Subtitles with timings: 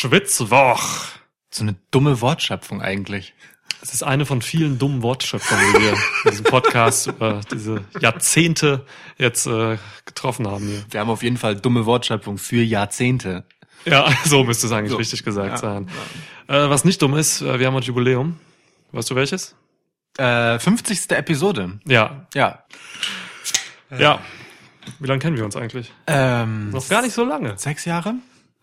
[0.00, 0.80] Schwitzwoch.
[1.50, 3.34] So eine dumme Wortschöpfung eigentlich.
[3.82, 8.86] Es ist eine von vielen dummen Wortschöpfungen, die wir in diesem Podcast über diese Jahrzehnte
[9.18, 9.76] jetzt äh,
[10.06, 10.82] getroffen haben hier.
[10.90, 13.44] Wir haben auf jeden Fall dumme Wortschöpfung für Jahrzehnte.
[13.84, 14.96] Ja, so müsste es eigentlich So.
[14.96, 15.56] richtig gesagt Ja.
[15.58, 15.88] sein.
[16.48, 18.38] Äh, was nicht dumm ist, äh, wir haben ein Jubiläum.
[18.92, 19.54] Weißt du welches?
[20.16, 21.10] Äh, 50.
[21.10, 21.78] Episode.
[21.86, 22.26] Ja.
[22.34, 22.64] Ja.
[23.98, 24.20] Ja.
[24.98, 25.92] Wie lange kennen wir uns eigentlich?
[26.06, 27.58] Ähm, Noch gar nicht so lange.
[27.58, 28.14] Sechs Jahre?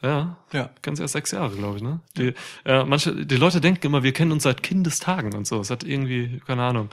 [0.02, 0.38] Ja.
[0.54, 0.70] Ja.
[0.82, 2.00] Ganz erst sechs Jahre, glaube ich, ne?
[2.18, 2.34] Die,
[2.66, 5.60] äh, manche, die Leute denken immer, wir kennen uns seit Kindestagen und so.
[5.60, 6.90] Es hat irgendwie, keine Ahnung.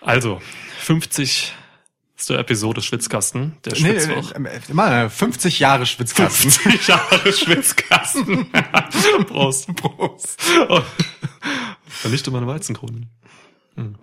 [0.00, 0.40] Also,
[0.80, 1.54] 50.
[2.28, 4.32] Episode Schwitzkasten, der Nee, Schwitzwoch.
[4.32, 6.50] äh, äh, mal 50 Jahre Schwitzkasten.
[6.50, 8.50] 50 Jahre Schwitzkasten.
[9.26, 9.74] Prost.
[9.76, 10.40] Prost.
[10.68, 10.80] Oh.
[11.86, 13.10] Vernichte meine Weizenkronen.
[13.76, 13.96] Hm.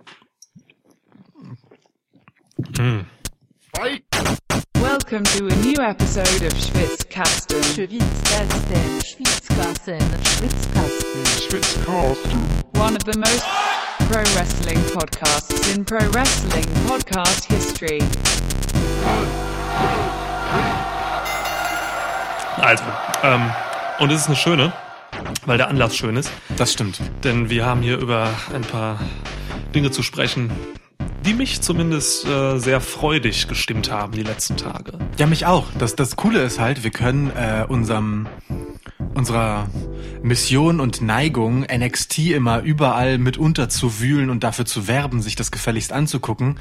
[2.76, 3.06] Hm.
[5.12, 7.62] Welcome to a new episode of Schwitzkasten.
[7.62, 10.00] Schwitzkasten, Schwitzkasten,
[11.36, 12.40] Schwitzkasten.
[12.78, 13.44] one of the most
[14.08, 18.00] pro wrestling podcasts in pro wrestling podcast history.
[22.56, 22.84] Also,
[23.22, 23.50] ähm,
[23.98, 24.72] und es ist eine schöne,
[25.44, 26.32] weil der Anlass schön ist.
[26.56, 27.02] Das stimmt.
[27.22, 28.98] Denn wir haben hier über ein paar
[29.74, 30.50] Dinge zu sprechen,
[31.24, 34.92] die mich zumindest äh, sehr freudig gestimmt haben die letzten Tage.
[35.18, 35.66] Ja, mich auch.
[35.78, 38.26] Das, das Coole ist halt, wir können äh, unserem
[39.14, 39.68] unserer
[40.22, 45.92] Mission und Neigung, NXT immer überall mit unterzuwühlen und dafür zu werben, sich das gefälligst
[45.92, 46.58] anzugucken,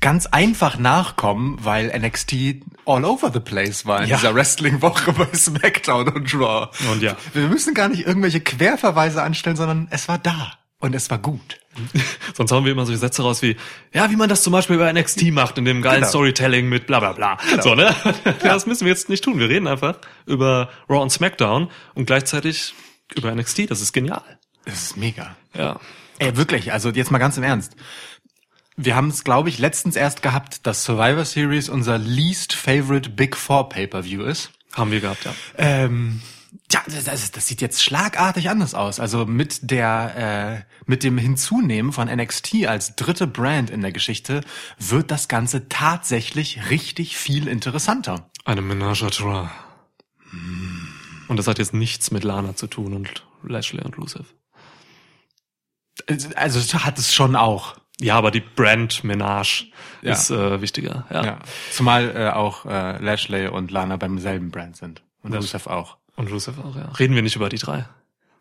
[0.00, 2.34] ganz einfach nachkommen, weil NXT
[2.86, 4.16] all over the place war in Ja.
[4.16, 6.68] dieser Wrestling-Woche bei SmackDown und Raw.
[6.90, 7.16] Und ja.
[7.34, 10.52] Wir müssen gar nicht irgendwelche Querverweise anstellen, sondern es war da.
[10.78, 11.58] Und es war gut.
[12.34, 13.56] Sonst hauen wir immer solche Sätze raus wie,
[13.92, 16.08] ja, wie man das zum Beispiel bei NXT macht, in dem geilen Genau.
[16.08, 17.38] Storytelling mit bla bla bla.
[17.62, 17.94] So, ne?
[18.42, 19.38] Das müssen wir jetzt nicht tun.
[19.38, 22.74] Wir reden einfach über Raw und SmackDown und gleichzeitig
[23.14, 23.70] über NXT.
[23.70, 24.22] Das ist genial.
[24.64, 25.36] Das ist mega.
[25.56, 25.78] Ja.
[26.18, 27.74] Ey, wirklich, also jetzt mal ganz im Ernst.
[28.76, 33.36] Wir haben es, glaube ich, letztens erst gehabt, dass Survivor Series unser least favorite Big
[33.36, 34.50] Four Pay-Per-View ist.
[34.72, 35.34] Haben wir gehabt, ja.
[35.58, 36.20] Ähm,
[36.70, 39.00] ja, das, das, sieht jetzt schlagartig anders aus.
[39.00, 44.42] Also mit der, äh, mit dem Hinzunehmen von NXT als dritte Brand in der Geschichte
[44.78, 48.30] wird das Ganze tatsächlich richtig viel interessanter.
[48.44, 49.50] Eine Menage à trois.
[51.28, 54.34] Und das hat jetzt nichts mit Lana zu tun und Lashley und Rusev.
[56.36, 57.76] Also hat es schon auch.
[58.00, 59.66] Ja, aber die Brand Menage
[60.02, 60.12] Ja.
[60.12, 61.06] ist äh, wichtiger.
[61.10, 61.24] Ja.
[61.24, 61.38] Ja.
[61.70, 65.02] Zumal äh, auch äh, Lashley und Lana beim selben Brand sind.
[65.22, 65.96] Und Rusev auch.
[66.16, 66.90] Und Rusev auch, ja.
[66.98, 67.86] Reden wir nicht über die drei.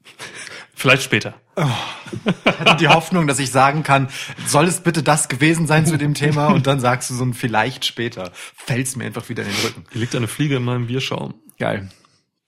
[0.76, 1.36] Vielleicht später.
[1.56, 4.10] Ich hatte die Hoffnung, dass ich sagen kann,
[4.46, 6.48] soll es bitte das gewesen sein zu dem Thema?
[6.48, 8.32] Und dann sagst du so ein vielleicht später.
[8.34, 9.84] Fällt's mir einfach wieder in den Rücken.
[9.92, 11.36] Hier liegt eine Fliege in meinem Bierschaum.
[11.58, 11.90] Geil.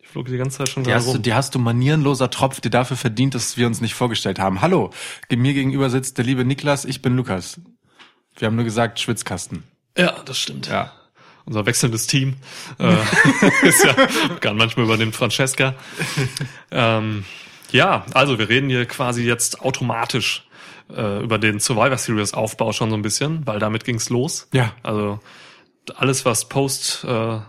[0.02, 1.22] Die flog die ganze Zeit schon Die da hast, du, rum.
[1.22, 4.62] die hast du manierenloser Tropf, die dafür verdient, dass wir uns nicht vorgestellt haben.
[4.62, 4.90] Hallo,
[5.30, 7.62] mir gegenüber sitzt der liebe Niklas, ich bin Lukas.
[8.38, 9.64] Wir haben nur gesagt Schwitzkasten.
[9.98, 10.68] Ja, das stimmt.
[10.68, 10.92] Ja.
[11.46, 12.36] Unser wechselndes Team
[12.80, 12.96] äh,
[13.68, 13.96] ist ja
[14.30, 15.76] begann manchmal übernimmt Francesca.
[16.72, 17.24] ähm,
[17.72, 20.48] ja, also wir reden hier quasi jetzt automatisch
[20.90, 24.48] äh, über den Survivor Series Aufbau schon so ein bisschen, weil damit ging's los.
[24.54, 24.74] Ja.
[24.84, 25.20] Also
[25.96, 27.40] alles, was post äh,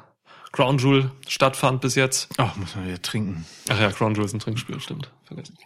[0.52, 2.28] Crown Jewel stattfand bis jetzt.
[2.38, 3.46] Oh, muss man wieder trinken.
[3.68, 5.10] Ach ja, Crown Jewel ist ein Trinkspiel, stimmt.
[5.24, 5.56] Vergessen.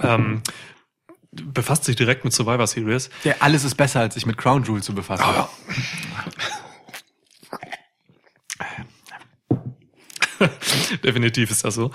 [0.00, 0.42] Ähm,
[1.32, 3.10] befasst sich direkt mit Survivor Series.
[3.24, 5.24] Ja, alles ist besser, als sich mit Crown Jewel zu befassen.
[11.04, 11.90] Definitiv ist das so.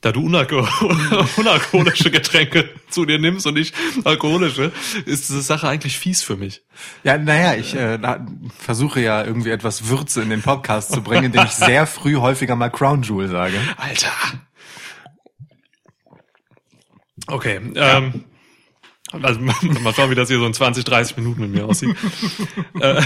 [0.00, 0.66] Da du unalko
[1.36, 3.72] unalkoholische Getränke zu dir nimmst und ich
[4.02, 4.72] alkoholische,
[5.06, 6.64] ist diese Sache eigentlich fies für mich.
[7.04, 8.26] Ja, naja, ich äh, na,
[8.58, 12.56] versuche ja irgendwie etwas Würze in den Podcast zu bringen, indem ich sehr früh häufiger
[12.56, 13.60] mal Crown Jewel sage.
[13.76, 14.10] Alter.
[17.28, 18.24] Okay, ähm,
[19.20, 19.40] also
[19.80, 21.96] mal schauen, wie das hier so in 20, 30 Minuten mit mir aussieht.
[22.80, 23.02] äh,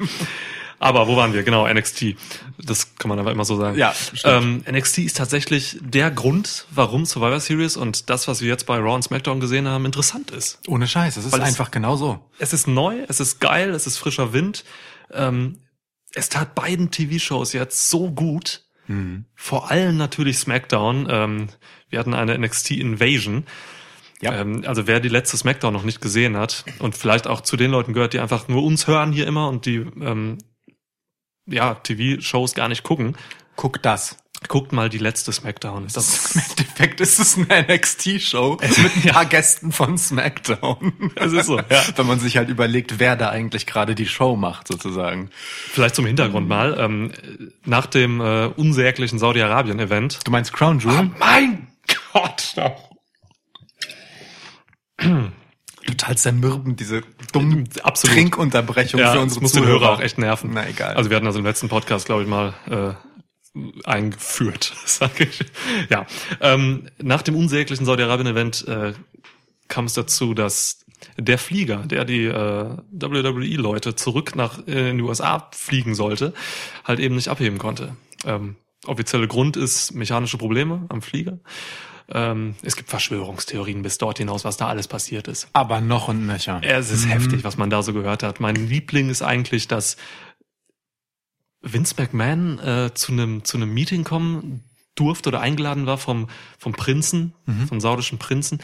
[0.78, 1.42] aber wo waren wir?
[1.42, 2.16] Genau, NXT.
[2.58, 3.78] Das kann man aber immer so sagen.
[3.78, 8.66] Ja, ähm, NXT ist tatsächlich der Grund, warum Survivor Series und das, was wir jetzt
[8.66, 10.58] bei Raw und SmackDown gesehen haben, interessant ist.
[10.68, 12.20] Ohne Scheiß, es ist Weil es- einfach genau so.
[12.38, 14.64] Es ist neu, es ist geil, es ist frischer Wind.
[15.12, 15.60] Ähm,
[16.14, 18.62] es tat beiden TV-Shows jetzt so gut.
[19.34, 21.08] Vor allem natürlich SmackDown.
[21.10, 21.48] Ähm,
[21.90, 23.44] wir hatten eine NXT Invasion.
[24.20, 24.34] Ja.
[24.34, 27.70] Ähm, also wer die letzte SmackDown noch nicht gesehen hat und vielleicht auch zu den
[27.70, 30.38] Leuten gehört, die einfach nur uns hören hier immer und die ähm,
[31.46, 33.16] ja TV-Shows gar nicht gucken,
[33.56, 34.16] Guck das.
[34.48, 35.88] Guckt mal die letzte Smackdown.
[35.92, 41.12] Das, Im Endeffekt ist es eine NXT-Show mit ein paar Gästen von SmackDown.
[41.16, 41.82] Das ist so, ja.
[41.96, 45.30] Wenn man sich halt überlegt, wer da eigentlich gerade die Show macht, sozusagen.
[45.72, 46.76] vielleicht zum Hintergrund mal.
[46.78, 47.12] Ähm,
[47.64, 51.10] nach dem äh, unsäglichen Saudi-Arabien-Event Du meinst Crown Jewel?
[51.18, 51.68] Mein
[52.12, 52.54] Gott!
[54.98, 57.02] Total zermürbend, diese
[57.32, 58.16] dummen Absolut.
[58.16, 59.80] Trinkunterbrechung Ja, für das unsere muss den Zuhörer.
[59.80, 60.50] Hörer auch echt nerven.
[60.52, 60.94] Na egal.
[60.96, 62.94] Also wir hatten das im letzten Podcast, glaube ich, mal äh,
[63.84, 65.44] eingeführt, sage ich.
[65.88, 66.06] Ja,
[66.40, 68.94] ähm, nach dem unsäglichen Saudi-Arabien-Event äh,
[69.68, 70.84] kam es dazu, dass
[71.18, 76.32] der Flieger, der die äh, WWE-Leute zurück nach äh, in die USA fliegen sollte,
[76.84, 77.96] halt eben nicht abheben konnte.
[78.24, 78.56] Ähm,
[78.86, 81.38] offizielle Grund ist mechanische Probleme am Flieger.
[82.08, 85.48] Ähm, es gibt Verschwörungstheorien bis dort hinaus, was da alles passiert ist.
[85.52, 86.60] Aber noch und nöcher.
[86.62, 88.40] Es ist heftig, was man da so gehört hat.
[88.40, 89.96] Mein Liebling ist eigentlich, dass
[91.62, 94.62] Vince McMahon äh, zu einem zu einem Meeting kommen
[94.94, 97.34] durfte oder eingeladen war vom vom Prinzen,
[97.68, 98.60] vom saudischen Prinzen.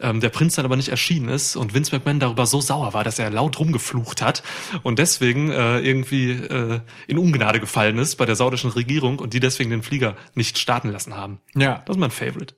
[0.00, 3.04] Ähm, der Prinz dann aber nicht erschienen ist und Vince McMahon darüber so sauer war,
[3.04, 4.42] dass er laut rumgeflucht hat
[4.82, 9.40] und deswegen äh, irgendwie äh, in Ungnade gefallen ist bei der saudischen Regierung und die
[9.40, 11.40] deswegen den Flieger nicht starten lassen haben.
[11.56, 11.82] Ja.
[11.86, 12.54] Das ist mein Favorite.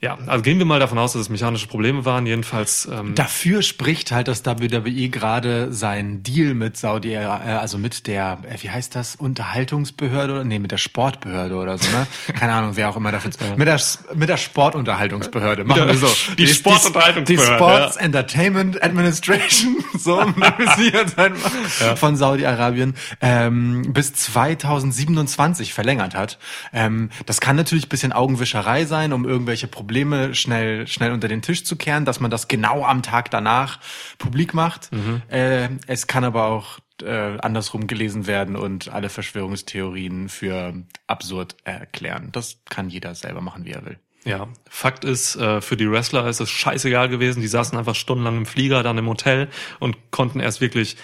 [0.00, 2.24] Ja, also gehen wir mal davon aus, dass es mechanische Probleme waren.
[2.24, 8.06] Jedenfalls ähm, Dafür spricht halt, dass WWE gerade seinen Deal mit Saudi, äh, also mit
[8.06, 12.06] der, äh, wie heißt das, Unterhaltungsbehörde oder nee, mit der Sportbehörde oder so, ne?
[12.38, 13.32] Keine Ahnung, wer auch immer dafür.
[13.56, 13.80] Mit der
[14.14, 15.64] mit der Sportunterhaltungsbehörde.
[15.64, 16.06] Machen wir so.
[16.36, 26.38] Die Sportunterhaltungsbehörde, Die Sports Entertainment Administration, so einfach, von Saudi-Arabien ähm, bis 2027 verlängert hat.
[26.72, 29.87] Ähm, das kann natürlich ein bisschen Augenwischerei sein, um irgendwelche Probleme
[30.34, 33.80] schnell schnell unter den Tisch zu kehren, dass man das genau am Tag danach
[34.18, 34.90] publik macht.
[35.28, 40.74] Äh, es kann aber auch äh, andersrum gelesen werden und alle Verschwörungstheorien für
[41.06, 42.30] absurd erklären.
[42.32, 43.98] Das kann jeder selber machen, wie er will.
[44.24, 47.40] Ja, Fakt ist, äh, für die Wrestler ist es scheißegal gewesen.
[47.40, 49.48] Die saßen einfach stundenlang im Flieger, dann im Hotel
[49.78, 50.96] und konnten erst wirklich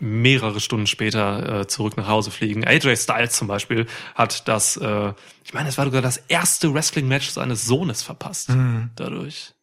[0.00, 2.64] mehrere Stunden später äh, zurück nach Hause fliegen.
[2.64, 5.12] AJ Styles zum Beispiel hat das, äh,
[5.44, 8.50] ich meine, es war sogar das erste Wrestling-Match seines Sohnes verpasst.
[8.96, 9.54] Dadurch.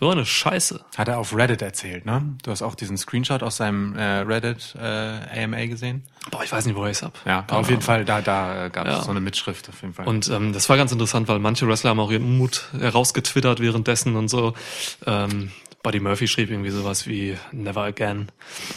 [0.00, 0.84] So eine Scheiße.
[0.96, 2.34] Hat er auf Reddit erzählt, ne?
[2.42, 6.02] Du hast auch diesen Screenshot aus seinem äh, Reddit äh, AMA gesehen?
[6.32, 7.16] Boah, ich weiß nicht, wo ich es hab.
[7.24, 7.80] Ja, auf jeden.
[7.80, 9.02] Fall, da, da gab es Ja.
[9.02, 10.06] so eine Mitschrift auf jeden Fall.
[10.08, 14.16] Und ähm, das war ganz interessant, weil manche Wrestler haben auch ihren Unmut herausgetwittert währenddessen
[14.16, 14.54] und so.
[15.06, 15.52] Ähm,
[15.84, 18.32] Buddy Murphy schrieb irgendwie sowas wie Never Again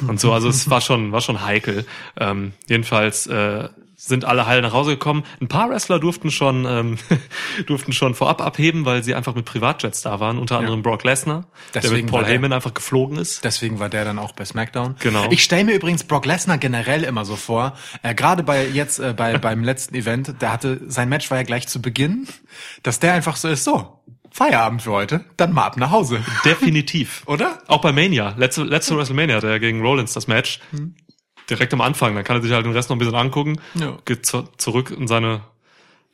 [0.07, 0.31] und so.
[0.33, 1.85] Also es war schon, war schon heikel.
[2.19, 3.69] Ähm, jedenfalls äh,
[3.99, 5.23] sind alle heil nach Hause gekommen.
[5.41, 6.97] Ein paar Wrestler durften schon ähm,
[7.65, 10.37] durften schon vorab abheben, weil sie einfach mit Privatjets da waren.
[10.37, 13.43] Unter anderem Brock Lesnar, der Deswegen mit Paul der- Heyman einfach geflogen ist.
[13.43, 14.97] Deswegen war der dann auch bei SmackDown.
[14.99, 15.31] Genau.
[15.31, 17.73] Ich stelle mir übrigens Brock Lesnar generell immer so vor,
[18.03, 21.43] äh, gerade bei jetzt äh, bei beim letzten Event, der hatte sein Match war ja
[21.43, 22.27] gleich zu Beginn,
[22.83, 23.93] dass der einfach so ist, so
[24.31, 27.23] Feierabend für heute, dann mal ab nach Hause, Definitiv.
[27.25, 27.61] oder?
[27.67, 30.59] Auch bei Mania, letzte, letzte WrestleMania hatte er gegen Rollins das Match.
[31.49, 33.97] Direkt am Anfang, dann kann er sich halt den Rest noch ein bisschen angucken, Ja.
[34.05, 35.41] geht zu, zurück in seine,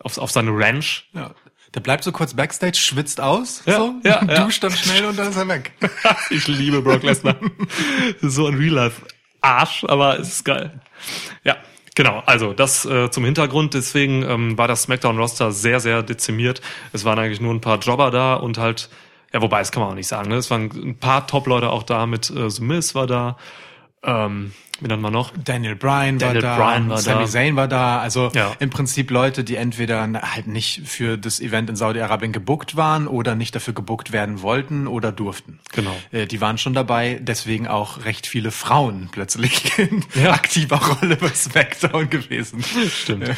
[0.02, 1.10] auf, auf seine Ranch.
[1.14, 1.32] Ja.
[1.74, 4.44] Der bleibt so kurz backstage, schwitzt aus, Ja, so, ja, ja.
[4.46, 5.72] duscht dann schnell und dann ist er weg.
[6.30, 7.36] ich liebe Brock Lesnar.
[8.22, 9.02] so ein Real Life
[9.42, 10.80] Arsch, aber es ist geil.
[11.44, 11.58] Ja,
[11.96, 12.24] genau.
[12.26, 13.74] Also das äh, zum Hintergrund.
[13.74, 16.62] Deswegen ähm, war das SmackDown Roster sehr, sehr dezimiert.
[16.92, 18.90] Es waren eigentlich nur ein paar Jobber da und halt,
[19.34, 20.30] ja, wobei, das kann man auch nicht sagen.
[20.30, 20.36] Ne?
[20.36, 22.06] Es waren ein paar Top-Leute auch da.
[22.06, 23.38] Mit äh, The Miz war da.
[24.04, 25.32] Ähm, wie nennt man noch?
[25.44, 27.28] Daniel Bryan Daniel war da, Bryan war Sami da.
[27.30, 28.54] Zayn war da, also Ja.
[28.60, 33.36] im Prinzip Leute, die entweder halt nicht für das Event in Saudi-Arabien gebuckt waren oder
[33.36, 35.60] nicht dafür gebuckt werden wollten oder durften.
[35.74, 35.96] Genau.
[36.12, 40.32] Äh, die waren schon dabei, deswegen auch recht viele Frauen plötzlich in Ja.
[40.34, 42.64] aktiver Rolle bei SmackDown gewesen.
[42.64, 43.28] Stimmt.
[43.30, 43.36] Ja.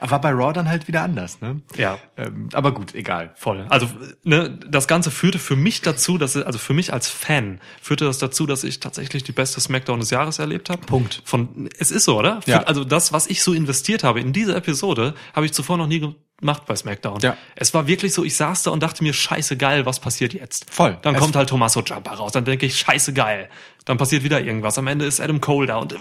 [0.00, 1.60] Aber war bei Raw dann halt wieder anders, ne?
[1.76, 1.98] Ja.
[2.16, 3.32] Ähm, aber gut, egal.
[3.36, 3.66] Voll.
[3.68, 3.88] Also
[4.24, 8.18] ne, das Ganze führte für mich dazu, dass also für mich als Fan führte das
[8.18, 10.84] dazu, dass ich tatsächlich die beste Smackdown des Jahres erlebt habe.
[10.86, 11.22] Punkt.
[11.24, 12.42] Von es ist so, oder?
[12.42, 12.62] Für, Ja.
[12.64, 16.00] Also das, was ich so investiert habe in diese Episode, habe ich zuvor noch nie
[16.40, 17.20] gemacht bei Smackdown.
[17.20, 17.36] Ja.
[17.56, 20.72] Es war wirklich so, ich saß da und dachte mir, scheiße geil, was passiert jetzt?
[20.72, 20.96] Voll.
[21.02, 23.48] Dann Es- kommt halt Tommaso Ciampa raus, dann denke ich, scheiße geil.
[23.84, 24.78] Dann passiert wieder irgendwas.
[24.78, 25.96] Am Ende ist Adam Cole da und äh,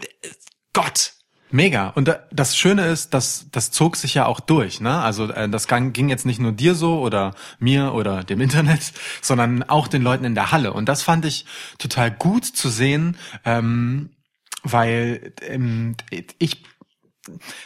[0.73, 1.13] Gott.
[1.49, 1.89] Mega.
[1.89, 4.81] Und da, das Schöne ist, dass das zog sich ja auch durch.
[4.81, 4.99] Ne?
[4.99, 9.63] Also äh, das ging jetzt nicht nur dir so oder mir oder dem Internet, sondern
[9.63, 10.73] auch den Leuten in der Halle.
[10.73, 11.45] Und das fand ich
[11.77, 14.09] total gut zu sehen, ähm,
[14.63, 15.95] weil ähm,
[16.37, 16.63] ich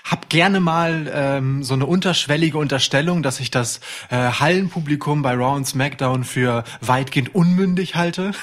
[0.03, 5.55] hab gerne mal ähm, so eine unterschwellige Unterstellung, dass ich das äh, Hallenpublikum bei Raw
[5.55, 8.31] und SmackDown für weitgehend unmündig halte.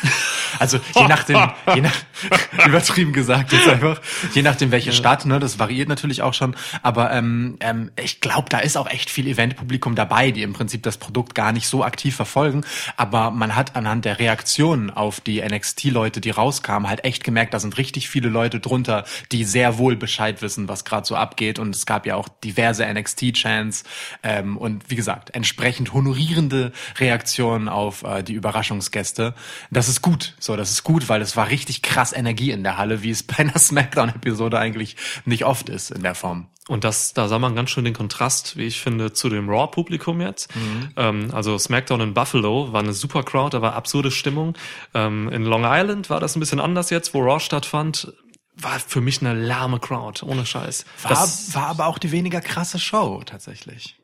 [0.59, 1.37] Also je nachdem,
[1.75, 1.95] je nach,
[2.67, 4.01] übertrieben gesagt jetzt einfach,
[4.35, 6.57] je nachdem welche Stadt, ne, das variiert natürlich auch schon.
[6.83, 10.83] Aber ähm, ähm, ich glaube, da ist auch echt viel Eventpublikum dabei, die im Prinzip
[10.83, 12.65] das Produkt gar nicht so aktiv verfolgen.
[12.97, 17.61] Aber man hat anhand der Reaktionen auf die NXT-Leute, die rauskamen, halt echt gemerkt, da
[17.61, 21.59] sind richtig viele Leute drunter, die sehr wohl Bescheid wissen, was gerade so abgeht.
[21.59, 23.85] Und es gab ja auch diverse NXT-Chants
[24.23, 29.35] ähm, und wie gesagt, entsprechend honorierende Reaktionen auf äh, die Überraschungsgäste.
[29.71, 30.35] Das ist gut.
[30.39, 33.23] So, das ist gut, weil es war richtig krass Energie in der Halle, wie es
[33.25, 36.47] bei einer Smackdown-Episode eigentlich nicht oft ist in der Form.
[36.69, 40.21] Und das, da sah man ganz schön den Kontrast, wie ich finde, zu dem Raw-Publikum
[40.21, 40.51] jetzt.
[40.97, 44.55] Ähm, also SmackDown in Buffalo war eine super Crowd, da war absurde Stimmung.
[44.93, 48.13] Ähm, in Long Island war das ein bisschen anders jetzt, wo Raw stattfand.
[48.61, 50.85] War für mich eine lahme Crowd, ohne Scheiß.
[51.03, 53.97] War, Das, war aber auch die weniger krasse Show tatsächlich.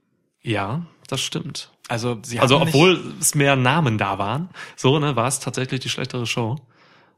[0.43, 1.71] ja, das stimmt.
[1.89, 5.91] Also sie Also obwohl es mehr Namen da waren, so, ne, war es tatsächlich die
[5.91, 6.57] schlechtere Show.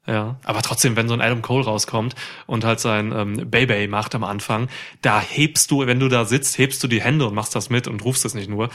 [0.08, 2.14] Ja, aber trotzdem, wenn so ein Adam Cole rauskommt
[2.46, 4.68] und halt sein ähm, Baby macht am Anfang,
[5.02, 7.88] da hebst du, wenn du da sitzt, hebst du die Hände und machst das mit
[7.88, 8.70] und rufst es nicht nur.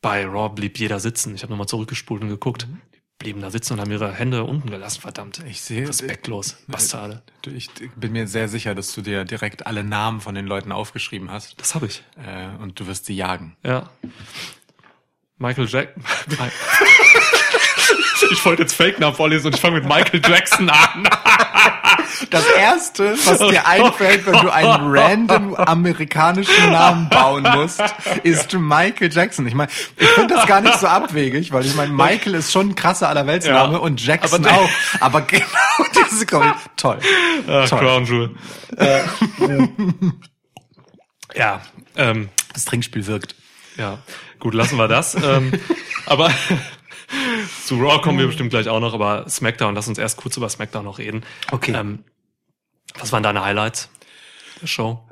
[0.00, 1.34] Bei Raw blieb jeder sitzen.
[1.34, 2.66] Ich habe nochmal zurückgespult und geguckt.
[3.18, 5.40] Blieben da sitzen und haben ihre Hände unten gelassen, verdammt.
[5.48, 7.22] Ich sehe- Respektlos, Bastarde.
[7.42, 10.72] Du, Ich bin mir sehr sicher, dass du dir direkt alle Namen von den Leuten
[10.72, 12.02] aufgeschrieben hast Das habe ich.
[12.16, 13.56] äh, und du wirst sie jagen.
[13.62, 13.90] Ja.
[15.38, 15.94] Michael Jack.
[18.30, 21.08] ich wollte jetzt Fake-Namen vorlesen und ich fange mit Michael Jackson an.
[22.30, 27.82] Das erste, was dir einfällt, wenn du einen random amerikanischen Namen bauen musst,
[28.22, 29.46] ist Michael Jackson.
[29.46, 32.70] Ich meine, ich finde das gar nicht so abwegig, weil ich meine, Michael ist schon
[32.70, 33.78] ein krasser Allerweltsname Ja.
[33.78, 34.68] und Jackson Aber- auch.
[35.00, 35.44] Aber genau
[36.10, 36.98] diese Kombi, toll.
[37.48, 37.78] Ah, Toll.
[37.78, 38.30] Crown Jewel.
[41.34, 41.60] ja,
[41.96, 43.34] ähm, Das Trinkspiel wirkt.
[43.76, 43.98] ja,
[44.40, 45.14] gut, lassen wir das.
[45.14, 45.52] ähm,
[46.06, 46.30] aber
[47.66, 50.48] zu Raw kommen wir bestimmt gleich auch noch, aber SmackDown, lass uns erst kurz über
[50.48, 51.22] SmackDown noch reden.
[51.50, 51.72] Okay.
[51.76, 52.04] Ähm,
[52.98, 53.88] was waren deine Highlights
[54.60, 55.03] der Show?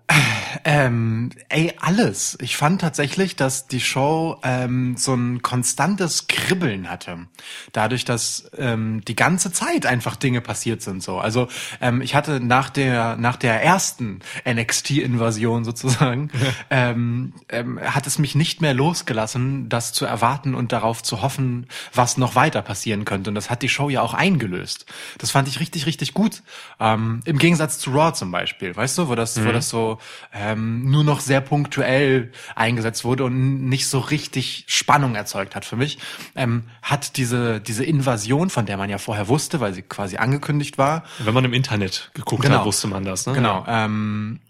[0.64, 2.36] Ähm, ey, alles.
[2.40, 7.26] Ich fand tatsächlich, dass die Show ähm, so ein konstantes Kribbeln hatte.
[7.72, 11.02] Dadurch, dass ähm, die ganze Zeit einfach Dinge passiert sind.
[11.02, 11.48] So, also
[11.80, 16.30] ähm, ich hatte nach der nach der ersten NXT-Invasion sozusagen
[16.70, 21.66] ähm, ähm, hat es mich nicht mehr losgelassen, das zu erwarten und darauf zu hoffen,
[21.92, 23.30] was noch weiter passieren könnte.
[23.30, 24.86] Und das hat die Show ja auch eingelöst.
[25.18, 26.42] Das fand ich richtig, richtig gut.
[26.80, 29.98] Ähm, Im Gegensatz zu Raw zum Beispiel, weißt du, wo das, wo das so
[30.42, 35.76] ähm, nur noch sehr punktuell eingesetzt wurde und nicht so richtig Spannung erzeugt hat für
[35.76, 35.98] mich,
[36.34, 40.78] ähm, hat diese diese Invasion, von der man ja vorher wusste, weil sie quasi angekündigt
[40.78, 42.58] war, Wenn man im Internet geguckt Genau.
[42.58, 43.34] hat, wusste man das, ne?
[43.34, 43.64] Genau.
[43.68, 44.40] Ähm,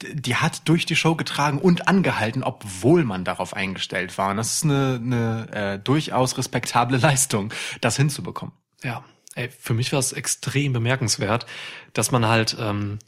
[0.00, 4.30] die hat durch die Show getragen und angehalten, obwohl man darauf eingestellt war.
[4.30, 8.54] Und das ist eine, eine äh, durchaus respektable Leistung, das hinzubekommen.
[8.82, 11.46] Ja, ey, für mich war es extrem bemerkenswert,
[11.92, 12.98] dass man halt ähm,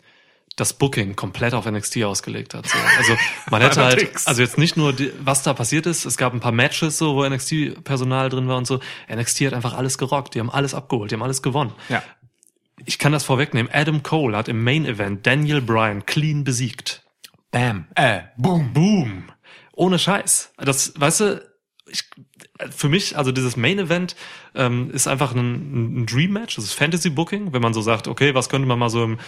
[0.60, 2.68] das Booking komplett auf NXT ausgelegt hat.
[2.68, 2.78] So.
[2.98, 3.16] Also
[3.50, 6.40] man hätte halt, also jetzt nicht nur, die, was da passiert ist, es gab ein
[6.40, 8.80] paar Matches, so, wo NXT-Personal drin war und so.
[9.12, 11.72] NXT hat einfach alles gerockt, die haben alles abgeholt, die haben alles gewonnen.
[11.88, 12.02] Ja.
[12.84, 13.70] Ich kann das vorwegnehmen.
[13.72, 17.02] Adam Cole hat im Main Event Daniel Bryan clean besiegt.
[17.50, 17.86] Bam.
[17.94, 18.72] Äh, boom.
[18.72, 19.24] Boom.
[19.72, 20.52] Ohne Scheiß.
[20.58, 21.50] Das, weißt du,
[21.86, 22.04] ich,
[22.70, 24.14] für mich, also dieses Main Event
[24.54, 28.08] ähm, ist einfach ein, ein Dream Match, das ist Fantasy Booking, wenn man so sagt,
[28.08, 29.18] okay, was könnte man mal so im,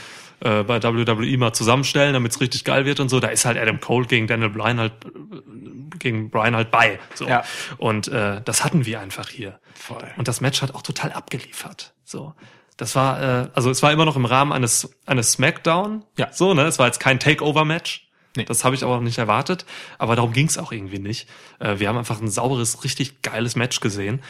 [0.45, 3.57] äh, bei WWE mal zusammenstellen, damit es richtig geil wird und so, da ist halt
[3.59, 6.99] Adam Cole gegen Daniel Bryan halt äh, gegen Bryan halt bei.
[7.15, 7.27] So.
[7.27, 7.45] Ja.
[7.79, 9.61] Und äh, das hatten wir einfach hier.
[9.75, 10.05] Voll.
[10.17, 11.95] Und das Match hat auch total abgeliefert.
[12.05, 12.35] So.
[12.77, 16.05] Das war, äh, also es war immer noch im Rahmen eines, eines Smackdown.
[16.17, 16.33] Ja.
[16.33, 16.63] So, ne?
[16.63, 18.09] Es war jetzt kein Takeover-Match.
[18.37, 18.45] Nee.
[18.45, 19.67] Das habe ich aber auch nicht erwartet.
[19.99, 21.29] Aber darum ging es auch irgendwie nicht.
[21.59, 24.23] Äh, wir haben einfach ein sauberes, richtig geiles Match gesehen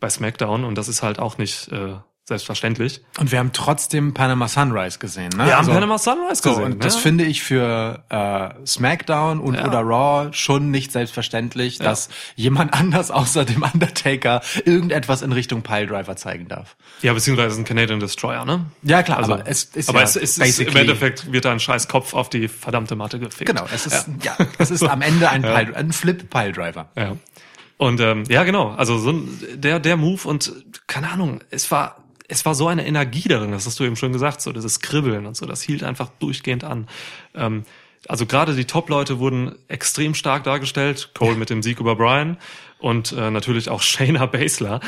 [0.00, 1.96] bei SmackDown und das ist halt auch nicht äh,
[2.28, 3.00] selbstverständlich.
[3.18, 5.30] Und wir haben trotzdem Panama Sunrise gesehen.
[5.36, 5.46] Ne?
[5.46, 6.64] Wir haben Also- Panama Sunrise So, gesehen.
[6.74, 7.00] und das ne?
[7.02, 9.66] finde ich für äh, SmackDown und Ja.
[9.66, 16.16] oder Raw schon nicht selbstverständlich, dass jemand anders außer dem Undertaker irgendetwas in Richtung Piledriver
[16.16, 16.76] zeigen darf.
[17.02, 18.66] Ja, beziehungsweise ein Canadian Destroyer, ne?
[18.82, 21.50] Ja, klar, Also, aber es ist aber ja es, es ist im Endeffekt wird da
[21.52, 23.46] ein scheiß Kopf auf die verdammte Matte gefickt.
[23.50, 26.88] Genau, es ist ja, es ist am Ende ein, Pile, ein Flip Piledriver.
[26.94, 27.16] Ja.
[27.78, 28.70] Und ähm, ja, genau.
[28.72, 30.52] Also so ein, der der Move und
[30.88, 31.96] keine Ahnung, es war
[32.28, 35.26] es war so eine Energie darin, das hast du eben schon gesagt, so dieses Kribbeln
[35.26, 36.86] und so, das hielt einfach durchgehend an.
[37.34, 37.64] Ähm,
[38.06, 41.10] also gerade die Top-Leute wurden extrem stark dargestellt.
[41.14, 42.36] Cole mit dem Sieg über Brian
[42.78, 44.80] und äh, natürlich auch Shayna Baszler,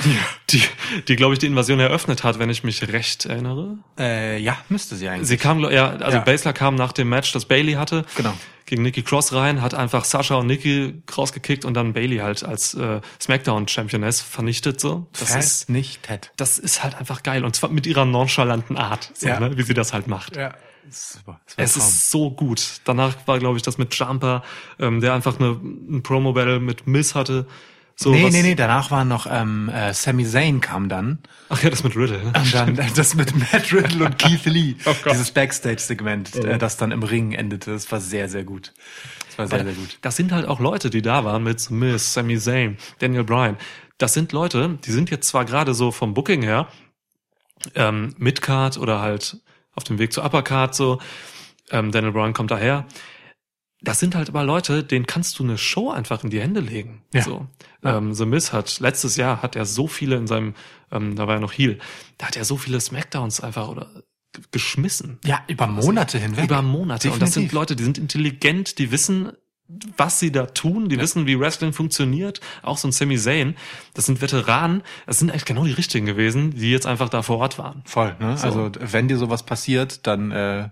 [0.50, 0.62] die,
[1.08, 3.78] die glaube ich die Invasion eröffnet hat, wenn ich mich recht erinnere.
[3.98, 5.28] Äh, ja, müsste sie eigentlich.
[5.28, 6.22] Sie kam, ja, also Ja.
[6.24, 8.32] Baszler kam nach dem Match, das Bailey hatte, Genau.
[8.66, 12.74] gegen Nikki Cross rein, hat einfach Sascha und Nikki rausgekickt und dann Bailey halt als
[12.74, 15.08] äh, SmackDown Championess vernichtet so.
[15.18, 16.30] Das ist nicht Ted.
[16.36, 19.40] das ist halt einfach geil und zwar mit ihrer nonchalanten Art, so, Ja.
[19.40, 20.36] ne, wie sie das halt macht.
[20.36, 20.54] Ja.
[20.92, 21.40] Super.
[21.56, 21.82] Es Traum.
[21.86, 22.80] ist so gut.
[22.84, 24.42] Danach war, glaube ich, das mit Jumper,
[24.80, 27.46] ähm, der einfach eine, ein Promo-Battle mit Miss hatte.
[28.02, 31.18] So nee, was, nee, nee, danach war noch ähm, äh, Sami Zayn kam dann
[31.50, 32.24] Ach ja, das mit Riddle.
[32.24, 32.32] ne?
[32.34, 36.92] und dann das mit Matt Riddle und Keith Lee, Oh dieses Backstage-Segment, äh, das dann
[36.92, 37.72] im Ring endete.
[37.72, 38.72] Das war sehr, sehr gut.
[39.26, 39.98] Das war sehr, sehr gut.
[40.00, 43.58] Das sind halt auch Leute, die da waren mit Miss, Sami Zayn, Daniel Bryan.
[43.98, 46.68] Das sind Leute, die sind jetzt zwar gerade so vom Booking her
[47.74, 49.36] ähm, Midcard oder halt
[49.74, 51.00] auf dem Weg zur Uppercard so.
[51.70, 52.86] Ähm, Daniel Bryan kommt daher.
[53.82, 57.02] Das sind halt aber Leute, denen kannst du eine Show einfach in die Hände legen.
[57.14, 57.22] Ja.
[57.22, 57.46] So.
[57.82, 60.54] Ähm, The Miz hat letztes Jahr hat er so viele in seinem,
[60.92, 61.78] ähm, da war er noch Heel,
[62.18, 63.88] da hat er so viele Smackdowns einfach oder
[64.52, 65.18] geschmissen.
[65.24, 66.44] Ja, über Monate hinweg.
[66.44, 67.10] Über Monate.
[67.10, 67.52] Und das sind Definitiv.
[67.52, 69.32] Leute, die sind intelligent, die wissen,
[69.96, 72.40] was sie da tun, die wissen, wie Wrestling funktioniert.
[72.62, 73.56] Auch so ein Sami Zayn.
[73.94, 74.82] Das sind Veteranen.
[75.06, 77.82] Das sind echt genau die richtigen gewesen, die jetzt einfach da vor Ort waren.
[77.86, 78.36] Voll, ne?
[78.36, 78.46] So.
[78.46, 80.70] Also wenn dir sowas passiert, dann äh,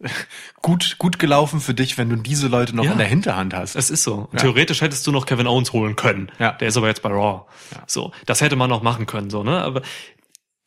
[0.62, 2.92] gut, gut gelaufen für dich, wenn du diese Leute noch Ja.
[2.92, 3.76] in der Hinterhand hast.
[3.76, 4.28] Es ist so.
[4.32, 4.38] Ja.
[4.40, 6.30] Theoretisch hättest du noch Kevin Owens holen können.
[6.38, 6.52] Ja.
[6.52, 7.44] Der ist aber jetzt bei Raw.
[7.86, 9.62] So, das hätte man noch machen können, so, ne?
[9.62, 9.82] Aber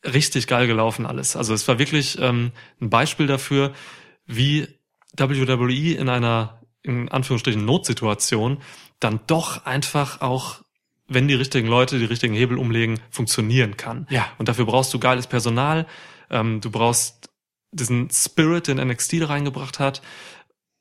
[0.05, 1.35] richtig geil gelaufen alles.
[1.35, 3.73] Also es war wirklich ähm, ein Beispiel dafür,
[4.25, 4.67] wie
[5.17, 8.61] WWE in einer in Anführungsstrichen Notsituation
[8.99, 10.61] dann doch einfach auch
[11.09, 14.05] wenn die richtigen Leute die richtigen Hebel umlegen, funktionieren kann.
[14.09, 14.27] Ja.
[14.37, 15.87] Und dafür brauchst du geiles Personal.
[16.29, 17.28] Ähm, du brauchst
[17.71, 20.01] diesen Spirit, den NXT reingebracht hat.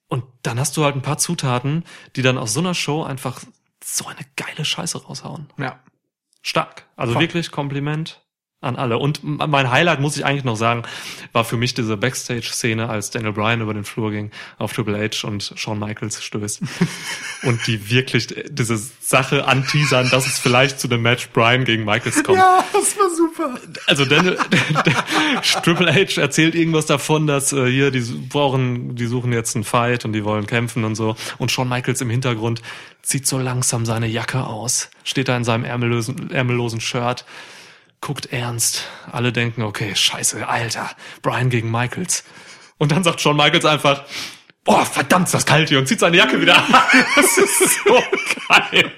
[0.09, 1.85] Und dann hast du halt ein paar Zutaten,
[2.17, 3.43] die dann aus so einer Show einfach
[3.85, 5.49] so eine geile Scheiße raushauen.
[5.59, 5.81] ja.
[6.41, 6.87] Stark.
[6.97, 7.23] Also Voll.
[7.23, 8.25] wirklich Kompliment
[8.61, 8.99] an alle.
[8.99, 10.83] Und mein Highlight, muss ich eigentlich noch sagen,
[11.33, 15.29] war für mich diese Backstage-Szene, als Daniel Bryan über den Flur ging, auf Triple H
[15.29, 16.63] und Shawn Michaels stößt.
[17.45, 22.25] und die wirklich diese Sache anteasern, dass es vielleicht zu dem Match Bryan gegen Michaels
[22.25, 22.39] kommt.
[22.39, 23.61] Ja, das war super.
[23.87, 24.37] Also Daniel,
[25.63, 30.05] Triple H erzählt irgendwas davon, dass äh, hier die brauchen, die suchen jetzt einen Fight
[30.05, 31.15] und die wollen kämpfen und so.
[31.39, 32.63] Und Shawn Michaels im Hintergrund
[33.03, 37.25] zieht so langsam seine Jacke aus, steht da in seinem ärmellosen, ärmellosen Shirt,
[38.01, 38.85] guckt ernst.
[39.11, 40.91] Alle denken, okay, scheiße, Alter,
[41.23, 42.25] Brian gegen Michaels.
[42.79, 44.05] Und dann sagt Shawn Michaels einfach,
[44.65, 46.75] boah, verdammt, ist das kalt hier und zieht seine Jacke wieder an.
[47.17, 48.03] Das ist so
[48.49, 48.93] geil.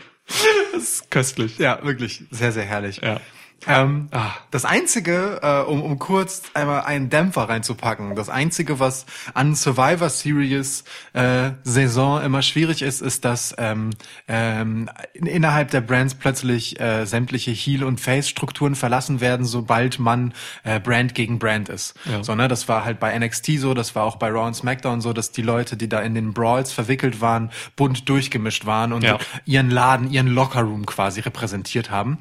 [0.73, 1.59] Das ist köstlich.
[1.59, 3.01] Ja, wirklich sehr, sehr herrlich.
[3.03, 3.21] Ja.
[3.67, 4.31] Ähm, Ah.
[4.51, 10.09] Das Einzige, äh, um, um kurz einmal einen Dämpfer reinzupacken, das Einzige, was an Survivor
[10.09, 13.91] Series äh, Saison immer schwierig ist, ist, dass ähm,
[14.29, 20.33] ähm, in, innerhalb der Brands plötzlich äh, sämtliche Heel- und Face-Strukturen verlassen werden, sobald man
[20.65, 21.95] äh, Brand gegen Brand ist.
[22.07, 22.25] Ja.
[22.25, 25.01] So, ne, das war halt bei NXT so, das war auch bei Raw und SmackDown
[25.03, 29.03] so, dass die Leute, die da in den Brawls verwickelt waren, bunt durchgemischt waren und
[29.05, 29.19] Ja.
[29.45, 32.19] ihren Laden, ihren Lockerroom quasi repräsentiert haben.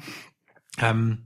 [0.78, 1.24] Ähm,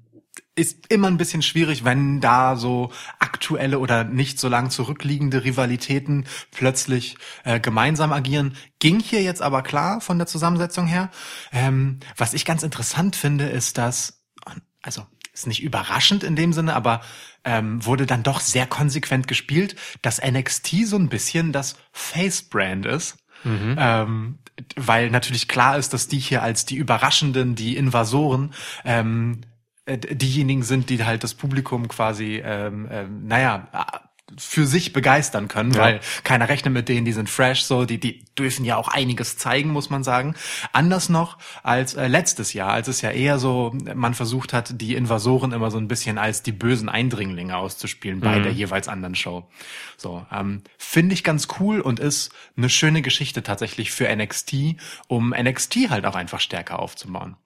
[0.57, 6.27] ist immer ein bisschen schwierig, wenn da so aktuelle oder nicht so lang zurückliegende Rivalitäten
[6.53, 8.57] plötzlich äh, gemeinsam agieren.
[8.79, 11.11] Ging hier jetzt aber klar von der Zusammensetzung her.
[11.53, 14.23] Ähm, was ich ganz interessant finde, ist, dass,
[14.83, 17.01] also ist nicht überraschend in dem Sinne, aber
[17.45, 23.17] ähm, wurde dann doch sehr konsequent gespielt, dass NXT so ein bisschen das Face-Brand ist.
[23.79, 24.39] Ähm,
[24.77, 29.54] weil natürlich klar ist, dass die hier als die Überraschenden, die Invasoren, ähm, äh,
[29.89, 33.99] diejenigen sind, die halt das Publikum quasi, ähm, ähm, naja, äh,
[34.39, 35.81] für sich begeistern können, Ja.
[35.83, 39.37] weil keiner rechnet mit denen, die sind fresh, so, die, die dürfen ja auch einiges
[39.37, 40.35] zeigen, muss man sagen.
[40.73, 44.95] Anders noch als äh, letztes Jahr, als es ja eher so, man versucht hat, die
[44.95, 49.47] Invasoren immer so ein bisschen als die bösen Eindringlinge auszuspielen bei der jeweils anderen Show.
[49.99, 55.35] So, ähm, finde ich ganz cool und ist eine schöne Geschichte tatsächlich für NXT, um
[55.37, 57.37] NXT halt auch einfach stärker aufzubauen.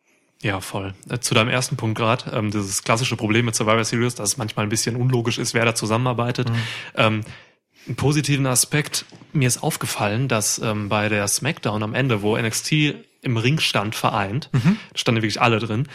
[0.42, 0.94] Ja, voll.
[1.11, 4.37] Äh, Zu deinem ersten Punkt gerade, ähm, dieses klassische Problem mit Survivor Series, dass es
[4.37, 6.48] manchmal ein bisschen unlogisch ist, wer da zusammenarbeitet.
[6.94, 7.22] Ähm,
[7.87, 12.72] einen positiven Aspekt, mir ist aufgefallen, dass ähm, bei der SmackDown am Ende, wo NXT
[13.22, 15.88] im Ring stand, vereint, da standen wirklich alle drin,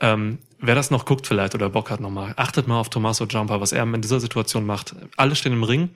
[0.00, 3.60] ähm, wer das noch guckt vielleicht oder Bock hat nochmal, achtet mal auf Tommaso Jumper,
[3.60, 4.94] was er in dieser Situation macht.
[5.16, 5.90] Alle stehen im Ring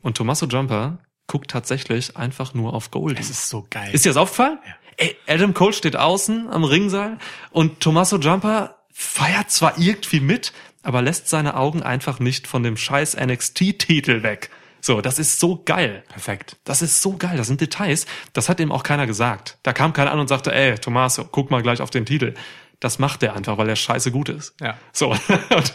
[0.00, 3.20] und Tommaso Jumper guckt tatsächlich einfach nur auf Goldie.
[3.20, 3.90] Es ist so geil.
[3.92, 4.58] Ist dir das aufgefallen?
[5.00, 7.16] Ey, Adam Cole steht außen am Ringseil
[7.52, 12.76] und Tommaso Jumper feiert zwar irgendwie mit, aber lässt seine Augen einfach nicht von dem
[12.76, 14.50] scheiß NXT-Titel weg.
[14.82, 16.04] So, das ist so geil.
[16.08, 16.58] Perfekt.
[16.64, 17.38] Das ist so geil.
[17.38, 18.04] Das sind Details.
[18.34, 19.56] Das hat ihm auch keiner gesagt.
[19.62, 22.34] Da kam keiner an und sagte, ey, Tommaso, guck mal gleich auf den Titel.
[22.80, 24.54] Das macht er einfach, weil er scheiße gut ist.
[24.60, 24.76] Ja.
[24.92, 25.10] So.
[25.50, 25.74] Und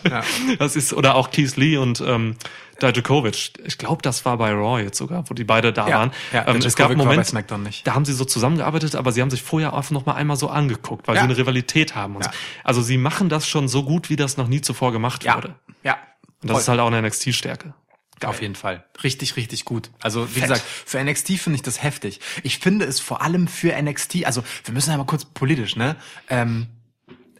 [0.59, 2.35] Das ist, oder auch Keith Lee und ähm,
[2.81, 3.53] Dijakovic.
[3.63, 5.99] Ich glaube, das war bei Raw jetzt sogar, wo die beide da Ja.
[5.99, 6.11] waren.
[6.33, 7.31] Ja, ähm, es gab einen Moment,
[7.83, 10.49] da haben sie so zusammengearbeitet, aber sie haben sich vorher auch noch mal einmal so
[10.49, 11.21] angeguckt, weil Ja.
[11.21, 12.15] sie eine Rivalität haben.
[12.15, 12.31] Und Ja.
[12.31, 12.37] so.
[12.63, 15.35] Also sie machen das schon so gut, wie das noch nie zuvor gemacht Ja.
[15.35, 15.55] wurde.
[15.83, 15.97] Ja.
[16.41, 17.73] Und das ist halt auch eine NXT-Stärke.
[18.23, 18.85] Auf jeden Fall.
[19.03, 19.91] Richtig, richtig gut.
[20.01, 20.43] Also, wie Fett.
[20.43, 22.19] gesagt, für NXT finde ich das heftig.
[22.43, 25.95] Ich finde es vor allem für NXT, also wir müssen ja mal kurz politisch, ne?
[26.29, 26.67] Ähm,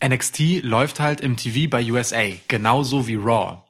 [0.08, 3.64] NXT läuft halt im TV bei USA, genauso wie Raw.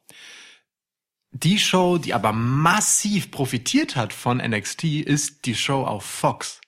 [1.32, 6.62] Die Show, die aber massiv profitiert hat von NXT, ist die Show auf Fox.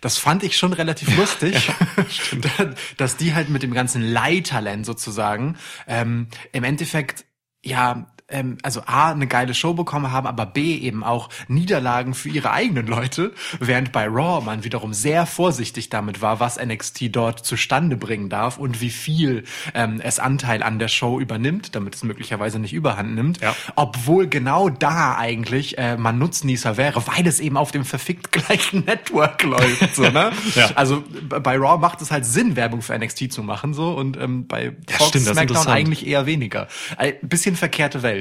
[0.00, 1.70] Das fand ich schon relativ lustig,
[2.96, 7.24] dass die halt mit dem ganzen Leihtalent sozusagen ähm, im Endeffekt
[7.64, 12.28] ja ähm, also A, eine geile Show bekommen haben, aber B, eben auch Niederlagen für
[12.28, 17.44] ihre eigenen Leute, während bei Raw man wiederum sehr vorsichtig damit war, was NXT dort
[17.44, 22.02] zustande bringen darf und wie viel ähm, es Anteil an der Show übernimmt, damit es
[22.02, 23.54] möglicherweise nicht überhand nimmt, Ja.
[23.76, 28.84] obwohl genau da eigentlich äh, man Nutznießer wäre, weil es eben auf dem verfickt gleichen
[28.86, 30.32] Network läuft, so, ne?
[30.54, 30.70] Ja.
[30.74, 34.46] Also bei Raw macht es halt Sinn, Werbung für NXT zu machen, so, und ähm,
[34.46, 36.68] bei Fox stimmt, das ist SmackDown eigentlich eher weniger.
[36.96, 38.17] Ein bisschen verkehrte Welt.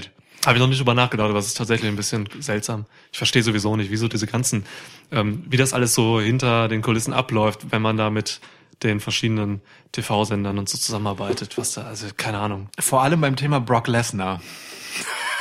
[0.47, 2.85] Habe ich noch nicht drüber nachgedacht, aber es ist tatsächlich ein bisschen seltsam.
[3.11, 4.65] Ich verstehe sowieso nicht, wieso diese ganzen,
[5.11, 8.39] ähm, wie das alles so hinter den Kulissen abläuft, wenn man da mit
[8.81, 9.59] den verschiedenen
[9.91, 12.69] TV-Sendern und so zusammenarbeitet, was da, also keine Ahnung.
[12.79, 14.41] Vor allem beim Thema Brock Lesnar.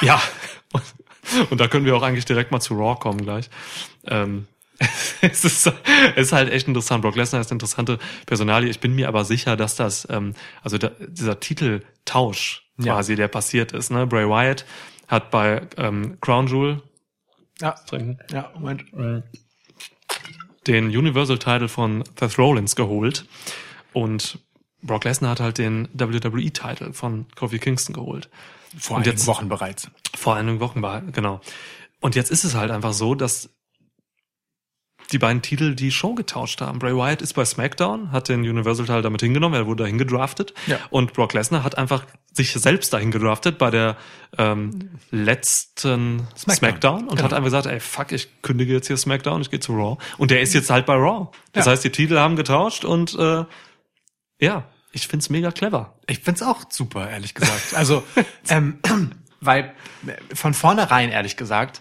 [0.00, 0.20] Ja.
[1.50, 3.48] Und da können wir auch eigentlich direkt mal zu Raw kommen gleich.
[4.08, 4.48] Ähm,
[5.20, 5.72] es, ist, es
[6.16, 7.02] ist halt echt interessant.
[7.02, 8.70] Brock Lesnar ist eine interessante Personalie.
[8.70, 12.94] Ich bin mir aber sicher, dass das, ähm, also da, dieser Titeltausch Ja.
[12.94, 13.90] quasi, der passiert ist.
[13.90, 14.04] Ne?
[14.06, 14.64] Bray Wyatt
[15.08, 16.82] hat bei ähm, Crown Jewel
[17.60, 18.84] Ja, trinken, ja, Moment.
[20.66, 23.26] den Universal Title von Seth Rollins geholt
[23.92, 24.38] und
[24.82, 28.28] Brock Lesnar hat halt den WWE Title von Kofi Kingston geholt.
[28.78, 29.90] Vor Und einigen jetzt- Wochen bereits.
[30.14, 31.40] Vor einigen Wochen war, genau.
[32.00, 33.50] Und jetzt ist es halt einfach so, dass
[35.12, 36.78] die beiden Titel die Show getauscht haben.
[36.78, 40.52] Bray Wyatt ist bei SmackDown, hat den Universal Teil damit hingenommen, er wurde dahin gedraftet.
[40.66, 40.78] Ja.
[40.90, 43.96] Und Brock Lesnar hat einfach sich selbst dahin gedraftet bei der
[44.36, 46.56] ähm, letzten Smackdown.
[46.56, 47.22] SmackDown, und Genau.
[47.24, 49.96] hat einfach gesagt, ey, fuck, ich kündige jetzt hier SmackDown, ich gehe zu Raw.
[50.18, 51.28] Und der ist jetzt halt bei Raw.
[51.52, 51.72] Das Ja.
[51.72, 53.44] heißt, die Titel haben getauscht und äh,
[54.40, 55.94] ja, ich find's mega clever.
[56.06, 57.74] Ich find's auch super, ehrlich gesagt.
[57.74, 58.02] Also,
[58.48, 58.78] ähm,
[59.40, 59.72] weil
[60.06, 61.80] äh, von vornherein, ehrlich gesagt,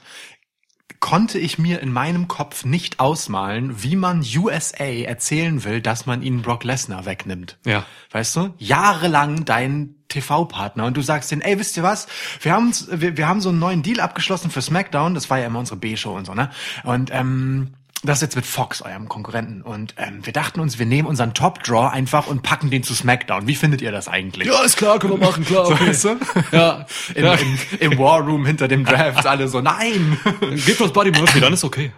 [0.99, 6.21] konnte ich mir in meinem Kopf nicht ausmalen, wie man USA erzählen will, dass man
[6.21, 7.57] ihnen Brock Lesnar wegnimmt.
[7.65, 7.85] Ja.
[8.11, 8.53] Weißt du?
[8.57, 12.07] Jahrelang dein TV-Partner und du sagst denen, ey, wisst ihr was?
[12.41, 15.13] Wir haben, uns- wir, wir haben so einen neuen Deal abgeschlossen für SmackDown.
[15.13, 16.49] Das war ja immer unsere B-Show und so, ne?
[16.83, 17.73] Und, ähm,
[18.05, 19.61] das jetzt mit Fox, eurem Konkurrenten.
[19.61, 23.47] Und ähm, wir dachten uns, wir nehmen unseren Top-Draw einfach und packen den zu SmackDown.
[23.47, 24.47] Wie findet ihr das eigentlich?
[24.47, 25.65] ist klar, können wir machen, klar.
[25.65, 26.17] So, weißt du?
[26.51, 26.85] Ja.
[27.15, 27.33] Im, Ja.
[27.33, 30.17] im, Im War Room hinter dem Draft alle so, nein!
[30.65, 31.91] Gebt uns Buddy Murphy, dann ist okay.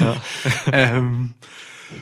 [0.72, 1.34] ähm,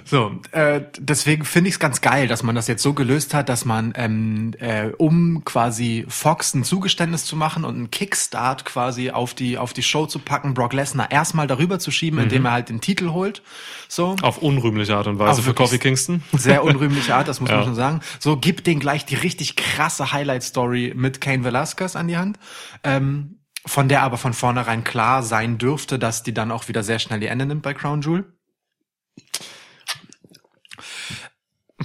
[0.05, 3.49] so, äh, deswegen finde ich es ganz geil, dass man das jetzt so gelöst hat,
[3.49, 9.11] dass man, ähm, äh, um quasi Fox ein Zugeständnis zu machen und einen Kickstart quasi
[9.11, 12.53] auf die auf die Show zu packen, Brock Lesnar erstmal darüber zu schieben, indem er
[12.53, 13.42] halt den Titel holt.
[13.88, 14.16] So.
[14.23, 16.23] Auf unrühmliche Art und Weise für Kofi Kingston.
[16.33, 17.57] Sehr unrühmliche Art, das muss Ja.
[17.57, 18.01] man schon sagen.
[18.18, 22.38] So, gib den gleich die richtig krasse Highlight-Story mit Kane Velasquez an die Hand.
[22.83, 26.99] Ähm, von der aber von vornherein klar sein dürfte, dass die dann auch wieder sehr
[26.99, 28.25] schnell die Ende nimmt bei Crown Jewel.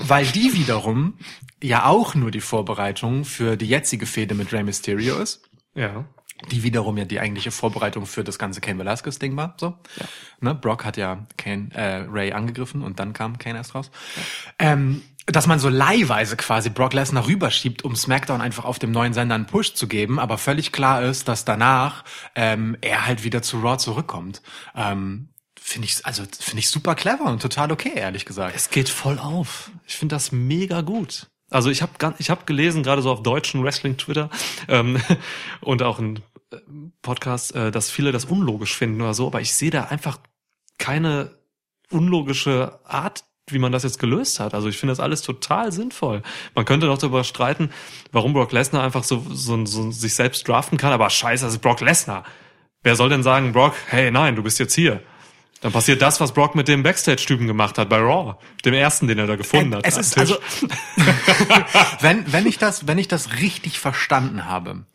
[0.08, 1.18] Weil die wiederum
[1.62, 5.42] ja auch nur die Vorbereitung für die jetzige Fehde mit Rey Mysterio ist
[5.76, 6.06] Ja.
[6.52, 9.56] die wiederum ja die eigentliche Vorbereitung für das ganze Kane Velasquez Ding war.
[9.60, 9.78] So,
[10.40, 13.92] ne, Brock hat ja Kane, äh, Ray angegriffen und dann kam Kane erst raus.
[14.58, 19.14] Ähm, dass man so leihweise quasi Brock Lesnar rüberschiebt, um SmackDown einfach auf dem neuen
[19.14, 22.04] Sender einen Push zu geben, aber völlig klar ist, dass danach
[22.36, 24.42] ähm, er halt wieder zu Raw zurückkommt.
[24.76, 25.30] Ähm,
[25.70, 28.56] finde ich also finde ich super clever und total okay, ehrlich gesagt.
[28.56, 29.72] Es geht voll auf.
[29.88, 31.28] Ich finde das mega gut.
[31.50, 34.30] Also ich habe ich hab gelesen, gerade so auf deutschen Wrestling-Twitter
[34.68, 35.02] ähm,
[35.62, 36.18] und auch in
[36.52, 36.58] äh,
[37.02, 40.20] Podcasts, äh, dass viele das unlogisch finden oder so, aber ich sehe da einfach
[40.78, 41.32] keine
[41.92, 44.54] unlogische Art, wie man das jetzt gelöst hat.
[44.54, 46.22] Also ich finde das alles total sinnvoll.
[46.54, 47.72] Man könnte noch darüber streiten,
[48.12, 51.62] warum Brock Lesnar einfach so, so, so sich selbst draften kann, aber scheiße, das ist
[51.62, 52.26] Brock Lesnar.
[52.84, 55.02] Wer soll denn sagen, Brock, hey, nein, du bist jetzt hier.
[55.62, 59.18] Dann passiert das, was Brock mit dem Backstage-Typen gemacht hat bei Raw, dem ersten, den
[59.18, 59.86] er da gefunden hat.
[59.86, 60.22] Es ist Tisch.
[60.22, 60.38] also,
[62.00, 64.86] wenn, wenn ich das, wenn ich das richtig verstanden habe,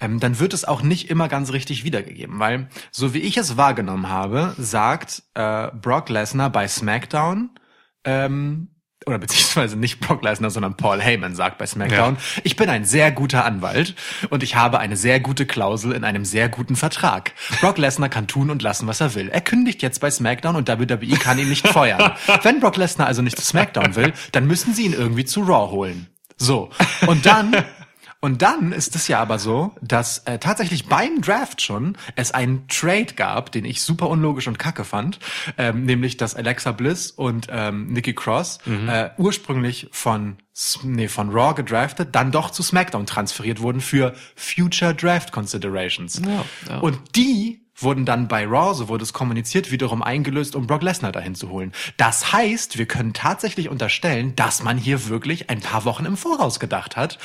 [0.00, 3.56] ähm, dann wird es auch nicht immer ganz richtig wiedergegeben, weil so wie ich es
[3.56, 7.50] wahrgenommen habe, sagt äh, Brock Lesnar bei SmackDown,
[8.04, 8.68] ähm,
[9.06, 13.10] oder beziehungsweise nicht Brock Lesnar, sondern Paul Heyman sagt bei SmackDown, ich bin ein sehr
[13.10, 13.94] guter Anwalt
[14.30, 17.32] und ich habe eine sehr gute Klausel in einem sehr guten Vertrag.
[17.60, 19.28] Brock Lesnar kann tun und lassen, was er will.
[19.28, 22.12] Er kündigt jetzt bei SmackDown und WWE kann ihn nicht feuern.
[22.42, 25.70] Wenn Brock Lesnar also nicht zu SmackDown will, dann müssen sie ihn irgendwie zu Raw
[25.70, 26.08] holen.
[26.36, 26.70] So.
[27.06, 27.54] Und dann
[28.22, 32.68] und dann ist es ja aber so, dass äh, tatsächlich beim Draft schon es einen
[32.68, 35.18] Trade gab, den ich super unlogisch und kacke fand,
[35.58, 40.36] ähm, nämlich dass Alexa Bliss und ähm, Nikki Cross äh, ursprünglich von
[40.84, 46.22] nee, von Raw gedraftet, dann doch zu SmackDown transferiert wurden für Future Draft Considerations.
[46.24, 46.78] Ja, ja.
[46.78, 51.12] Und die wurden dann bei Raw, so wurde es kommuniziert, wiederum eingelöst, um Brock Lesnar
[51.12, 51.72] dahin zu holen.
[51.96, 56.60] Das heißt, wir können tatsächlich unterstellen, dass man hier wirklich ein paar Wochen im Voraus
[56.60, 57.18] gedacht hat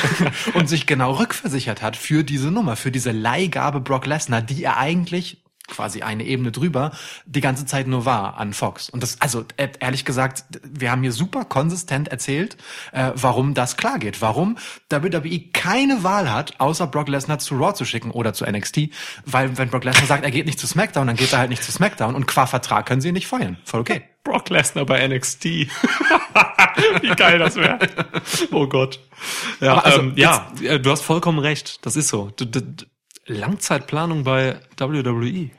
[0.54, 4.76] und sich genau rückversichert hat für diese Nummer, für diese Leihgabe Brock Lesnar, die er
[4.76, 6.92] eigentlich quasi eine Ebene drüber
[7.26, 8.88] die ganze Zeit nur war an Fox.
[8.88, 12.56] Und das, also äh, ehrlich gesagt, wir haben hier super konsistent erzählt,
[12.92, 14.20] äh, warum das klar geht.
[14.20, 14.56] Warum
[14.90, 18.90] WWE keine Wahl hat, außer Brock Lesnar zu Raw zu schicken oder zu NXT,
[19.24, 21.62] weil wenn Brock Lesnar sagt, er geht nicht zu SmackDown, dann geht er halt nicht
[21.62, 23.58] zu SmackDown und qua Vertrag können sie ihn nicht feuern.
[23.64, 24.02] Voll okay.
[24.24, 25.44] Brock Lesnar bei NXT.
[27.00, 27.78] Wie geil das wäre.
[28.50, 29.00] Oh Gott.
[29.60, 31.84] Ja, Aber also ähm, ja, äh, du hast vollkommen recht.
[31.86, 32.30] Das ist so.
[32.30, 32.86] D -d -d
[33.26, 34.60] Langzeitplanung bei.
[34.78, 35.50] WWE.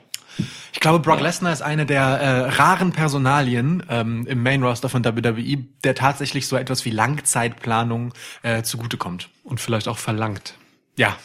[0.72, 5.04] Ich glaube, Brock Lesnar ist eine der äh, raren Personalien ähm, im Main Roster von
[5.04, 9.28] WWE, der tatsächlich so etwas wie Langzeitplanung äh, zugutekommt.
[9.44, 10.54] Und vielleicht auch verlangt.
[10.96, 11.16] Ja,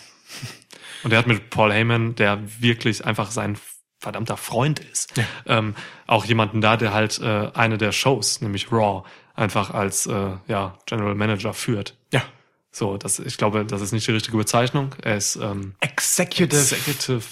[1.03, 3.57] Und er hat mit Paul Heyman, der wirklich einfach sein
[3.99, 5.23] verdammter Freund ist, Ja.
[5.45, 5.75] ähm,
[6.07, 9.03] auch jemanden da, der halt äh, eine der Shows, nämlich Raw,
[9.35, 11.95] einfach als äh, ja, General Manager führt.
[12.11, 12.23] ja.
[12.71, 14.93] So, das, ich glaube, das ist nicht die richtige Bezeichnung.
[15.01, 17.23] Er ist ähm, Executive, Executive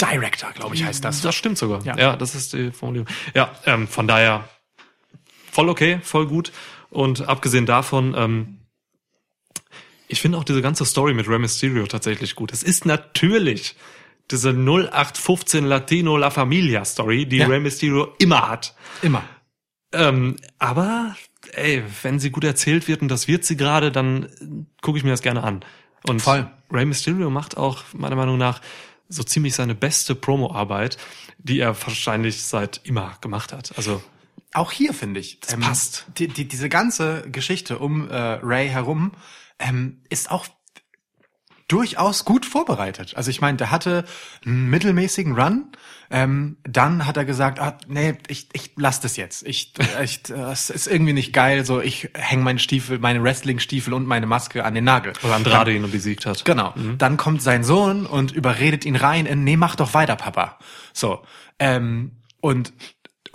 [0.00, 1.22] Director, glaube ich, heißt das.
[1.22, 1.84] Das stimmt sogar.
[1.84, 1.96] Ja.
[1.96, 3.08] Ja, das ist die Formulierung.
[3.34, 4.48] Ja, ähm, von daher
[5.50, 6.52] voll okay, voll gut.
[6.90, 8.58] Und abgesehen davon, ähm,
[10.06, 12.52] ich finde auch diese ganze Story mit Rey Mysterio tatsächlich gut.
[12.52, 13.76] Es ist natürlich
[14.30, 17.46] diese 0815 Latino La Familia Story, die Ja.
[17.46, 18.74] Rey Mysterio immer hat.
[19.02, 19.22] Immer.
[19.92, 21.16] Ähm, aber
[21.52, 25.10] ey, wenn sie gut erzählt wird und das wird sie gerade, dann gucke ich mir
[25.10, 25.64] das gerne an.
[26.06, 26.50] Und Voll.
[26.70, 28.60] Rey Mysterio macht auch meiner Meinung nach
[29.08, 30.98] so ziemlich seine beste Promo-Arbeit,
[31.38, 33.72] die er wahrscheinlich seit immer gemacht hat.
[33.76, 34.02] Also
[34.52, 36.06] Auch hier finde ich, das passt.
[36.18, 39.12] Die, die, diese ganze Geschichte um äh, Ray herum
[39.58, 40.46] ähm, ist auch
[41.68, 43.14] durchaus gut vorbereitet.
[43.16, 44.04] Also ich meine, der hatte
[44.44, 45.70] einen mittelmäßigen Run.
[46.10, 49.46] Ähm, dann hat er gesagt, ah, nee, ich, ich lass das jetzt.
[49.46, 51.64] Ich, ich, das ist irgendwie nicht geil.
[51.64, 55.12] So, ich hänge meine Stiefel, meine Wrestling-Stiefel und meine Maske an den Nagel.
[55.22, 56.44] weil Andrade ihn besiegt hat.
[56.44, 56.72] Genau.
[56.96, 60.58] Dann kommt sein Sohn und überredet ihn rein in, nee, mach doch weiter, Papa.
[60.92, 61.22] So.
[61.58, 62.72] Ähm, und,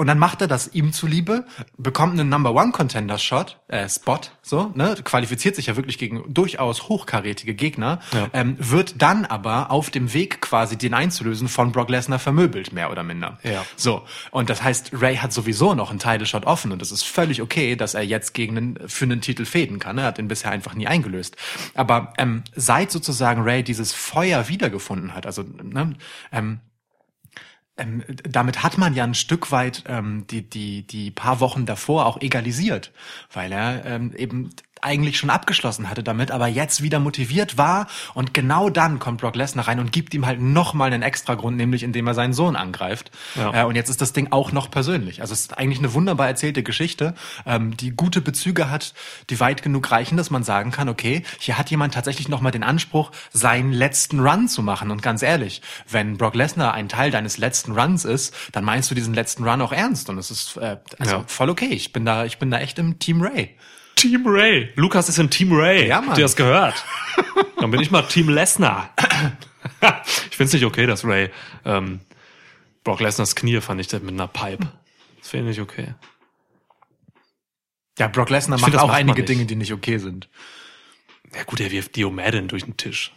[0.03, 1.45] und dann macht er das ihm zuliebe,
[1.77, 6.25] bekommt einen Number One Contender Shot, äh, Spot, so, ne, qualifiziert sich ja wirklich gegen
[6.27, 8.27] durchaus hochkarätige Gegner, Ja.
[8.33, 12.91] ähm, wird dann aber auf dem Weg quasi den einzulösen von Brock Lesnar vermöbelt, mehr
[12.91, 13.39] oder minder.
[13.43, 13.63] Ja.
[13.77, 14.01] So.
[14.31, 17.41] Und das heißt, Ray hat sowieso noch einen Title Shot offen und es ist völlig
[17.41, 19.97] okay, dass er jetzt gegen einen, für einen Titel fäden kann.
[19.99, 21.37] Er hat ihn bisher einfach nie eingelöst.
[21.75, 25.93] Aber ähm, seit sozusagen Ray dieses Feuer wiedergefunden hat, also ne,
[26.33, 26.59] ähm,
[27.77, 32.05] ähm, damit hat man ja ein Stück weit ähm, die, die, die paar Wochen davor
[32.05, 32.91] auch egalisiert,
[33.31, 34.51] weil er ähm, eben
[34.83, 39.35] eigentlich schon abgeschlossen hatte damit, aber jetzt wieder motiviert war und genau dann kommt Brock
[39.35, 42.55] Lesnar rein und gibt ihm halt nochmal einen extra Grund, nämlich indem er seinen Sohn
[42.55, 43.11] angreift.
[43.35, 43.61] Ja.
[43.61, 45.21] Äh, und jetzt ist das Ding auch noch persönlich.
[45.21, 47.15] Also es ist eigentlich eine wunderbar erzählte Geschichte,
[47.45, 48.93] ähm, die gute Bezüge hat,
[49.29, 52.63] die weit genug reichen, dass man sagen kann, okay, hier hat jemand tatsächlich nochmal den
[52.63, 54.91] Anspruch, seinen letzten Run zu machen.
[54.91, 58.95] Und ganz ehrlich, wenn Brock Lesnar ein Teil deines letzten Runs ist, dann meinst du
[58.95, 60.09] diesen letzten Run auch ernst.
[60.09, 61.23] Und es ist äh, also Ja.
[61.27, 61.69] voll okay.
[61.69, 63.55] Ich bin da, ich bin da echt im Team Ray.
[63.95, 64.69] Team Ray.
[64.75, 65.87] Lukas ist in Team Ray.
[65.87, 66.09] Ja, Mann.
[66.09, 66.83] Habt ihr das gehört?
[67.59, 68.93] Dann bin ich mal Team Lesnar.
[70.29, 71.29] ich find's nicht okay, dass Ray
[71.65, 71.99] ähm,
[72.83, 74.67] Brock Lesnars Knie vernichtet mit einer Pipe.
[75.19, 75.93] Das finde ich nicht okay.
[77.99, 79.23] Ja, Brock Lesnar Ich macht find, auch macht einige.
[79.23, 80.27] Dinge, die nicht okay sind.
[81.35, 83.11] Ja gut, er wirft Dio Madden durch den Tisch.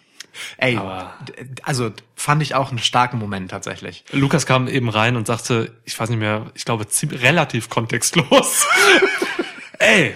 [0.58, 1.14] Ey, Aber-
[1.62, 4.04] also fand ich auch einen starken Moment tatsächlich.
[4.12, 8.66] Lukas kam eben rein und sagte, ich weiß nicht mehr, ich glaube ziemlich, relativ kontextlos.
[9.78, 10.14] Ey,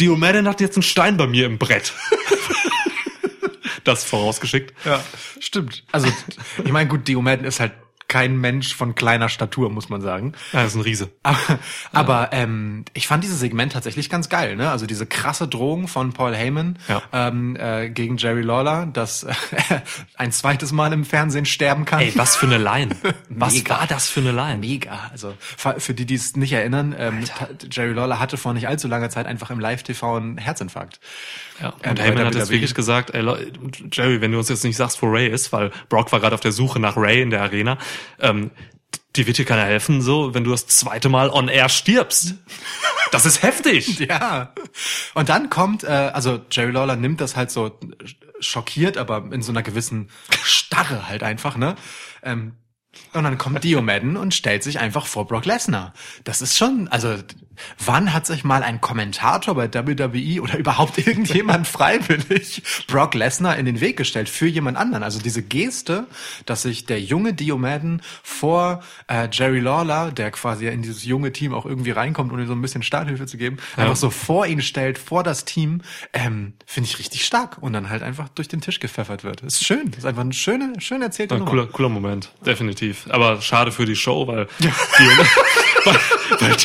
[0.00, 1.92] Dio Madden hat jetzt einen Stein bei mir im Brett.
[3.84, 4.74] das vorausgeschickt.
[4.84, 5.02] Ja,
[5.40, 5.84] stimmt.
[5.92, 6.08] Also,
[6.64, 7.72] ich meine, gut, Dio Madden ist halt
[8.12, 10.34] kein Mensch von kleiner Statur, muss man sagen.
[10.52, 11.08] Ja, das ist ein Riese.
[11.22, 11.38] Aber,
[11.92, 14.70] aber ähm, ich fand dieses Segment tatsächlich ganz geil, ne?
[14.70, 17.00] Also diese krasse Drohung von Paul Heyman Ja.
[17.12, 19.32] ähm, äh, gegen Jerry Lawler, dass äh,
[19.70, 19.82] er
[20.16, 22.00] ein zweites Mal im Fernsehen sterben kann.
[22.00, 22.94] Ey, was für eine Line.
[23.30, 23.78] Was Mega.
[23.80, 24.58] war das für eine Line?
[24.58, 25.08] Mega.
[25.10, 27.24] Also für die, die es nicht erinnern, ähm,
[27.70, 31.00] Jerry Lawler hatte vor nicht allzu langer Zeit einfach im Live-TV einen Herzinfarkt.
[31.62, 33.24] Ja, und Heyman hat jetzt wirklich gesagt, ey,
[33.92, 36.40] Jerry, wenn du uns jetzt nicht sagst, wo Ray ist, weil Brock war gerade auf
[36.40, 37.78] der Suche nach Ray in der Arena,
[38.18, 38.50] ähm,
[39.14, 42.34] dir wird dir keiner helfen, so, wenn du das zweite Mal on air stirbst.
[43.12, 44.00] Das ist heftig.
[44.08, 44.52] Ja.
[45.14, 47.78] Und dann kommt, äh, also Jerry Lawler nimmt das halt so
[48.40, 50.10] schockiert, aber in so einer gewissen
[50.42, 51.76] Starre halt einfach, ne?
[52.22, 52.54] Ähm,
[53.12, 55.92] und dann kommt Dio Madden und stellt sich einfach vor Brock Lesnar.
[56.24, 57.16] Das ist schon, also
[57.84, 63.66] wann hat sich mal ein Kommentator bei WWE oder überhaupt irgendjemand freiwillig Brock Lesnar in
[63.66, 65.02] den Weg gestellt für jemand anderen?
[65.02, 66.06] Also diese Geste,
[66.46, 71.32] dass sich der junge Dio Madden vor äh, Jerry Lawler, der quasi in dieses junge
[71.32, 74.46] Team auch irgendwie reinkommt, um ihm so ein bisschen Starthilfe zu geben, einfach so vor
[74.46, 78.48] ihn stellt, vor das Team, ähm, finde ich richtig stark und dann halt einfach durch
[78.48, 79.42] den Tisch gepfeffert wird.
[79.42, 79.90] Ist schön.
[79.96, 81.50] Ist einfach eine schöne, schön erzählte Ein Nummer.
[81.50, 83.06] cooler, cooler Moment, definitiv.
[83.10, 84.66] Aber schade für die Show, weil, die,
[85.84, 85.98] weil,
[86.40, 86.56] weil,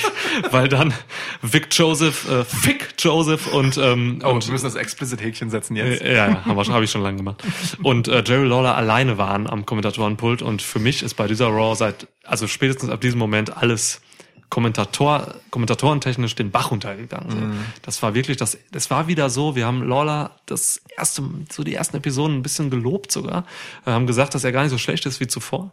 [0.51, 0.93] weil dann
[1.41, 6.01] Vic Joseph, äh, Vic Joseph und, ähm, Oh, und wir müssen das Explicit-Häkchen setzen jetzt.
[6.01, 7.43] Äh, Ja, ja, habe hab ich schon lange gemacht.
[7.83, 11.75] Und äh, Jerry Lawler alleine waren am Kommentatorenpult und für mich ist bei dieser Raw
[11.75, 14.01] seit, also spätestens ab diesem Moment alles
[14.49, 17.29] Kommentator, kommentatorentechnisch den Bach runtergegangen.
[17.29, 17.37] So.
[17.81, 21.73] Das war wirklich das, das war wieder so, wir haben Lawler das erste, so die
[21.73, 23.43] ersten Episoden ein bisschen gelobt sogar,
[23.83, 25.71] wir haben gesagt, dass er gar nicht so schlecht ist wie zuvor.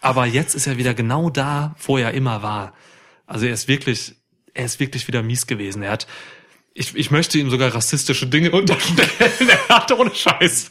[0.00, 2.74] Aber jetzt ist er wieder genau da, wo er immer war.
[3.30, 4.16] Also er ist wirklich,
[4.54, 5.82] er ist wirklich wieder mies gewesen.
[5.84, 6.08] Er hat,
[6.74, 9.48] ich, ich möchte ihm sogar rassistische Dinge unterstellen.
[9.68, 10.70] Er hat ohne Scheiß.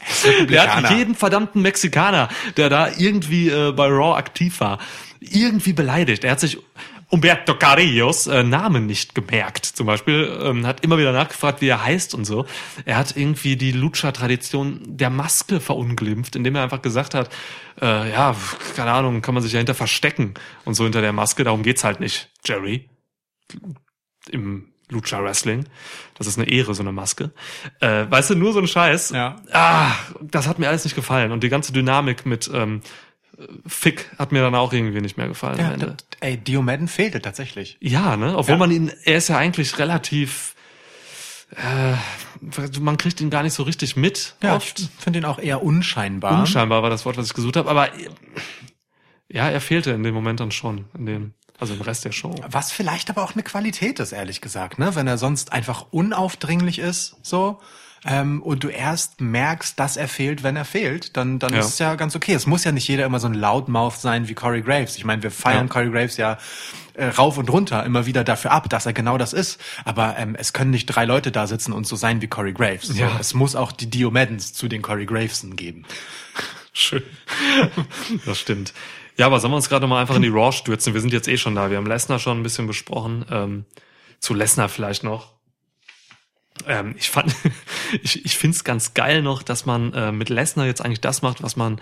[0.50, 4.80] Der hat jeden verdammten Mexikaner, der da irgendwie äh, bei Raw aktiv war,
[5.22, 6.26] irgendwie beleidigt.
[6.26, 6.58] Er hat sich
[7.12, 9.66] Humberto Carrillos äh, Namen nicht gemerkt.
[9.66, 12.46] Zum Beispiel ähm, hat immer wieder nachgefragt, wie er heißt und so.
[12.86, 17.30] Er hat irgendwie die Lucha-Tradition der Maske verunglimpft, indem er einfach gesagt hat,
[17.82, 18.36] äh, ja,
[18.76, 21.44] keine Ahnung, kann man sich ja hinter verstecken und so hinter der Maske.
[21.44, 22.90] Darum geht's halt nicht, Jerry
[24.32, 25.66] im Lucha Wrestling.
[26.18, 27.32] Das ist eine Ehre, so eine Maske.
[27.80, 29.12] Äh, weißt du, nur so ein Scheiß.
[29.12, 29.38] Ja.
[29.52, 29.92] Ah,
[30.22, 31.32] das hat mir alles nicht gefallen.
[31.32, 32.82] Und die ganze Dynamik mit ähm,
[33.66, 35.86] Fick hat mir dann auch irgendwie nicht mehr gefallen am Ja, Ende.
[35.98, 37.78] das, ey, Dio Madden fehlte tatsächlich.
[37.80, 38.38] Ja, ne?
[38.38, 38.58] Obwohl Ja.
[38.58, 40.56] man ihn, er ist ja eigentlich relativ,
[41.56, 41.96] äh,
[42.80, 44.36] man kriegt ihn gar nicht so richtig mit.
[44.44, 44.80] Ja, oft.
[44.80, 46.40] ich finde ihn auch eher unscheinbar.
[46.40, 47.70] Unscheinbar war das Wort, was ich gesucht habe.
[47.70, 47.90] Aber
[49.32, 52.36] ja, er fehlte in dem Moment dann schon, in dem, also im Rest der Show.
[52.50, 54.96] Was vielleicht aber auch eine Qualität ist, ehrlich gesagt, ne?
[54.96, 57.62] Wenn er sonst einfach unaufdringlich ist, so.
[58.06, 61.60] Ähm, und du erst merkst, dass er fehlt, wenn er fehlt, dann, dann Ja.
[61.60, 62.34] ist es ja ganz okay.
[62.34, 64.96] Es muss ja nicht jeder immer so ein Loudmouth sein wie Corey Graves.
[64.98, 65.74] Ich meine, wir feiern Ja.
[65.74, 66.38] Corey Graves ja
[66.94, 69.60] äh, rauf und runter immer wieder dafür ab, dass er genau das ist.
[69.86, 72.98] Aber ähm, es können nicht drei Leute da sitzen und so sein wie Corey Graves.
[72.98, 73.18] Ja.
[73.20, 75.84] Es muss auch die Dio Maddens zu den Corey Gravesen geben.
[76.74, 77.04] Schön.
[78.26, 78.74] Das stimmt.
[79.18, 80.94] Ja, aber sollen wir uns gerade mal einfach in die Raw stürzen?
[80.94, 81.70] Wir sind jetzt eh schon da.
[81.70, 83.26] Wir haben Lesnar schon ein bisschen besprochen.
[83.30, 83.66] Ähm,
[84.20, 85.34] zu Lesnar vielleicht noch.
[86.68, 87.36] Ähm, ich fand,
[88.04, 91.22] ich, ich finde es ganz geil noch, dass man äh, mit Lesnar jetzt eigentlich das
[91.22, 91.80] macht, was man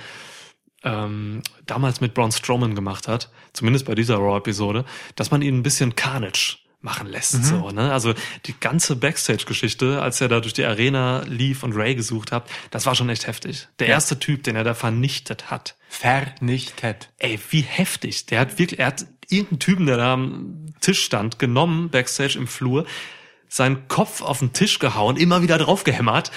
[0.84, 4.86] ähm, damals mit Braun Strowman gemacht hat, zumindest bei dieser Raw-Episode,
[5.16, 7.92] dass man ihn ein bisschen Carnage machen lässt, so, ne?
[7.92, 8.14] Also
[8.46, 12.86] die ganze Backstage-Geschichte, als er da durch die Arena lief und Ray gesucht hat, das
[12.86, 13.68] war schon echt heftig.
[13.80, 17.10] Der erste Typ, den er da vernichtet hat, Vernichtet.
[17.18, 18.28] ey, wie heftig.
[18.28, 22.48] Der hat wirklich, er hat irgendeinen Typen, der da am Tisch stand, genommen, Backstage im
[22.48, 22.86] Flur,
[23.50, 26.32] seinen Kopf auf den Tisch gehauen, immer wieder draufgehämmert,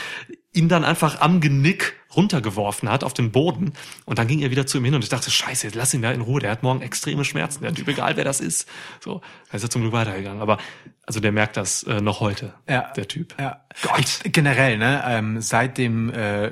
[0.53, 3.73] ihn dann einfach am Genick runtergeworfen hat auf den Boden
[4.05, 6.03] und dann ging er wieder zu ihm hin und ich dachte, scheiße, jetzt lass ihn
[6.03, 8.69] da in Ruhe, der hat morgen extreme Schmerzen, der Typ, egal wer das ist.
[8.99, 9.21] So,
[9.51, 10.59] da ist er zum Glück weitergegangen, aber
[11.07, 12.91] also der merkt das äh, noch heute, Ja.
[12.97, 13.35] der Typ.
[13.39, 13.65] Ja.
[13.99, 16.51] Ich, generell, ne, ähm, seit dem äh,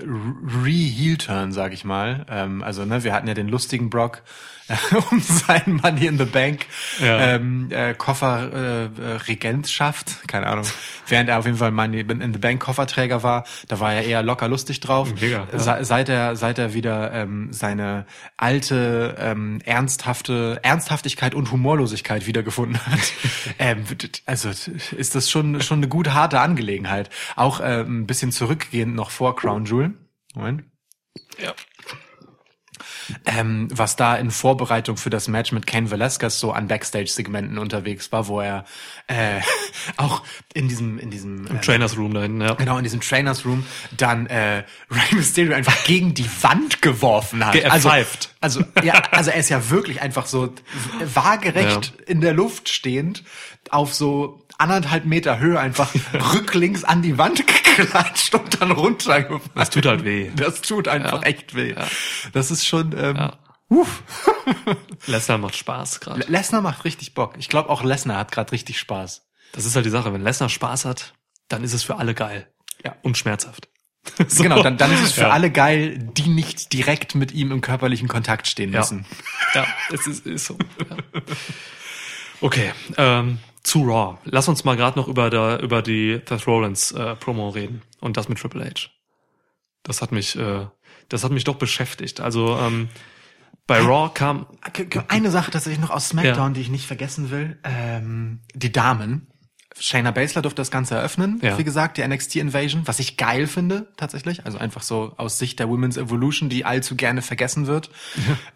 [0.64, 4.23] Re-Heel-Turn, sag ich mal, ähm, also ne, wir hatten ja den lustigen Brock
[5.11, 6.66] um seinen Money in the Bank
[7.00, 7.35] Ja.
[7.35, 10.64] ähm, äh, Koffer äh, äh, Regentschaft, keine Ahnung,
[11.09, 14.22] während er auf jeden Fall Money in the Bank Kofferträger war, da war er eher
[14.22, 15.12] locker lustig drauf.
[15.20, 15.59] Mega, ja.
[15.59, 22.78] Se- Seit er seit er wieder ähm, seine alte ähm, ernsthafte Ernsthaftigkeit und Humorlosigkeit wiedergefunden
[22.85, 23.12] hat,
[23.59, 23.85] ähm,
[24.26, 27.11] also ist das schon schon eine gute harte Angelegenheit.
[27.37, 29.94] Auch äh, ein bisschen zurückgehend noch vor Crown Jewel.
[30.35, 30.64] Moment.
[31.42, 31.52] Ja.
[33.25, 38.12] Ähm, was da in Vorbereitung für das Match mit Ken Velasquez so an Backstage-Segmenten unterwegs
[38.12, 38.64] war, wo er
[39.07, 39.40] äh,
[39.97, 42.55] auch in diesem in diesem ähm, Trainers Room da hinten, ja.
[42.55, 43.64] Genau, in diesem Trainers Room
[43.97, 47.53] dann äh, Rey Mysterio einfach gegen die Wand geworfen hat.
[47.55, 47.88] Ge- also,
[48.40, 50.53] also, ja, also er ist ja wirklich einfach so
[51.14, 53.25] waagerecht in der Luft stehend
[53.71, 55.90] auf so anderthalb Meter Höhe einfach
[56.35, 59.40] rücklings an die Wand geklatscht und dann runtergefallen.
[59.55, 60.31] Das tut halt weh.
[60.37, 61.29] Das tut einfach Ja.
[61.29, 61.75] echt weh.
[62.33, 63.38] Das ist schon, ähm, Ja.
[63.68, 64.03] uff.
[65.07, 66.24] Lesnar macht Spaß gerade.
[66.28, 67.35] Lesnar macht richtig Bock.
[67.39, 69.26] Ich glaube auch Lesnar hat gerade richtig Spaß.
[69.53, 71.14] Das ist halt die Sache, wenn Lesnar Spaß hat,
[71.49, 72.49] dann ist es für alle geil.
[72.85, 72.97] Ja.
[73.03, 73.68] Und schmerzhaft.
[74.28, 74.43] So.
[74.43, 75.30] Genau, dann, dann ist es für Ja.
[75.30, 78.80] alle geil, die nicht direkt mit ihm im körperlichen Kontakt stehen Ja.
[78.80, 79.05] müssen.
[79.55, 80.57] Ja, es ist, ist so.
[80.89, 80.97] Ja.
[82.41, 84.18] Okay, ähm, zu Raw.
[84.24, 88.16] Lass uns mal gerade noch über, der, über die Seth Rollins äh, Promo reden und
[88.16, 88.88] das mit Triple H.
[89.82, 90.66] Das hat mich, äh,
[91.09, 92.20] das hat mich doch beschäftigt.
[92.20, 92.88] Also ähm,
[93.66, 94.46] bei Raw kam
[95.09, 97.59] Eine Sache tatsächlich noch aus SmackDown, die ich nicht vergessen will.
[97.64, 99.28] Ähm, die Damen.
[99.81, 101.57] Shayna Baszler durfte das Ganze eröffnen, Ja.
[101.59, 104.45] wie gesagt, die NXT Invasion, was ich geil finde, tatsächlich.
[104.45, 107.91] Also einfach so aus Sicht der Women's Evolution, die allzu gerne vergessen wird,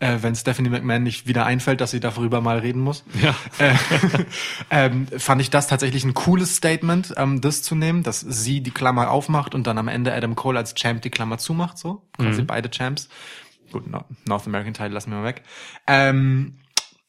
[0.00, 3.04] äh, wenn Stephanie McMahon nicht wieder einfällt, dass sie darüber mal reden muss.
[3.22, 3.34] Ja.
[3.58, 3.74] Äh,
[4.70, 8.70] ähm, fand ich das tatsächlich ein cooles Statement, ähm, das zu nehmen, dass sie die
[8.70, 12.02] Klammer aufmacht und dann am Ende Adam Cole als Champ die Klammer zumacht, so.
[12.16, 13.08] Quasi beide Champs.
[13.72, 15.42] Gut, no, North American Title lassen wir mal weg.
[15.86, 16.58] Ähm,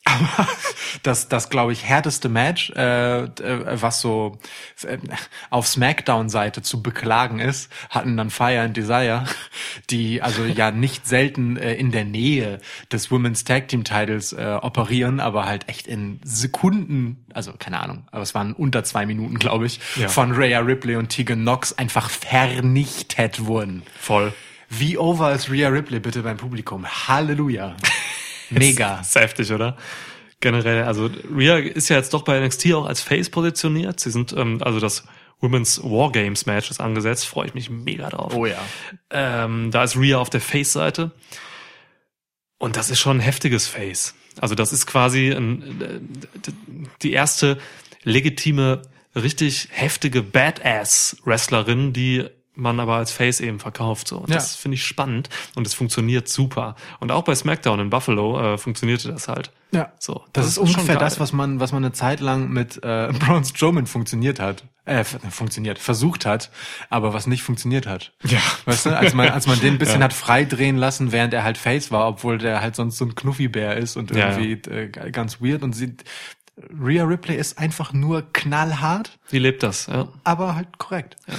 [0.05, 0.47] aber
[1.03, 4.37] das, das glaube ich, härteste Match, äh, äh, was so
[4.83, 4.97] äh,
[5.49, 9.25] auf Smackdown-Seite zu beklagen ist, hatten dann Fire and Desire,
[9.89, 12.59] die also ja nicht selten äh, in der Nähe
[12.91, 18.05] des Women's Tag Team Titles äh, operieren, aber halt echt in Sekunden, also keine Ahnung,
[18.11, 20.07] aber es waren unter zwei Minuten, glaube ich, Ja.
[20.09, 23.83] von Rhea Ripley und Tegan Knox einfach vernichtet wurden.
[23.99, 24.33] voll.
[24.69, 26.85] Wie over ist Rhea Ripley bitte beim Publikum?
[26.87, 27.75] Halleluja.
[28.59, 28.99] Mega.
[29.01, 29.77] Ist heftig, oder?
[30.39, 34.01] Generell, also Rhea ist ja jetzt doch bei NXT auch als Face positioniert.
[34.01, 35.05] Sie sind, ähm, also das
[35.39, 38.33] Women's Wargames Match ist angesetzt, freue ich mich mega drauf.
[38.35, 38.57] Oh ja.
[39.09, 41.11] Ähm, da ist Rhea auf der Face-Seite.
[42.57, 44.15] Und das ist schon ein heftiges Face.
[44.39, 45.99] Also das ist quasi ein, äh,
[47.01, 47.57] die erste
[48.03, 48.81] legitime,
[49.15, 52.25] richtig heftige Badass-Wrestlerin, die
[52.55, 54.07] man aber als Face eben verkauft.
[54.07, 54.17] So.
[54.17, 54.35] Und Ja.
[54.35, 56.75] Das finde ich spannend und es funktioniert super.
[56.99, 59.51] Und auch bei SmackDown in Buffalo äh, funktionierte das halt.
[59.71, 59.91] Ja.
[59.97, 63.11] So, Das, das ist ungefähr das, was man, was man eine Zeit lang mit äh,
[63.19, 64.63] Braun Strowman funktioniert hat.
[64.85, 66.51] Äh, funktioniert, versucht hat,
[66.89, 68.11] aber was nicht funktioniert hat.
[68.25, 68.39] Ja.
[68.65, 71.57] Weißt du, als man, als man den ein bisschen hat freidrehen lassen, während er halt
[71.57, 75.39] Face war, obwohl der halt sonst so ein Knuffibär ist und Ja, irgendwie Äh, ganz
[75.41, 76.03] weird und sieht,
[76.79, 80.07] Rhea Ripley ist einfach nur knallhart, Sie lebt das, ja.
[80.23, 81.15] aber halt korrekt.
[81.27, 81.33] Ja,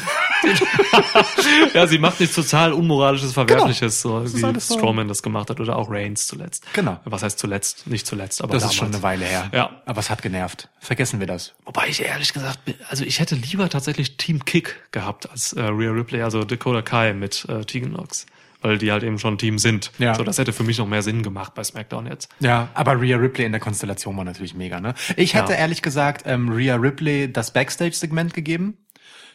[1.88, 4.78] sie macht nichts total unmoralisches, verwerfliches, so ist wie so.
[4.78, 6.64] Strowman das gemacht hat oder auch Reigns zuletzt.
[6.72, 6.98] Genau.
[7.04, 7.86] Was heißt zuletzt?
[7.86, 8.74] Nicht zuletzt, aber Das damals.
[8.74, 9.50] ist schon eine Weile her.
[9.52, 9.82] Ja.
[9.86, 10.68] Aber es hat genervt.
[10.80, 11.54] Vergessen wir das.
[11.64, 15.90] Wobei ich ehrlich gesagt, also ich hätte lieber tatsächlich Team Kick gehabt als äh, Rhea
[15.90, 18.26] Ripley, also Dakota Kai mit äh, Tegan Knox,
[18.60, 19.92] weil die halt eben schon ein Team sind.
[19.98, 20.14] Ja.
[20.14, 22.28] So, das hätte für mich noch mehr Sinn gemacht bei SmackDown jetzt.
[22.40, 24.94] Ja, aber Rhea Ripley in der Konstellation war natürlich mega, ne?
[25.16, 25.58] Ich hätte Ja.
[25.58, 28.78] ehrlich gesagt ähm, Rhea Ripley das Backstage-Segment gegeben.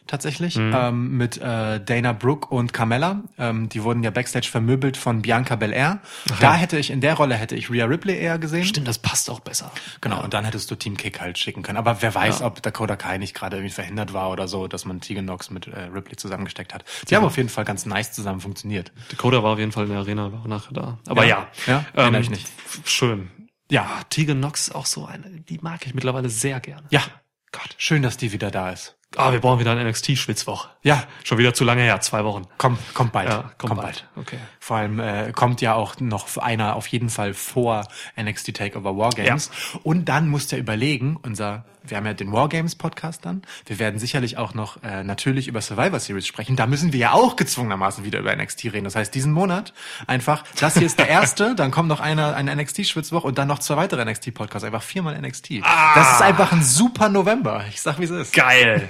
[0.10, 0.58] Tatsächlich.
[0.58, 0.74] Mhm.
[0.76, 3.22] Ähm, mit äh, Dana Brooke und Carmella.
[3.38, 6.00] Ähm, die wurden ja Backstage vermöbelt von Bianca Belair.
[6.40, 8.66] Da hätte ich, in der Rolle hätte ich Rhea Ripley eher gesehen.
[8.66, 9.72] Stimmt, das passt auch besser.
[10.02, 11.78] Genau, und dann hättest du Team Kick halt schicken können.
[11.78, 12.48] Aber wer weiß, Ja.
[12.48, 15.68] ob Dakota Kai nicht gerade irgendwie verhindert war oder so, dass man Tegan Knox mit
[15.68, 16.86] äh, Ripley zusammengesteckt hat.
[17.08, 18.92] Die haben auf jeden Fall ganz nice zusammen funktioniert.
[19.12, 20.98] Dakota war auf jeden Fall in der Arena, war auch nachher da.
[21.08, 21.48] Aber Ja.
[21.68, 22.48] ja, Ja, erinnere ich nicht.
[22.84, 23.30] Schön.
[23.70, 26.88] Ja, Tegan Knox ist auch so eine, die mag ich mittlerweile sehr gerne.
[26.90, 27.04] Ja,
[27.52, 27.76] Gott.
[27.78, 28.96] schön, dass die wieder da ist.
[29.16, 30.70] Ah, wir brauchen wieder eine NXT-Schwitzwoche.
[30.84, 32.44] Ja, Schon wieder zu lange her, zwei Wochen.
[32.58, 33.28] komm, kommt bald.
[33.30, 34.08] Ja, kommt bald.
[34.16, 34.38] Okay.
[34.60, 37.88] Vor allem äh, kommt ja auch noch einer auf jeden Fall vor
[38.22, 39.50] NXT Takeover Wargames.
[39.84, 43.42] Und dann musst du ja überlegen, unser, wir haben ja den Wargames Podcast dann.
[43.66, 46.56] Wir werden sicherlich auch noch äh, natürlich über Survivor Series sprechen.
[46.56, 48.84] Da müssen wir ja auch gezwungenermaßen wieder über NXT reden.
[48.86, 49.74] Das heißt, diesen Monat
[50.08, 53.48] einfach, das hier ist der erste, dann kommt noch einer, eine NXT Schwitzwoche und dann
[53.48, 54.64] noch zwei weitere NXT Podcasts.
[54.64, 55.62] Einfach viermal NXT.
[55.96, 57.66] Das ist einfach ein super November.
[57.70, 58.34] Ich sag, wie es ist.
[58.34, 58.88] Geil.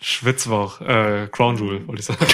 [0.00, 2.26] Schwitzwoch, äh, Crown Jewel, wollte ich sagen.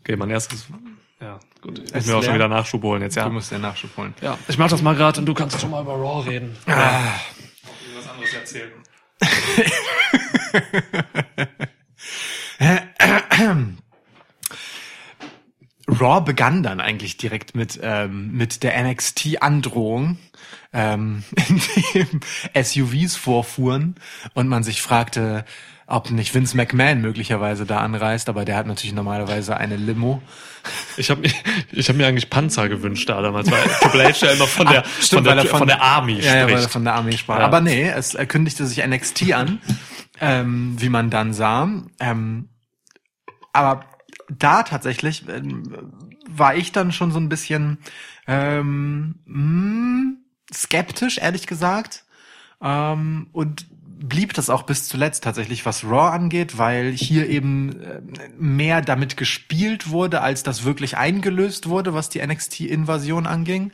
[0.00, 0.66] okay, mein erstes,
[1.20, 1.78] ja, gut.
[1.78, 3.24] Ich muss mir auch schon wieder Nachschub holen jetzt, ja.
[3.24, 4.14] Du musst den Nachschub holen.
[4.20, 6.56] Ja, ich mach das mal gerade und du kannst schon mal über Raw reden.
[6.66, 7.20] Ah.
[7.96, 8.72] Was anderes erzählen.
[15.88, 20.18] Raw begann dann eigentlich direkt mit, ähm, mit der NXT-Androhung,
[20.76, 21.24] ähm,
[21.94, 22.20] in dem
[22.62, 23.96] SUVs vorfuhren
[24.34, 25.44] und man sich fragte,
[25.86, 30.20] ob nicht Vince McMahon möglicherweise da anreist, aber der hat natürlich normalerweise eine Limo.
[30.96, 31.30] Ich habe mir,
[31.72, 34.84] ich hab mir eigentlich Panzer gewünscht da damals, weil Triple H ja immer von der,
[34.84, 36.72] Ach, von, der er von, der Army ja, ja, weil er spricht.
[36.72, 37.38] von der Armee sprach.
[37.38, 37.44] Ja.
[37.44, 39.60] Aber nee, es kündigte sich NXT an,
[40.20, 41.70] ähm, wie man dann sah.
[42.00, 42.48] Ähm,
[43.52, 43.84] aber
[44.28, 45.62] da tatsächlich ähm,
[46.28, 47.78] war ich dann schon so ein bisschen
[48.26, 52.04] ähm, mh, skeptisch, ehrlich gesagt.
[52.60, 53.66] Ähm, und
[53.98, 58.00] blieb das auch bis zuletzt tatsächlich, was Raw angeht, weil hier eben äh,
[58.38, 63.72] mehr damit gespielt wurde, als das wirklich eingelöst wurde, was die NXT-Invasion anging.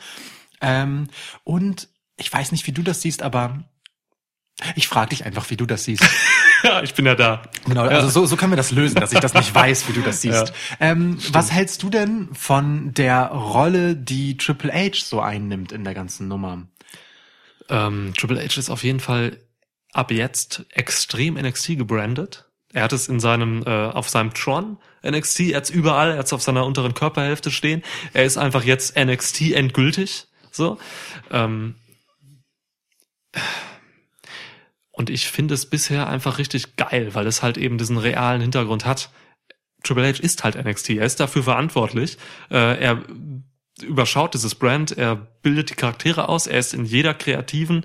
[0.61, 1.09] Ähm,
[1.45, 3.65] und ich weiß nicht, wie du das siehst, aber
[4.77, 6.05] ich frage dich einfach, wie du das siehst.
[6.63, 7.43] ja, ich bin ja da.
[7.67, 10.01] Genau, also so, so können wir das lösen, dass ich das nicht weiß, wie du
[10.03, 10.53] das siehst.
[10.81, 15.95] ähm, was hältst du denn von der Rolle, die Triple H so einnimmt in der
[15.95, 16.67] ganzen Nummer?
[17.69, 19.39] Ähm, Triple H ist auf jeden Fall
[19.93, 22.49] ab jetzt extrem NXT gebrandet.
[22.73, 26.33] Er hat es in seinem, äh, auf seinem Tron NXT, er hat's überall, er hat's
[26.33, 27.83] auf seiner unteren Körperhälfte stehen.
[28.13, 30.27] Er ist einfach jetzt NXT endgültig.
[30.51, 30.79] So.
[31.31, 31.75] Ähm,
[35.03, 38.85] und ich finde es bisher einfach richtig geil, weil es halt eben diesen realen Hintergrund
[38.87, 39.11] hat.
[39.83, 42.19] Triple H ist halt NXT, er ist dafür verantwortlich.
[42.53, 43.03] Äh, er
[43.83, 47.85] überschaut dieses Brand, er bildet die Charaktere aus, er ist in jeder kreativen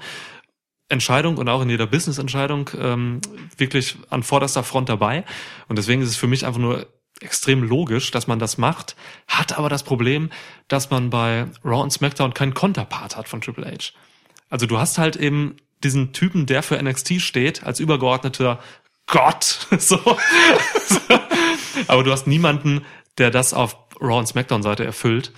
[0.90, 3.20] Entscheidung und auch in jeder Business-Entscheidung ähm,
[3.58, 5.26] wirklich an vorderster Front dabei.
[5.68, 6.86] Und deswegen ist es für mich einfach nur
[7.20, 8.96] extrem logisch, dass man das macht,
[9.28, 10.30] hat aber das Problem,
[10.68, 13.92] dass man bei Raw und SmackDown keinen Konterpart hat von Triple H.
[14.52, 18.60] Also du hast halt eben diesen Typen, der für NXT steht, als übergeordneter
[19.06, 20.00] Gott, so.
[21.88, 22.86] aber du hast niemanden,
[23.18, 25.32] der das auf Raw und SmackDown Seite erfüllt.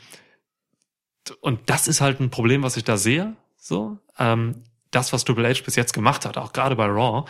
[1.42, 4.00] Und das ist halt ein Problem, was ich da sehe, so.
[4.18, 7.30] Ähm, das, was Triple H bis jetzt gemacht hat, auch gerade bei Raw,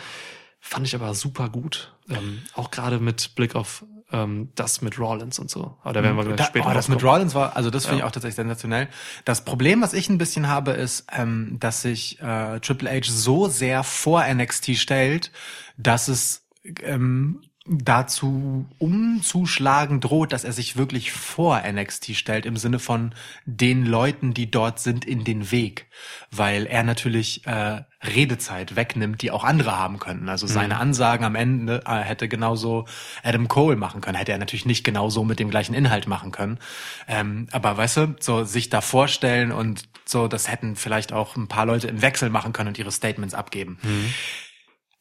[0.60, 1.94] fand ich aber super gut.
[2.08, 5.76] Ähm, auch gerade mit Blick auf ähm, das mit Rollins und so.
[5.82, 7.02] Aber da werden wir gleich Da, später oh, das mit.
[7.02, 8.04] Rollins war, also das finde Ja.
[8.04, 8.88] ich auch tatsächlich sensationell.
[9.24, 13.48] Das Problem, was ich ein bisschen habe, ist, ähm, dass sich äh, Triple H so
[13.48, 15.30] sehr vor NXT stellt,
[15.76, 16.42] dass es
[16.82, 17.42] ähm,
[17.72, 23.14] dazu umzuschlagen droht, dass er sich wirklich vor NXT stellt im Sinne von
[23.44, 25.86] den Leuten, die dort sind, in den Weg,
[26.32, 30.28] weil er natürlich äh, Redezeit wegnimmt, die auch andere haben könnten.
[30.28, 32.86] Also seine Ansagen am Ende äh, hätte genauso
[33.22, 36.58] Adam Cole machen können, hätte er natürlich nicht genauso mit dem gleichen Inhalt machen können.
[37.06, 41.46] Ähm, aber weißt du, so sich da vorstellen und so, das hätten vielleicht auch ein
[41.46, 43.78] paar Leute im Wechsel machen können und ihre Statements abgeben.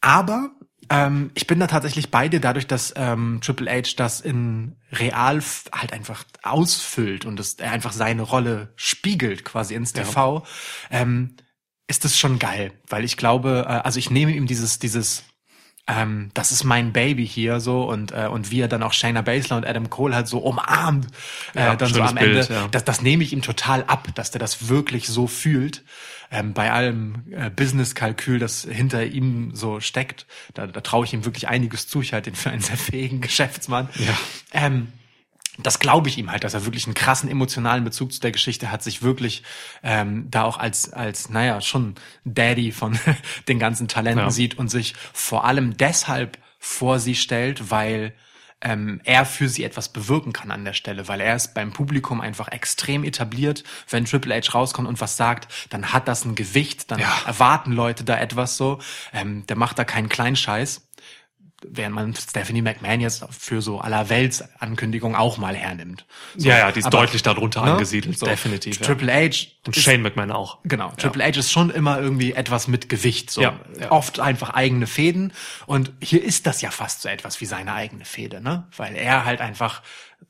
[0.01, 0.51] Aber
[0.89, 5.41] ähm, ich bin da tatsächlich bei dir, dadurch, dass ähm, Triple H das in real
[5.71, 10.43] halt einfach ausfüllt und er einfach seine Rolle spiegelt quasi ins TV,
[10.89, 11.35] ähm,
[11.87, 15.23] ist das schon geil, weil ich glaube, äh, also ich nehme ihm dieses dieses
[15.89, 19.21] ähm, das ist mein Baby hier so und äh, und wie er dann auch Shayna
[19.21, 21.07] Baszler und Adam Cole halt so umarmt,
[21.55, 22.67] Ja, äh, dann so am Ende, Bild, ja.
[22.69, 25.83] das, das nehme ich ihm total ab, dass der das wirklich so fühlt.
[26.31, 31.25] Ähm, bei allem äh, Business-Kalkül, das hinter ihm so steckt, da, da traue ich ihm
[31.25, 32.01] wirklich einiges zu.
[32.01, 33.89] Ich halte ihn für einen sehr fähigen Geschäftsmann.
[33.95, 34.17] Ja.
[34.53, 34.89] Ähm,
[35.61, 38.71] das glaube ich ihm halt, dass er wirklich einen krassen emotionalen Bezug zu der Geschichte
[38.71, 39.43] hat, sich wirklich
[39.83, 42.97] ähm, da auch als, als, naja, schon Daddy von
[43.47, 44.31] den ganzen Talenten Ja.
[44.31, 48.13] sieht und sich vor allem deshalb vor sie stellt, weil
[48.61, 52.21] ähm, er für sie etwas bewirken kann an der Stelle, weil er ist beim Publikum
[52.21, 53.63] einfach extrem etabliert.
[53.89, 57.13] Wenn Triple H rauskommt und was sagt, dann hat das ein Gewicht, dann Ja.
[57.25, 58.79] erwarten Leute da etwas so.
[59.13, 60.88] Ähm, der macht da keinen Kleinscheiß
[61.67, 66.05] während man Stephanie McMahon jetzt für so aller Welts Ankündigung auch mal hernimmt.
[66.37, 67.73] So, ja, ja, die ist aber, deutlich darunter ne?
[67.73, 68.79] angesiedelt, So, definitiv.
[68.79, 68.85] Ja.
[68.85, 70.59] Triple H Und ist- Shane McMahon auch.
[70.63, 73.91] Genau, Triple H ist schon immer irgendwie etwas mit Gewicht, so Ja, ja.
[73.91, 75.33] oft einfach eigene Fäden
[75.65, 78.67] und hier ist das ja fast so etwas wie seine eigene Fäde, ne?
[78.77, 79.81] Weil er halt einfach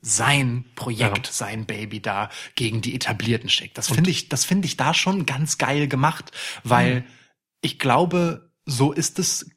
[0.02, 1.32] sein Projekt, Ja.
[1.32, 3.76] sein Baby da gegen die etablierten schickt.
[3.78, 6.30] Das finde ich, das finde ich da schon ganz geil gemacht,
[6.64, 7.04] weil Mhm.
[7.60, 9.50] ich glaube, so ist es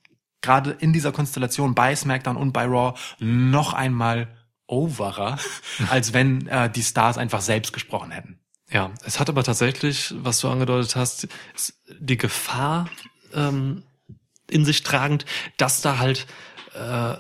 [0.44, 4.28] gerade in dieser Konstellation bei SmackDown und bei Raw noch einmal
[4.68, 5.39] overer,
[5.89, 8.39] als wenn äh, die Stars einfach selbst gesprochen hätten.
[8.70, 11.28] Ja, es hat aber tatsächlich, was du angedeutet hast,
[12.00, 12.89] die Gefahr
[13.34, 13.84] ähm,
[14.50, 15.26] in sich tragend,
[15.58, 16.26] dass da halt
[16.76, 17.16] äh,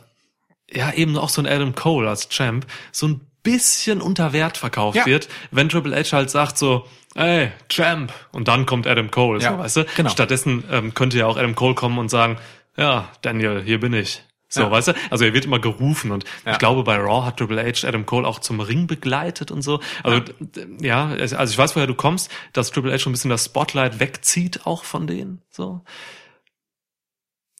[0.75, 4.95] ja eben auch so ein Adam Cole als Champ so ein bisschen unter Wert verkauft
[4.97, 5.05] Ja.
[5.05, 9.51] wird, wenn Triple H halt sagt so, ey, Champ, und dann kommt Adam Cole, Ja,
[9.51, 9.85] so, weißt du?
[9.95, 10.09] genau.
[10.09, 12.37] Stattdessen ähm, könnte ja auch Adam Cole kommen und sagen,
[12.77, 14.23] ja, Daniel, hier bin ich.
[14.49, 14.71] So, Ja.
[14.71, 14.93] weißt du?
[15.09, 16.51] Also er wird immer gerufen und Ja.
[16.51, 19.79] ich glaube, bei Raw hat Triple H Adam Cole auch zum Ring begleitet und so.
[20.03, 23.31] Also d- ja, also ich weiß, woher du kommst, dass Triple H schon ein bisschen
[23.31, 25.41] das Spotlight wegzieht auch von denen.
[25.49, 25.83] So.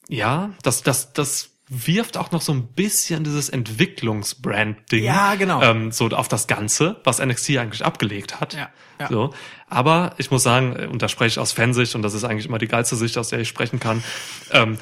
[0.08, 5.62] Ja, das, das, das wirft auch noch so ein bisschen dieses Entwicklungsbrand-Ding Ja, genau.
[5.62, 8.54] ähm, so auf das Ganze, was NXT eigentlich abgelegt hat.
[8.54, 9.08] Ja, ja.
[9.08, 9.32] So.
[9.68, 12.46] Aber ich muss sagen, äh, und da spreche ich aus Fansicht, und das ist eigentlich
[12.46, 14.04] immer die geilste Sicht, aus der ich sprechen kann,
[14.50, 14.78] ähm,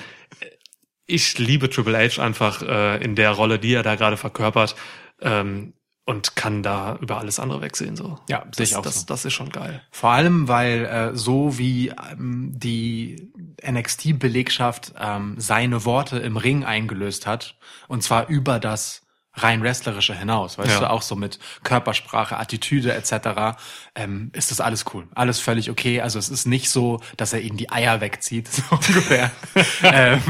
[1.07, 4.77] ich liebe Triple H einfach äh, in der Rolle, die er da gerade verkörpert.
[5.21, 5.75] Ähm,
[6.05, 7.97] und kann da über alles andere wegsehen.
[7.97, 8.19] So.
[8.29, 9.07] Ja, sehe das, ich auch das, so.
[9.07, 9.83] das ist schon geil.
[9.91, 13.31] Vor allem, weil äh, so wie ähm, die
[13.65, 19.02] NXT-Belegschaft ähm, seine Worte im Ring eingelöst hat, und zwar über das
[19.35, 20.81] rein wrestlerische hinaus, weißt Ja.
[20.81, 23.57] du, auch so mit Körpersprache, Attitüde etc.,
[23.95, 26.01] ähm, ist das alles cool, alles völlig okay.
[26.01, 29.31] Also es ist nicht so, dass er ihnen die Eier wegzieht, so ungefähr.
[29.83, 30.21] ähm,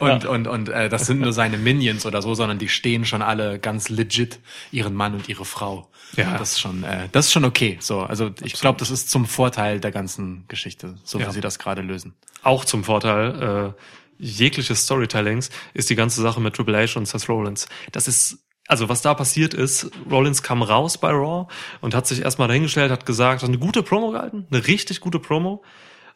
[0.00, 3.22] und und und äh, das sind nur seine Minions oder so, sondern die stehen schon
[3.22, 4.38] alle ganz legit
[4.72, 5.88] ihren Mann und ihre Frau.
[6.16, 6.38] Ja.
[6.38, 7.78] das ist schon, äh, das ist schon okay.
[7.80, 11.26] So, also ich glaube, das ist zum Vorteil der ganzen Geschichte, so Ja.
[11.28, 12.14] wie sie das gerade lösen.
[12.42, 13.82] Auch zum Vorteil äh,
[14.18, 17.68] jegliches Storytellings ist die ganze Sache mit Triple H und Seth Rollins.
[17.92, 18.38] Das ist
[18.68, 21.46] also was da passiert ist, Rollins kam raus bei Raw
[21.80, 25.18] und hat sich erstmal dahingestellt, hat gesagt, hat eine gute Promo gehalten, eine richtig gute
[25.18, 25.62] Promo,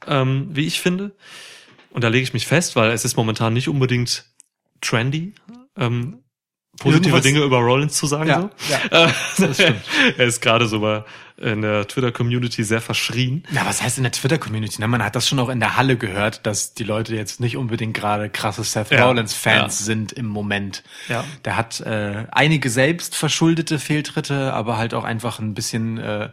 [0.06, 1.14] ähm, wie ich finde.
[1.92, 4.24] Und da lege ich mich fest, weil es ist momentan nicht unbedingt
[4.80, 5.34] trendy,
[5.76, 6.22] ähm,
[6.78, 8.28] positive Irgendwas- Dinge über Rollins zu sagen.
[8.28, 8.72] Ja, so.
[8.72, 9.80] ja, das stimmt.
[10.16, 11.04] er ist gerade so bei,
[11.40, 13.44] in der Twitter-Community sehr verschrien.
[13.50, 14.86] Ja, was heißt in der Twitter-Community?
[14.86, 17.94] Man hat das schon auch in der Halle gehört, dass die Leute jetzt nicht unbedingt
[17.94, 19.84] gerade krasse Seth Ja, Rollins-Fans ja.
[19.84, 20.82] sind im Moment.
[21.08, 21.24] Ja.
[21.44, 26.28] Der hat äh, einige selbst verschuldete Fehltritte, aber halt auch einfach ein bisschen äh,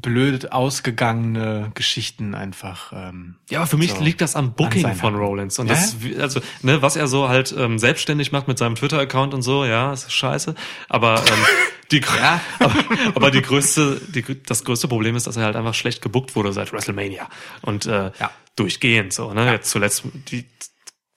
[0.00, 2.92] blöd ausgegangene Geschichten einfach.
[2.94, 4.02] Ähm, Ja, aber für mich So.
[4.02, 5.14] liegt das am Booking von.
[5.14, 5.58] Rollins.
[5.58, 5.74] Und Ja?
[5.74, 9.64] das, also, ne, was er so halt ähm, selbstständig macht mit seinem Twitter-Account und so,
[9.64, 10.54] ja, ist scheiße.
[10.88, 11.44] Aber ähm,
[11.90, 12.40] die, Ja.
[12.58, 12.74] aber,
[13.14, 16.52] aber die größte, die, das größte Problem ist, dass er halt einfach schlecht gebuckt wurde
[16.52, 17.28] seit WrestleMania.
[17.60, 18.30] Und äh, Ja.
[18.56, 19.50] durchgehend so, ne?
[19.52, 20.46] Jetzt zuletzt die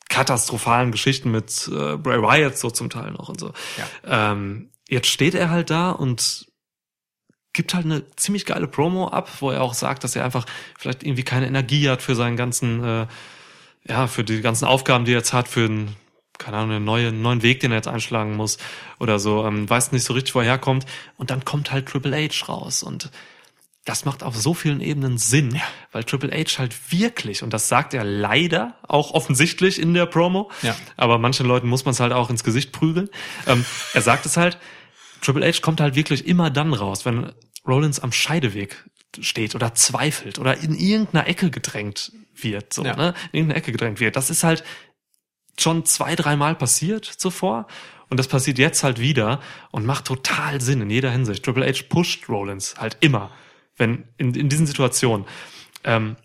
[0.09, 3.53] katastrophalen Geschichten mit äh, Bray Wyatt so zum Teil noch und so.
[4.05, 6.45] Ähm, jetzt steht er halt da und
[7.55, 10.45] gibt halt eine ziemlich geile Promo ab, wo er auch sagt, dass er einfach
[10.77, 13.07] vielleicht irgendwie keine Energie hat für seinen ganzen, äh,
[13.87, 15.95] ja, für die ganzen Aufgaben, die er jetzt hat, für einen,
[16.37, 18.57] keine Ahnung, einen neuen, neuen Weg, den er jetzt einschlagen muss
[18.99, 20.85] oder so, ähm, weiß nicht so richtig, wo er herkommt.
[21.17, 23.09] Und dann kommt halt Triple H raus und
[23.85, 27.93] das macht auf so vielen Ebenen Sinn, weil Triple H halt wirklich, und das sagt
[27.93, 30.75] er leider auch offensichtlich in der Promo, Ja.
[30.97, 33.09] aber manchen Leuten muss man es halt auch ins Gesicht prügeln.
[33.47, 34.57] Ähm, er sagt es halt,
[35.21, 37.31] Triple H kommt halt wirklich immer dann raus, wenn
[37.67, 38.85] Rollins am Scheideweg
[39.19, 42.95] steht oder zweifelt oder in irgendeiner Ecke gedrängt wird, so, Ja.
[42.95, 43.13] ne?
[43.31, 44.15] In irgendeine Ecke gedrängt wird.
[44.15, 44.63] Das ist halt
[45.57, 47.67] schon zwei, dreimal passiert zuvor.
[48.09, 49.41] Und das passiert jetzt halt wieder
[49.71, 51.43] und macht total Sinn in jeder Hinsicht.
[51.43, 53.31] Triple H pusht Rollins halt immer,
[53.77, 55.25] wenn in, in diesen Situationen.
[55.83, 56.15] Ähm,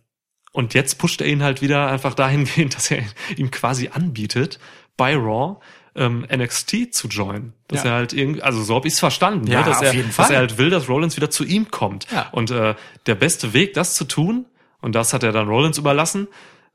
[0.53, 3.03] und jetzt pusht er ihn halt wieder einfach dahingehend, dass er
[3.37, 4.59] ihm quasi anbietet,
[4.97, 5.59] bei Raw
[5.95, 7.53] ähm, NXT zu joinen.
[7.69, 7.91] Dass Ja.
[7.91, 9.67] er halt irgendwie, also so habe ich es verstanden, Ja, ne?
[9.67, 12.07] dass, er, dass er halt will, dass Rollins wieder zu ihm kommt.
[12.13, 12.29] Ja.
[12.31, 12.75] Und äh,
[13.07, 14.47] der beste Weg, das zu tun,
[14.81, 16.29] und das hat er dann Rollins überlassen,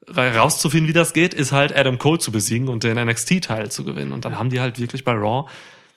[0.08, 3.84] ra- rauszufinden, wie das geht, ist halt Adam Cole zu besiegen und den NXT-Teil zu
[3.84, 4.12] gewinnen.
[4.12, 5.50] Und dann haben die halt wirklich bei Raw,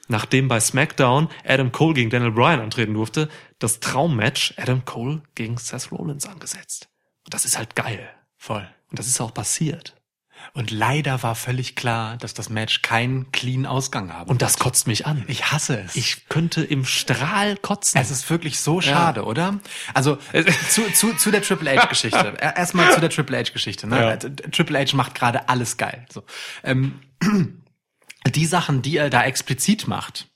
[0.09, 5.59] nachdem bei SmackDown Adam Cole gegen Daniel Bryan antreten durfte, das Traummatch Adam Cole gegen
[5.59, 6.89] Seth Rollins angesetzt.
[7.25, 8.09] Und das ist halt geil.
[8.39, 8.66] voll.
[8.91, 9.97] Und das ist auch passiert.
[10.55, 14.30] Und leider war völlig klar, dass das Match keinen clean Ausgang haben.
[14.30, 15.24] Und das kotzt mich an.
[15.28, 15.96] ich hasse es.
[15.96, 18.01] Ich könnte im Strahl kotzen.
[18.01, 19.61] Es ist wirklich so schade, oder?
[19.94, 20.18] Also
[20.70, 22.34] zu, zu, zu der Triple H-Geschichte.
[22.40, 23.86] Erstmal zu der Triple H-Geschichte.
[23.86, 24.01] Ne?
[24.01, 24.09] Ja.
[24.09, 26.07] Also, Triple H macht gerade alles geil.
[26.12, 26.24] So.
[26.64, 27.01] Ähm,
[28.26, 30.28] die Sachen, die er da explizit macht,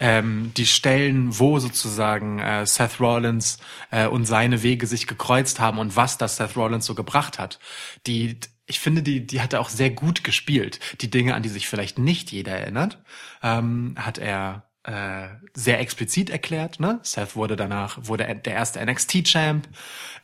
[0.00, 3.58] ähm, die Stellen, wo sozusagen äh, Seth Rollins
[3.90, 7.58] äh, und seine Wege sich gekreuzt haben und was das Seth Rollins so gebracht hat,
[8.06, 10.80] die ich finde, die, die hat er auch sehr gut gespielt.
[11.00, 13.02] Die Dinge, an die sich vielleicht nicht jeder erinnert,
[13.42, 16.80] ähm, hat er äh, sehr explizit erklärt.
[16.80, 17.00] Ne?
[17.02, 19.68] Seth wurde danach wurde er der erste NXT-Champ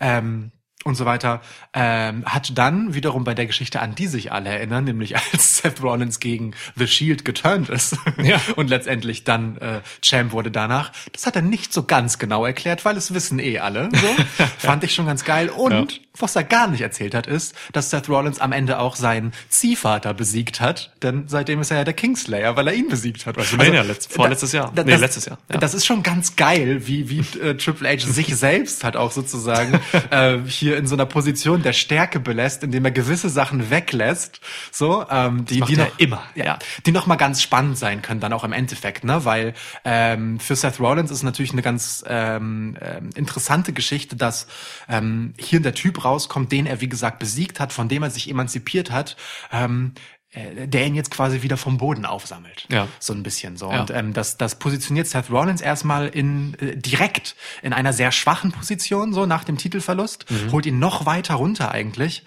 [0.01, 0.53] ähm,
[0.85, 1.43] und so weiter.
[1.75, 5.83] Ähm, hat dann wiederum bei der Geschichte, an die sich alle erinnern, nämlich als Seth
[5.83, 8.41] Rollins gegen The Shield geturnt ist Ja.
[8.57, 10.93] und letztendlich dann äh, Champ wurde danach.
[11.13, 13.91] Das hat er nicht so ganz genau erklärt, weil es wissen eh alle.
[13.93, 14.45] So.
[14.59, 15.51] Fand ich schon ganz geil.
[15.51, 19.33] Und was er gar nicht erzählt hat, ist, dass Seth Rollins am Ende auch seinen
[19.49, 20.93] Ziehvater besiegt hat.
[21.03, 23.37] Denn seitdem ist er ja der Kingslayer, weil er ihn besiegt hat.
[23.37, 24.73] WrestleMania, letzt- vorletztes Jahr.
[24.75, 25.59] da- Nee, das, letztes Jahr, ja.
[25.59, 29.81] Das ist schon ganz geil, wie, wie äh, Triple H sich selbst hat auch sozusagen
[30.11, 34.41] äh, hier in so einer Position der Stärke belässt, indem er gewisse Sachen weglässt.
[34.73, 36.59] So, ähm, die, die noch, immer, ja, ja.
[36.87, 39.25] die noch mal ganz spannend sein können, dann auch im Endeffekt, ne?
[39.25, 39.55] Weil
[39.85, 44.47] ähm, für Seth Rollins ist natürlich eine ganz ähm, ähm, interessante Geschichte, dass
[44.89, 48.29] ähm, hier der Typ rauskommt, den er wie gesagt besiegt hat, von dem er sich
[48.29, 49.17] emanzipiert hat.
[49.53, 49.95] Ähm,
[50.33, 52.67] äh, der ihn jetzt quasi wieder vom Boden aufsammelt.
[52.71, 52.87] Ja.
[53.01, 53.73] So ein bisschen so.
[53.73, 53.81] Ja.
[53.81, 58.53] Und ähm, das, das positioniert Seth Rollins erstmal in äh, direkt in einer sehr schwachen
[58.53, 60.53] Position, so nach dem Titelverlust, Mhm.
[60.53, 62.23] holt ihn noch weiter runter eigentlich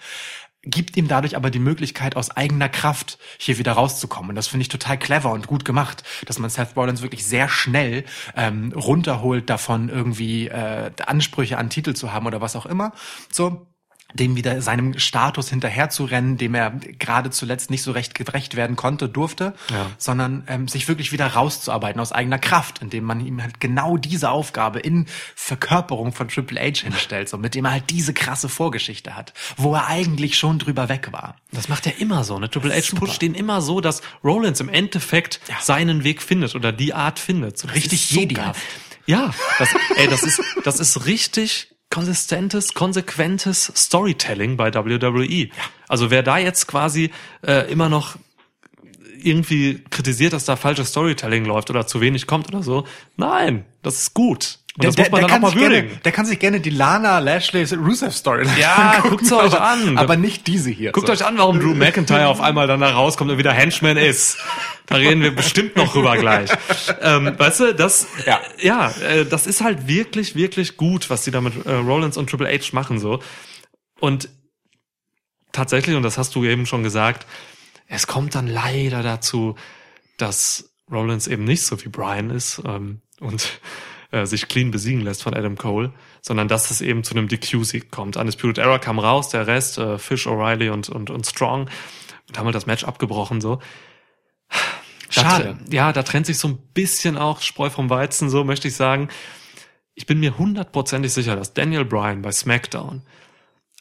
[0.66, 4.30] gibt ihm dadurch aber die Möglichkeit, aus eigener Kraft hier wieder rauszukommen.
[4.30, 7.50] Und das finde ich total clever und gut gemacht, dass man Seth Rollins wirklich sehr
[7.50, 8.04] schnell
[8.34, 12.92] ähm, runterholt davon, irgendwie äh, Ansprüche an Titel zu haben oder was auch immer.
[13.30, 13.66] So
[14.14, 19.08] dem wieder seinem Status hinterherzurennen, dem er gerade zuletzt nicht so recht gerecht werden konnte,
[19.08, 19.86] durfte, Ja.
[19.98, 24.30] sondern ähm, sich wirklich wieder rauszuarbeiten aus eigener Kraft, indem man ihm halt genau diese
[24.30, 29.16] Aufgabe in Verkörperung von Triple H hinstellt, so mit dem er halt diese krasse Vorgeschichte
[29.16, 31.36] hat, wo er eigentlich schon drüber weg war.
[31.52, 32.38] Das macht er immer so.
[32.38, 32.48] Ne?
[32.48, 35.56] Triple H pusht ihn immer so, dass Rollins im Endeffekt Ja.
[35.60, 37.58] seinen Weg findet oder die Art findet.
[37.58, 38.52] So, Richtig ist so.
[39.06, 45.48] Ja, das, ey, das ist, das ist richtig konsistentes, konsequentes Storytelling bei WWE.
[45.88, 47.10] Also wer da jetzt quasi
[47.46, 48.16] äh, immer noch
[49.22, 52.84] irgendwie kritisiert, dass da falsches Storytelling läuft oder zu wenig kommt oder so,
[53.16, 54.58] nein, das ist gut.
[54.76, 55.86] Und das muss man dann auch mal würdigen.
[55.88, 59.96] gerne, der kann sich gerne die Lana Lashley Rusev Story Ja, guckt's euch aber, an.
[59.98, 60.90] aber nicht diese hier.
[60.90, 61.12] Guckt so.
[61.12, 64.38] euch an, warum Drew McIntyre auf einmal dann da rauskommt und wieder Henchman ist.
[64.86, 66.50] Da reden wir bestimmt noch drüber gleich.
[67.00, 68.40] Ähm, weißt du, das, Ja.
[68.60, 72.28] ja, äh, das ist halt wirklich, wirklich gut, was die da mit äh, Rollins und
[72.28, 73.20] Triple H machen so.
[74.00, 74.28] Und
[75.52, 77.26] tatsächlich, und das hast du eben schon gesagt,
[77.86, 79.54] es kommt dann leider dazu,
[80.16, 83.60] dass Rollins eben nicht so wie Brian ist ähm, und
[84.14, 85.92] äh, sich clean besiegen lässt von Adam Cole,
[86.22, 88.16] sondern dass es eben zu einem DQ-Sieg kommt.
[88.16, 91.68] Undisputed Era kam raus, der Rest, äh, Fish, O'Reilly und, und, und Strong,
[92.28, 93.60] und haben halt das Match abgebrochen so.
[95.14, 95.58] Da Schade.
[95.68, 98.74] tre- Ja, da trennt sich so ein bisschen auch Spreu vom Weizen, so möchte ich
[98.74, 99.08] sagen.
[99.94, 103.02] Ich bin mir hundertprozentig sicher, dass Daniel Bryan bei SmackDown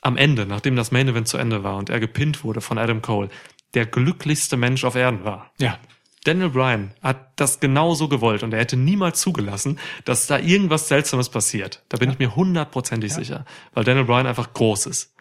[0.02, 3.02] am Ende, nachdem das Main Event zu Ende war und er gepinnt wurde von Adam
[3.02, 3.30] Cole,
[3.74, 5.52] der glücklichste Mensch auf Erden war.
[5.60, 5.80] Ja.
[6.24, 11.30] Daniel Bryan hat das genauso gewollt und er hätte niemals zugelassen, dass da irgendwas Seltsames
[11.30, 11.84] passiert.
[11.90, 15.14] Da bin ich mir hundertprozentig sicher, weil Daniel Bryan einfach groß ist.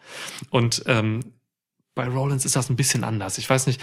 [0.49, 1.19] Und ähm,
[1.95, 3.37] bei Rollins ist das ein bisschen anders.
[3.37, 3.81] Ich weiß nicht,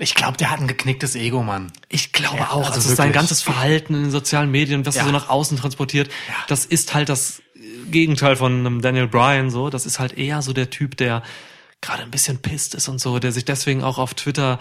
[0.00, 1.72] Ich glaube, der hat ein geknicktes Ego, Mann.
[1.88, 5.02] ich glaube Ja, auch, also also, sein ganzes Verhalten in den sozialen Medien, was Ja.
[5.02, 6.34] er so nach außen transportiert, Ja.
[6.46, 7.42] das ist halt das
[7.90, 9.70] Gegenteil von einem Daniel Bryan so.
[9.70, 11.24] Das ist halt eher so der Typ, der
[11.80, 14.60] gerade ein bisschen pisst ist und so, der sich deswegen auch auf Twitter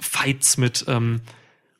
[0.00, 1.20] Fights mit ähm,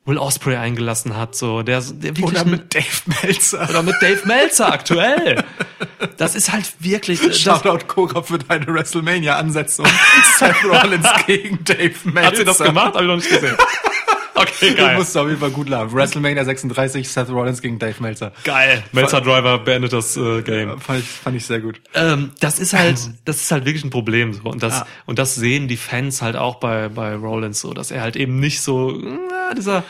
[0.05, 2.87] Will Osprey eingelassen hat, so der, der wirklich Oder mit Dave
[3.23, 3.69] Meltzer.
[3.69, 5.45] oder mit Dave Meltzer aktuell.
[6.16, 9.87] Das ist halt wirklich das, Shoutout Cora für deine WrestleMania-Ansetzung.
[10.39, 12.23] Seth Rollins gegen Dave Meltzer.
[12.27, 13.57] hat sie das gemacht, habe ich noch nicht gesehen.
[14.41, 14.97] Okay, Du geil.
[14.97, 15.93] musst auf jeden Fall gut lachen.
[15.93, 18.32] WrestleMania 36, Seth Rollins gegen Dave Meltzer.
[18.45, 18.82] Geil.
[18.93, 20.78] Meltzer Driver beendet das äh, Game.
[20.80, 21.80] Fand ich, fand ich sehr gut.
[21.95, 24.86] Ähm, das ist halt, das ist halt wirklich ein Problem so und das Ja.
[25.07, 28.39] und das sehen die Fans halt auch bei bei Rollins so, dass er halt eben
[28.41, 29.84] nicht so na, dieser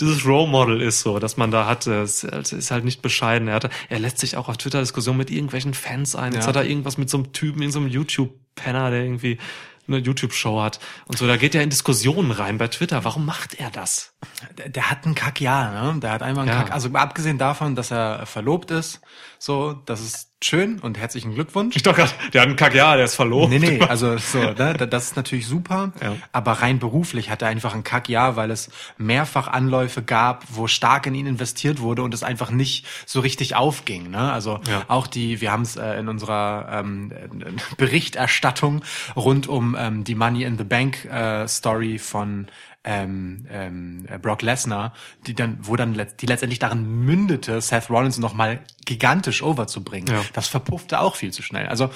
[0.00, 3.46] dieses Role Model ist so, dass man da hat, es es ist halt nicht bescheiden.
[3.46, 6.32] Er, hat, er lässt sich auch auf Twitter Diskussionen mit irgendwelchen Fans ein.
[6.32, 6.48] Jetzt Ja.
[6.48, 9.38] hat er irgendwas mit so einem Typen, in so einem YouTube-Penner, der irgendwie
[9.86, 11.26] eine YouTube-Show hat und so.
[11.26, 13.04] Da geht er in Diskussionen rein bei Twitter.
[13.04, 14.13] Warum macht er das?
[14.58, 16.00] Der, der hat einen Kackjahr, ne?
[16.00, 16.62] Der hat einfach einen Ja.
[16.62, 16.72] Kack.
[16.72, 19.00] Also abgesehen davon, dass er verlobt ist,
[19.38, 21.74] so, das ist schön und herzlichen Glückwunsch.
[21.76, 23.48] Ich doch grad, der hat einen Kackjahr, der ist verloren.
[23.50, 26.16] Nee, nee, also so, ne, da- das ist natürlich super, Ja.
[26.32, 31.06] aber rein beruflich hat er einfach ein Kackjahr, weil es mehrfach Anläufe gab, wo stark
[31.06, 34.10] in ihn investiert wurde und es einfach nicht so richtig aufging.
[34.10, 34.32] Ne?
[34.32, 34.82] Also Ja.
[34.88, 38.82] auch die, wir haben es äh, in unserer ähm, äh, Berichterstattung
[39.16, 42.48] rund um ähm, die Money in the Bank äh, Story von
[42.84, 44.92] ähm, ähm, äh, Brock Lesnar,
[45.26, 50.14] die dann, wo dann die letztendlich darin mündete, Seth Rollins nochmal gigantisch overzubringen.
[50.14, 50.22] Ja.
[50.34, 51.66] Das verpuffte auch viel zu schnell.
[51.66, 51.90] Also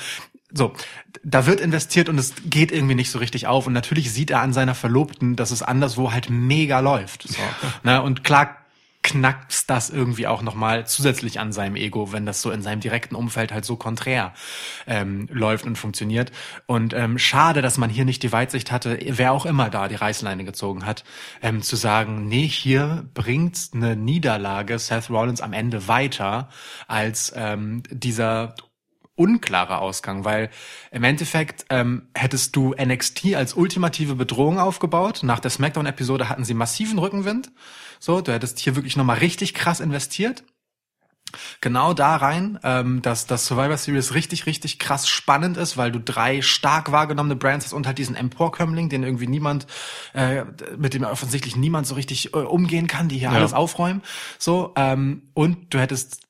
[0.51, 0.73] so,
[1.23, 3.67] da wird investiert und es geht irgendwie nicht so richtig auf.
[3.67, 7.25] Und natürlich sieht er an seiner Verlobten, dass es anderswo halt mega läuft.
[7.29, 7.39] So.
[7.83, 8.03] Ne?
[8.03, 8.57] Und klar
[9.09, 13.15] knackt das irgendwie auch nochmal zusätzlich an seinem Ego, wenn das so in seinem direkten
[13.15, 14.35] Umfeld halt so konträr
[14.87, 16.31] ähm, läuft und funktioniert.
[16.67, 19.95] Und ähm, schade, dass man hier nicht die Weitsicht hatte, wer auch immer da die
[19.95, 21.05] Reißleine gezogen hat,
[21.41, 26.51] ähm, zu sagen, nee, hier bringt eine Niederlage Seth Rollins am Ende weiter
[26.87, 28.57] als ähm, dieser
[29.15, 30.51] unklarer Ausgang, weil
[30.91, 35.21] im Endeffekt ähm, hättest du NXT als ultimative Bedrohung aufgebaut.
[35.23, 37.51] Nach der SmackDown-Episode hatten sie massiven Rückenwind.
[37.99, 40.45] So, du hättest hier wirklich nochmal richtig krass investiert.
[41.61, 46.01] Genau da rein, ähm, dass das Survivor Series richtig, richtig krass spannend ist, weil du
[46.01, 49.67] drei stark wahrgenommene Brands hast und halt diesen Emporkömmling, den irgendwie niemand,
[50.15, 50.45] äh,
[50.79, 53.35] mit dem offensichtlich niemand so richtig äh, umgehen kann, die hier Ja.
[53.37, 54.03] alles aufräumen.
[54.39, 56.23] So, ähm, und du hättest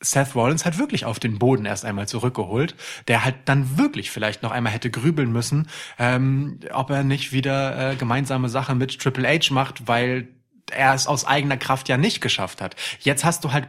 [0.00, 2.74] Seth Rollins halt wirklich auf den Boden erst einmal zurückgeholt,
[3.06, 5.68] der halt dann wirklich vielleicht noch einmal hätte grübeln müssen,
[5.98, 10.26] ähm, ob er nicht wieder äh, gemeinsame Sache mit Triple H macht, weil
[10.70, 12.76] er es aus eigener Kraft ja nicht geschafft hat.
[13.00, 13.68] Jetzt hast du halt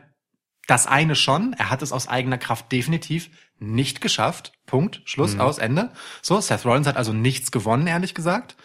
[0.67, 3.29] das eine schon, er hat es aus eigener Kraft definitiv
[3.59, 4.53] nicht geschafft.
[4.65, 5.91] Punkt, Schluss, aus, Ende.
[6.21, 8.55] So, Seth Rollins hat also nichts gewonnen, ehrlich gesagt.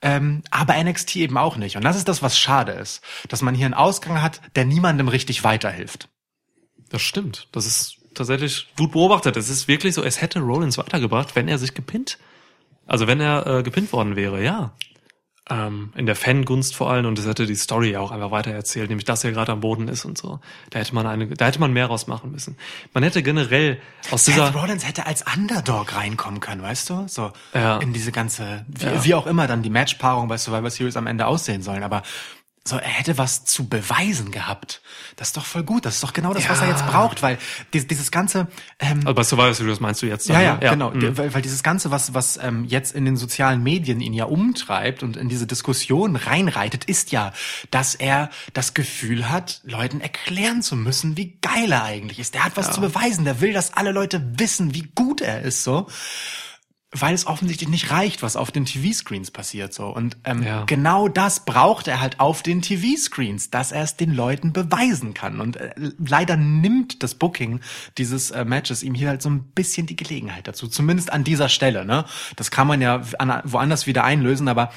[0.00, 1.76] Ähm, aber NXT eben auch nicht.
[1.76, 3.02] Und das ist das, was schade ist.
[3.28, 6.08] Dass man hier einen Ausgang hat, der niemandem richtig weiterhilft.
[6.88, 7.48] Das stimmt.
[7.52, 9.36] Das ist tatsächlich gut beobachtet.
[9.36, 12.18] Es ist wirklich so, es hätte Rollins weitergebracht, wenn er sich gepinnt.
[12.86, 14.72] Also wenn er äh, gepinnt worden wäre, ja.
[15.50, 18.90] Ähm, in der Fangunst vor allem und es hätte die Story auch einfach weiter erzählt,
[18.90, 20.40] nämlich dass er gerade am Boden ist und so.
[20.68, 22.56] Da hätte man eine, da hätte man mehr rausmachen müssen.
[22.92, 23.80] Man hätte generell
[24.10, 27.04] aus dieser Seth Rollins hätte als Underdog reinkommen können, weißt du?
[27.08, 27.78] So Ja.
[27.78, 29.04] in diese ganze, wie, Ja.
[29.04, 31.82] wie auch immer dann die Matchpaarung bei Survivor Series am Ende aussehen sollen.
[31.82, 32.02] Aber
[32.68, 34.80] so, er hätte was zu beweisen gehabt.
[35.16, 35.84] Das ist doch voll gut.
[35.84, 36.72] Das ist doch genau das, was er Ja.
[36.72, 37.38] jetzt braucht, weil
[37.72, 38.48] dieses, dieses ganze,
[38.78, 40.28] ähm, also bei Survivor Series meinst du jetzt?
[40.28, 40.70] ja, dann, ja, ne?
[40.70, 40.90] genau.
[40.90, 41.18] mhm.
[41.18, 45.02] Weil, weil dieses Ganze, was, was ähm, jetzt in den sozialen Medien ihn ja umtreibt
[45.02, 47.32] und in diese Diskussion reinreitet, ist ja,
[47.70, 52.34] dass er das Gefühl hat, Leuten erklären zu müssen, wie geil er eigentlich ist.
[52.34, 53.24] Der hat was zu beweisen.
[53.24, 55.86] Der will, dass alle Leute wissen, wie gut er ist, so.
[56.90, 59.88] Weil es offensichtlich nicht reicht, was auf den TV-Screens passiert, so.
[59.88, 60.64] Und ähm, Ja.
[60.64, 65.40] genau das braucht er halt auf den TV-Screens, dass er es den Leuten beweisen kann.
[65.42, 67.60] Und äh, leider nimmt das Booking
[67.98, 70.66] dieses äh, Matches ihm hier halt so ein bisschen die Gelegenheit dazu.
[70.66, 72.06] Zumindest an dieser Stelle, ne?
[72.36, 74.72] Das kann man ja an, woanders wieder einlösen, aber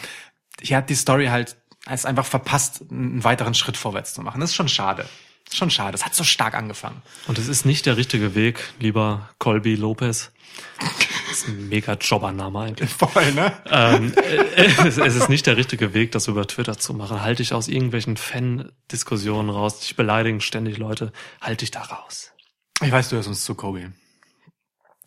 [0.61, 1.55] hier hat die Story halt
[1.89, 4.41] es einfach verpasst, einen weiteren Schritt vorwärts zu machen.
[4.41, 5.03] Das ist schon schade.
[5.45, 5.95] Das ist schon schade.
[5.95, 7.01] Es hat so stark angefangen.
[7.27, 10.31] Und es ist nicht der richtige Weg, lieber Colby Lopez.
[10.79, 12.89] Das ist ein mega Jobbername eigentlich.
[12.89, 13.53] Voll, ne?
[13.69, 17.21] ähm, äh, es, es ist nicht der richtige Weg, das über Twitter zu machen.
[17.21, 19.79] Halte ich aus irgendwelchen Fan-Diskussionen raus.
[19.79, 21.13] Dich beleidigen ständig Leute.
[21.39, 22.33] Halte ich da raus.
[22.81, 23.93] Ich weiß, du hörst uns zu, Kobe.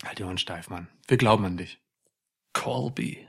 [0.05, 0.89] Halt die Ohren steif, Mann.
[1.09, 1.79] Wir glauben an dich.
[2.53, 3.29] Colby.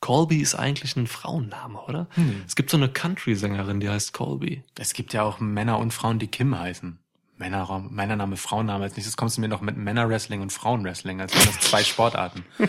[0.00, 2.08] Colby ist eigentlich ein Frauenname, oder?
[2.46, 4.62] Es gibt so eine Country-Sängerin, die heißt Colby.
[4.78, 6.98] Es gibt ja auch Männer und Frauen, die Kim heißen.
[7.38, 8.84] Männerraum, Männername, Frauenname.
[8.84, 12.44] Als nächstes kommst du mir noch mit Männerwrestling und Frauenwrestling, als wären das zwei Sportarten.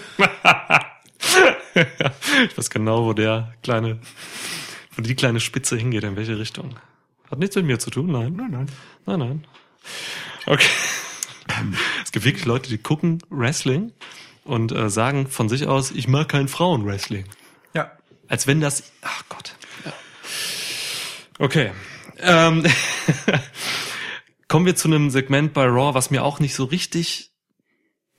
[2.49, 3.99] Ich weiß genau, wo der kleine,
[4.95, 6.75] wo die kleine Spitze hingeht, in welche Richtung.
[7.29, 8.33] Hat nichts mit mir zu tun, nein.
[8.35, 8.67] Nein, nein.
[9.05, 9.47] Nein, nein.
[10.45, 10.67] Okay.
[12.03, 13.91] Es gibt wirklich Leute, die gucken Wrestling
[14.43, 17.25] und äh, sagen von sich aus, ich mag kein Frauenwrestling.
[17.73, 17.91] Ja.
[18.27, 19.55] Als wenn das, ach Gott.
[19.85, 19.93] Ja.
[21.39, 21.71] Okay.
[22.19, 22.63] Ähm,
[24.47, 27.31] kommen wir zu einem Segment bei Raw, was mir auch nicht so richtig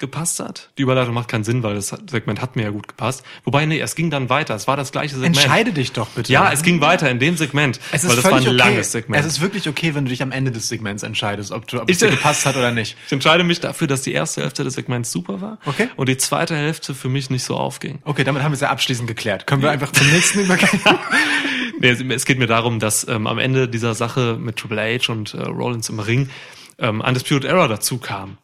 [0.01, 0.71] gepasst hat.
[0.79, 3.25] Die Überleitung macht keinen Sinn, weil das Segment hat mir ja gut gepasst.
[3.43, 4.55] Wobei, nee, es ging dann weiter.
[4.55, 5.37] Es war das gleiche Segment.
[5.37, 6.33] Entscheide dich doch bitte.
[6.33, 8.51] Ja, es ging weiter in dem Segment, Es ist weil das war ein okay.
[8.53, 9.19] langes Segment.
[9.21, 11.89] Es ist wirklich okay, wenn du dich am Ende des Segments entscheidest, ob, du, ob
[11.91, 12.97] Ich- es dir gepasst hat oder nicht.
[13.07, 15.89] ich entscheide mich dafür, dass die erste Hälfte des Segments super war Okay.
[15.97, 17.99] und die zweite Hälfte für mich nicht so aufging.
[18.05, 19.49] Okay, damit haben wir es ja abschließend geklärt.
[19.49, 20.81] Können wir einfach zum nächsten übergehen?
[21.81, 25.35] Nee, es- geht mir darum, dass ähm, am Ende dieser Sache mit Triple H und
[25.35, 26.31] äh, Rollins im Ring
[26.79, 28.39] ähm, Undisputed Era dazu kam.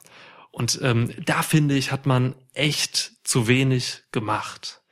[0.51, 4.82] Und ähm, da finde ich, hat man echt zu wenig gemacht.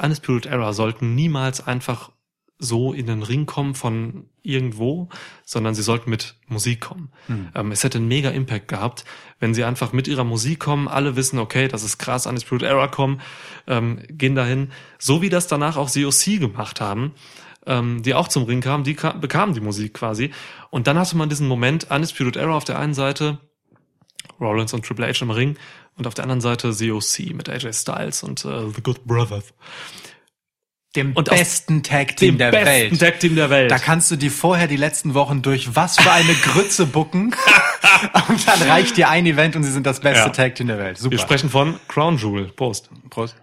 [0.00, 2.10] Undisputed Era sollten niemals einfach
[2.60, 5.08] so in den Ring kommen von irgendwo,
[5.44, 7.10] sondern sie sollten mit Musik kommen.
[7.54, 9.04] Ähm, es hätte einen mega Impact gehabt,
[9.38, 12.88] wenn sie einfach mit ihrer Musik kommen, alle wissen, okay, das ist krass, Undisputed Era
[12.88, 13.20] kommen,
[13.68, 17.12] ähm, gehen dahin, so wie das danach auch COC gemacht haben,
[17.68, 20.32] ähm, die auch zum Ring kamen, die ka bekamen die Musik quasi.
[20.70, 23.38] Und dann hatte man diesen Moment, Undisputed Era auf der einen Seite,
[24.40, 25.56] Rollins und Triple H im Ring
[25.96, 29.52] und auf der anderen Seite COC mit AJ Styles und äh, The Good Brothers.
[30.96, 33.00] Dem Und besten Tag-Team Dem der besten Welt.
[33.00, 33.70] Tag Team der Welt.
[33.70, 37.34] Da kannst du dir vorher die letzten Wochen durch was für eine Grütze bucken
[38.28, 40.28] und dann reicht dir ein Event und sie sind das beste Ja.
[40.30, 40.96] Tag-Team der Welt.
[40.96, 41.10] Super.
[41.12, 42.46] Wir sprechen von Crown Jewel.
[42.46, 42.88] Prost.
[43.10, 43.36] Prost.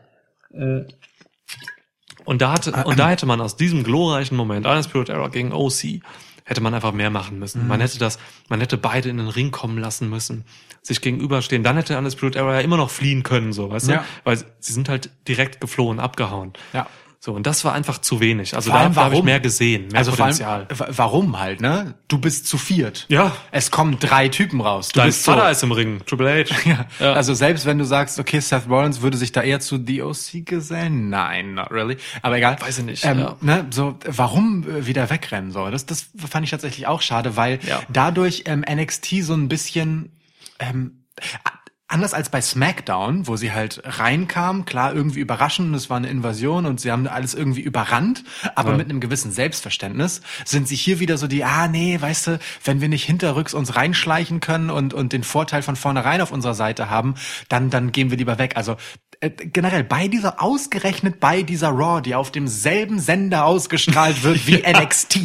[2.25, 6.01] Und da hatte, und da hätte man aus diesem glorreichen Moment, Undisputed Era gegen OC,
[6.43, 7.63] hätte man einfach mehr machen müssen.
[7.63, 7.67] Mhm.
[7.69, 8.19] Man hätte das,
[8.49, 10.43] man hätte beide in den Ring kommen lassen müssen,
[10.81, 11.63] sich gegenüberstehen.
[11.63, 13.97] Dann hätte Undisputed Era ja immer noch fliehen können, so, weißt Ja.
[13.97, 14.03] du?
[14.25, 16.53] Weil sie sind halt direkt geflohen, abgehauen.
[16.73, 16.87] Ja.
[17.25, 18.55] So, und das war einfach zu wenig.
[18.55, 20.67] Also Vor da, da habe ich mehr gesehen, mehr also vor allem, Potenzial.
[20.69, 21.95] wa- warum halt, ne?
[22.07, 23.07] Du bist zu viert.
[23.09, 23.35] Ja.
[23.49, 24.89] Es kommen drei Typen raus.
[24.89, 26.55] Du Dein bist so, Vater ist im Ring, Triple H.
[26.69, 26.85] ja.
[26.99, 27.13] Ja.
[27.13, 30.45] Also selbst wenn du sagst, okay, Seth Rollins würde sich da eher zu The OC
[30.45, 31.97] gesellen, nein, not really.
[32.21, 32.57] Aber egal.
[32.61, 33.35] Weiß ich nicht, Ähm, ja.
[33.41, 35.71] ne, so, warum äh, wieder wegrennen soll?
[35.71, 37.81] Das, das fand ich tatsächlich auch schade, weil Ja.
[37.89, 40.11] dadurch ähm, NXT so ein bisschen
[40.59, 41.03] ähm,
[41.87, 46.65] anders als bei SmackDown, wo sie halt reinkam, klar irgendwie überraschend, es war eine Invasion
[46.65, 48.23] und sie haben alles irgendwie überrannt,
[48.55, 48.77] aber Ja.
[48.77, 52.81] mit einem gewissen Selbstverständnis, sind sie hier wieder so die, ah nee, weißt du, wenn
[52.81, 56.89] wir nicht hinterrücks uns reinschleichen können und, und den Vorteil von vornherein auf unserer Seite
[56.89, 57.15] haben,
[57.49, 58.53] dann, dann gehen wir lieber weg.
[58.57, 58.77] Also
[59.19, 64.63] äh, generell bei dieser, ausgerechnet bei dieser Raw, die auf demselben Sender ausgestrahlt wird wie
[64.67, 65.19] NXT,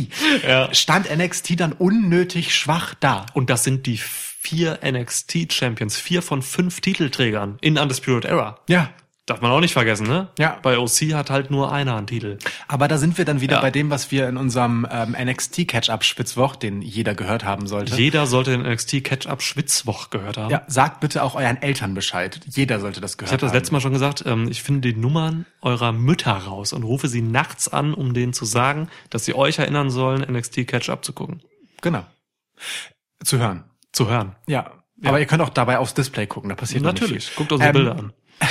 [0.46, 0.72] Ja.
[0.74, 3.24] stand NXT dann unnötig schwach da.
[3.32, 3.98] Und das sind die
[4.42, 8.58] vier NXT-Champions, vier von fünf Titelträgern in Undisputed Era.
[8.68, 8.90] Ja.
[9.26, 10.28] Darf man auch nicht vergessen, ne?
[10.38, 10.58] Ja.
[10.62, 12.38] Bei OC hat halt nur einer einen Titel.
[12.66, 13.60] Aber da sind wir dann wieder Ja.
[13.60, 17.94] bei dem, was wir in unserem ähm, NXT Catch-up Spitzwoch, den jeder gehört haben sollte.
[17.94, 20.50] Jeder sollte den NXT Catch-Up Schwitzwoch gehört haben.
[20.50, 22.40] ja, sagt bitte auch euren Eltern Bescheid.
[22.48, 23.56] Jeder sollte das Ich gehört habe das haben.
[23.58, 27.22] letzte Mal schon gesagt, ähm, ich finde die Nummern eurer Mütter raus und rufe sie
[27.22, 31.40] nachts an, um denen zu sagen, dass sie euch erinnern sollen, NXT Catch-Up zu gucken.
[31.82, 32.04] Genau.
[33.22, 33.62] Zu hören.
[34.04, 34.36] Zu hören.
[34.46, 34.72] Ja.
[35.04, 37.34] Aber ihr könnt auch dabei aufs Display gucken, da passiert Natürlich.
[37.36, 38.12] Guckt euch die Ähm, Bilder an.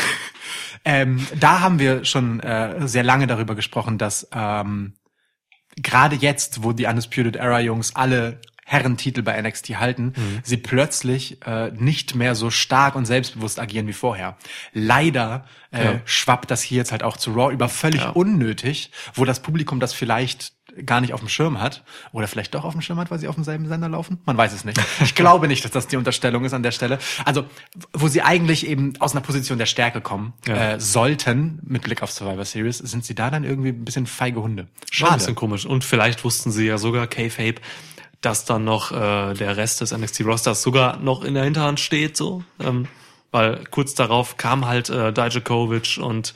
[0.85, 4.93] Ähm, da haben wir schon äh, sehr lange darüber gesprochen, dass ähm,
[5.75, 10.39] gerade jetzt, wo die Undisputed Era Jungs alle Herrentitel bei NXT halten, Mhm.
[10.43, 14.37] sie plötzlich äh, nicht mehr so stark und selbstbewusst agieren wie vorher.
[14.73, 16.01] Leider äh, Ja.
[16.05, 18.09] schwappt das hier jetzt halt auch zu Raw über völlig Ja.
[18.11, 20.53] unnötig, wo das Publikum das vielleicht
[20.85, 23.27] gar nicht auf dem Schirm hat oder vielleicht doch auf dem Schirm hat, weil sie
[23.27, 24.19] auf demselben Sender laufen.
[24.25, 24.79] Man weiß es nicht.
[25.03, 26.99] Ich glaube nicht, dass das die Unterstellung ist an der Stelle.
[27.25, 27.45] Also,
[27.93, 30.73] wo sie eigentlich eben aus einer Position der Stärke kommen Ja.
[30.73, 34.41] äh, sollten, mit Blick auf Survivor Series, sind sie da dann irgendwie ein bisschen feige
[34.41, 34.63] Hunde.
[34.63, 35.15] War ein Schade.
[35.17, 35.65] bisschen komisch.
[35.65, 37.55] Und vielleicht wussten sie ja sogar, K-Fape,
[38.21, 42.43] dass dann noch äh, der Rest des NXT-Rosters sogar noch in der Hinterhand steht, so.
[42.59, 42.87] Ähm,
[43.31, 46.33] weil kurz darauf kam halt äh, Dijakovic und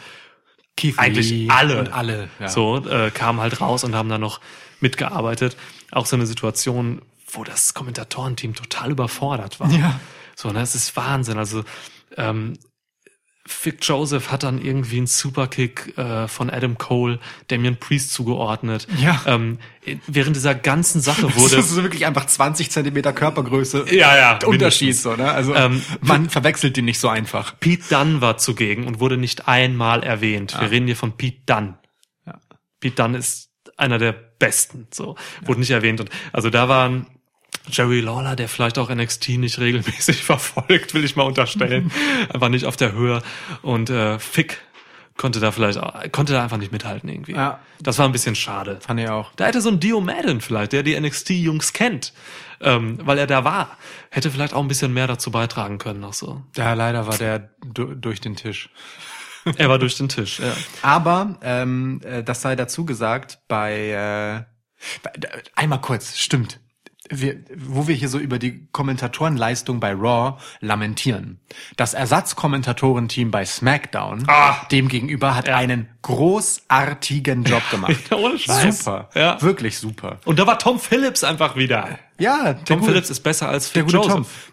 [0.76, 2.30] Keith eigentlich Lee alle, und alle.
[2.40, 2.48] Ja.
[2.48, 4.40] so äh, kamen halt raus und haben dann noch
[4.80, 5.56] mitgearbeitet.
[5.92, 7.02] Auch so eine Situation,
[7.32, 9.70] wo das Kommentatorenteam total überfordert war.
[9.72, 10.00] Ja.
[10.36, 11.38] So, ne, es ist Wahnsinn.
[11.38, 11.64] Also
[12.18, 12.58] ähm,
[13.46, 17.20] Vic Joseph hat dann irgendwie einen Superkick äh, von Adam Cole,
[17.50, 18.88] Damian Priest zugeordnet.
[18.98, 19.22] Ja.
[19.26, 19.60] Ähm,
[20.08, 23.86] während dieser ganzen Sache Das wurde ist wirklich einfach 20 Zentimeter Körpergröße.
[23.92, 25.02] Ja, ja, Unterschied mindestens.
[25.04, 25.30] so, ne?
[25.32, 27.60] Also Ähm, man verwechselt die nicht so einfach.
[27.60, 30.56] Pete Dunn war zugegen und wurde nicht einmal erwähnt.
[30.58, 31.78] Wir reden hier von Pete Dunn.
[32.26, 32.40] Ja.
[32.80, 35.16] Pete Dunn ist einer der besten, so.
[35.42, 36.00] Wurde nicht erwähnt.
[36.00, 37.08] Und also da waren
[37.72, 41.92] Jerry Lawler, der vielleicht auch NXT nicht regelmäßig verfolgt, will ich mal unterstellen.
[42.34, 43.22] einfach nicht auf der Höhe.
[43.62, 44.60] Und äh, Fick
[45.16, 47.34] konnte da vielleicht, auch- konnte da einfach nicht mithalten irgendwie.
[47.34, 47.60] Ja.
[47.80, 48.80] Das war ein bisschen schade.
[48.82, 49.32] Fand ich auch.
[49.36, 52.14] Da hätte so ein Dio Madden vielleicht, der die NXT-Jungs kennt,
[52.62, 53.78] ähm, weil er da war,
[54.10, 56.42] hätte vielleicht auch ein bisschen mehr dazu beitragen können noch so.
[56.58, 58.70] Ja, leider war der du durch den Tisch.
[59.58, 60.54] Er war durch den Tisch, ja.
[60.82, 64.44] Aber ähm, äh, das sei dazu gesagt, bei äh,
[65.04, 65.12] bei-
[65.56, 66.60] einmal kurz, stimmt.
[67.10, 71.40] Wir, wo wir hier so über die Kommentatorenleistung bei Raw lamentieren.
[71.76, 74.66] Das Ersatzkommentatorenteam bei SmackDown Ah.
[74.72, 77.96] demgegenüber hat einen großartigen Job gemacht.
[78.10, 78.80] Ja, ohne Scheiß.
[78.86, 79.10] Super.
[79.16, 79.42] Ja.
[79.42, 80.20] Wirklich super.
[80.26, 82.00] Und da war Tom Phillips einfach wieder.
[82.20, 84.14] Ja, der Tom Phillips ist besser als der Fick gute Joseph.
[84.14, 84.53] Tom.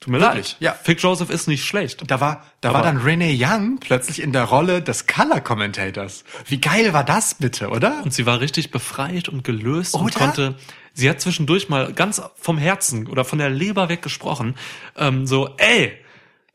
[0.00, 0.56] Tut mir leid.
[0.60, 0.72] ja.
[0.72, 2.02] Fick Joseph ist nicht schlecht.
[2.10, 6.22] Da war, da Aber- war dann Renee Young plötzlich in der Rolle des Color Commentators.
[6.46, 8.02] Wie geil war das bitte, oder?
[8.04, 10.12] Und sie war richtig befreit und gelöst und Oder?
[10.18, 10.54] konnte.
[10.92, 14.54] Sie hat zwischendurch mal ganz vom Herzen oder von der Leber weg gesprochen.
[14.96, 15.92] Ähm, so, ey,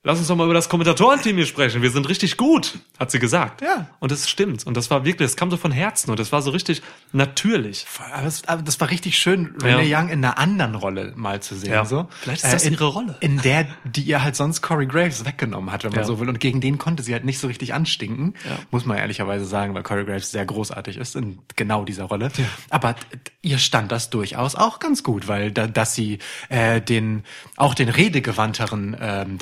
[0.04, 1.82] lass uns doch mal über das Kommentatorenteam hier sprechen.
[1.82, 3.62] Wir sind richtig gut, hat sie gesagt.
[3.62, 3.88] Ja.
[3.99, 4.66] Und das stimmt.
[4.66, 6.82] Und das war wirklich, das kam so von Herzen und das war so richtig
[7.12, 7.86] natürlich.
[8.14, 9.99] Aber das, aber das war richtig schön, Renee Ja.
[9.99, 11.72] Young in einer anderen Rolle mal zu sehen.
[11.74, 11.86] Ja.
[11.86, 12.08] So.
[12.22, 13.16] Vielleicht ist das in, ihre Rolle.
[13.20, 16.06] In der, die ihr halt sonst Corey Graves weggenommen hat, wenn man Ja.
[16.06, 16.30] so will.
[16.30, 18.34] Und gegen den konnte sie halt nicht so richtig anstinken.
[18.49, 18.58] Ja.
[18.72, 22.32] Muss man ehrlicherweise sagen, weil Corey Graves sehr großartig ist in genau dieser Rolle.
[22.70, 23.02] Aber t-
[23.43, 27.24] ihr stand das durchaus auch ganz gut, weil da, dass sie äh, den
[27.58, 29.38] auch den redegewandteren ähm,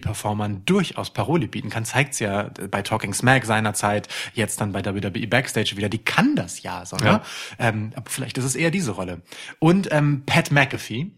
[0.00, 4.84] WWE-Performern durchaus Paroli bieten kann, zeigt sie ja bei Talking Smack seinerzeit, jetzt dann bei
[4.84, 5.88] WWE Backstage wieder.
[5.88, 6.96] Die kann das ja, so?
[6.98, 7.22] Ja.
[7.58, 9.22] Ähm, aber vielleicht ist es eher diese Rolle.
[9.58, 11.10] Und ähm, Pat McAfee,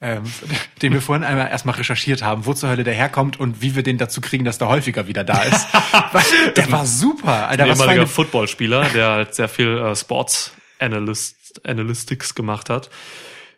[0.00, 0.24] ähm,
[0.82, 3.82] den wir vorhin einmal erstmal recherchiert haben, wo zur Hölle der herkommt und wie wir
[3.82, 5.68] den dazu kriegen, dass der häufiger wieder da ist.
[6.56, 7.48] Der war super.
[7.48, 12.90] Alter, Ein ehemaliger Footballspieler, der halt sehr viel äh, Sports Analyst, Analytics gemacht hat.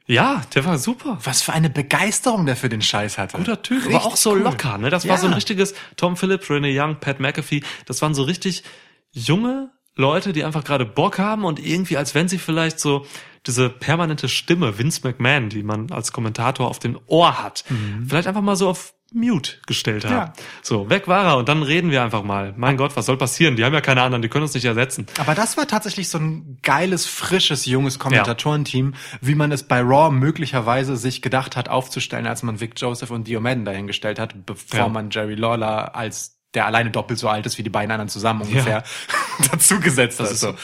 [0.06, 1.18] Ja, der war super.
[1.24, 3.38] was für eine Begeisterung der für den Scheiß hatte.
[3.38, 4.40] Guter Typ, Richtig aber auch so cool.
[4.40, 4.90] locker, ne?
[4.90, 5.10] Das Ja.
[5.12, 7.62] war so ein richtiges Tom Phillips, Renee Young, Pat McAfee.
[7.86, 8.64] Das waren so richtig
[9.12, 13.06] junge Leute, die einfach gerade Bock haben und irgendwie, als wenn sie vielleicht so
[13.46, 18.06] diese permanente Stimme Vince McMahon, die man als Kommentator auf dem Ohr hat, Mhm.
[18.08, 20.12] vielleicht einfach mal so auf mute gestellt haben.
[20.12, 20.32] Ja.
[20.60, 22.52] So, weg war er und dann reden wir einfach mal.
[22.56, 23.56] Mein Gott, was soll passieren?
[23.56, 25.06] Die haben ja keine anderen, die können uns nicht ersetzen.
[25.18, 30.10] Aber das war tatsächlich so ein geiles, frisches, junges Kommentatorenteam, wie man es bei Raw
[30.10, 34.78] möglicherweise sich gedacht hat aufzustellen, als man Vic Joseph und Dio Madden dahingestellt hat, bevor
[34.80, 34.88] Ja.
[34.88, 38.42] man Jerry Lawler als der alleine doppelt so alt ist wie die beiden anderen zusammen
[38.42, 38.84] ungefähr
[39.50, 40.30] dazugesetzt hat.
[40.30, 40.54] ist So.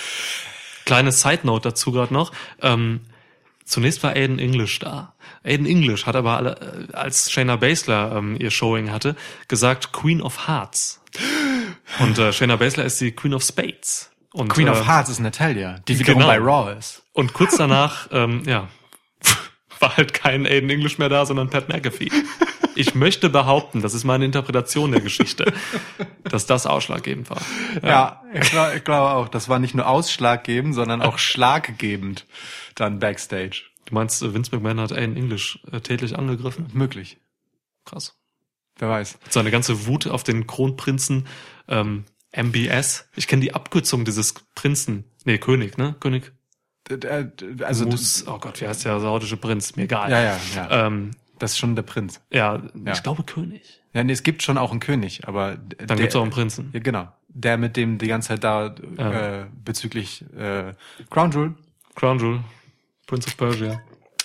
[0.86, 2.32] Kleine Side Note dazu gerade noch.
[2.62, 3.00] Ähm,
[3.64, 5.14] zunächst war Aiden English da.
[5.44, 9.16] Aiden English hat aber alle, äh, als Shayna Baszler ähm, ihr Showing hatte,
[9.48, 11.00] gesagt Queen of Hearts.
[11.98, 14.10] Und äh, Shayna Baszler ist die Queen of Spades.
[14.32, 16.32] Und, Queen äh, of Hearts ist Natalia, die wiederum genau.
[16.32, 17.02] bei Raw ist.
[17.12, 18.68] Und kurz danach, ähm, ja,
[19.80, 22.10] war halt kein Aiden English mehr da, sondern Pat McAfee.
[22.76, 25.52] Ich möchte behaupten, das ist meine Interpretation der Geschichte,
[26.24, 27.42] dass das ausschlaggebend war.
[27.82, 29.28] Ja, glaub, ich glaube auch.
[29.28, 32.26] Das war nicht nur ausschlaggebend, sondern auch schlaggebend
[32.76, 33.69] dann Backstage.
[33.90, 36.66] Du meinst, äh, Vince McMahon hat Aiden English äh, tätlich angegriffen?
[36.72, 37.18] Möglich.
[37.84, 38.16] Krass.
[38.78, 39.18] Wer weiß.
[39.28, 41.26] Seine ganze Wut auf den Kronprinzen
[41.68, 43.08] ähm, MBS.
[43.16, 45.04] Ich kenne die Abkürzung dieses Prinzen.
[45.24, 45.96] Nee, König, ne?
[46.00, 46.32] König
[46.88, 47.06] d-
[47.64, 48.24] Also, Mus.
[48.26, 49.76] Oh Gott, wie heißt der saudische Prinz?
[49.76, 50.10] Mir egal.
[50.10, 50.86] ja, ja, ja.
[50.86, 52.20] Ähm, Das ist schon der Prinz.
[52.32, 52.92] ja, Ja.
[52.92, 53.82] ich glaube König.
[53.92, 56.70] Ja, nee, es gibt schon auch einen König, aber Dann der, gibt's auch einen Prinzen.
[56.72, 57.08] Ja, genau.
[57.28, 59.40] Der mit dem die ganze Zeit da Ja.
[59.42, 60.74] äh, bezüglich äh,
[61.10, 61.54] Crown Jewel
[61.96, 62.40] Crown Jewel.
[63.10, 63.82] Prince of Persia.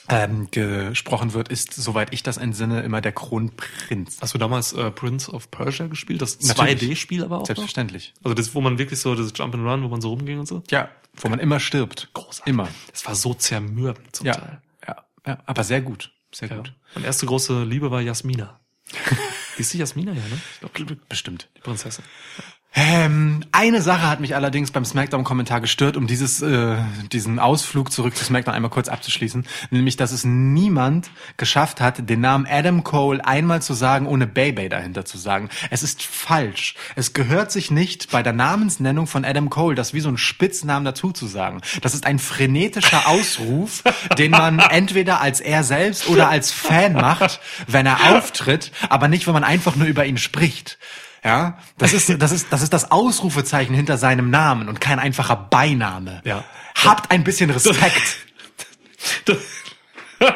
[0.07, 4.19] ähm, gesprochen wird, ist, soweit ich das entsinne, immer der Kronprinz.
[4.21, 6.21] Hast du damals äh, Prince of Persia gespielt?
[6.21, 6.91] Das Natürlich.
[6.91, 7.45] 2D-Spiel aber auch noch?
[7.47, 8.13] Selbstverständlich.
[8.23, 10.45] Also das, wo man wirklich so das Jump and Run, wo man so rumging und
[10.47, 10.61] so?
[10.69, 12.09] Ja, wo man immer stirbt.
[12.13, 12.45] Großartig.
[12.45, 12.67] Immer.
[12.91, 14.61] Das war so zermürbend zum Ja, Teil.
[14.87, 16.11] ja, ja, aber sehr gut.
[16.31, 16.57] Sehr Ja.
[16.57, 16.73] gut.
[16.93, 18.59] Meine erste große Liebe war Jasmina.
[19.57, 20.39] Ist die Jasmina ja, ne?
[20.53, 21.49] Ich glaube, Bestimmt.
[21.57, 22.03] die Prinzessin.
[22.77, 26.75] Ähm, eine Sache hat mich allerdings beim Smackdown-Kommentar gestört, um dieses, äh,
[27.09, 29.45] diesen Ausflug zurück zu Smackdown einmal kurz abzuschließen.
[29.69, 34.67] Nämlich, dass es niemand geschafft hat, den Namen Adam Cole einmal zu sagen, ohne Baby
[34.67, 35.47] dahinter zu sagen.
[35.69, 36.75] Es ist falsch.
[36.97, 40.83] Es gehört sich nicht, bei der Namensnennung von Adam Cole das wie so ein Spitznamen
[40.83, 41.61] dazu zu sagen.
[41.81, 43.83] Das ist ein frenetischer Ausruf,
[44.17, 49.27] den man entweder als er selbst oder als Fan macht, wenn er auftritt, aber nicht,
[49.27, 50.77] wenn man einfach nur über ihn spricht.
[51.25, 55.35] Ja, das ist, das ist, das ist das Ausrufezeichen hinter seinem Namen und kein einfacher
[55.35, 56.21] Beiname.
[56.23, 56.43] Ja.
[56.83, 58.17] Habt ein bisschen Respekt.
[59.25, 59.37] Das,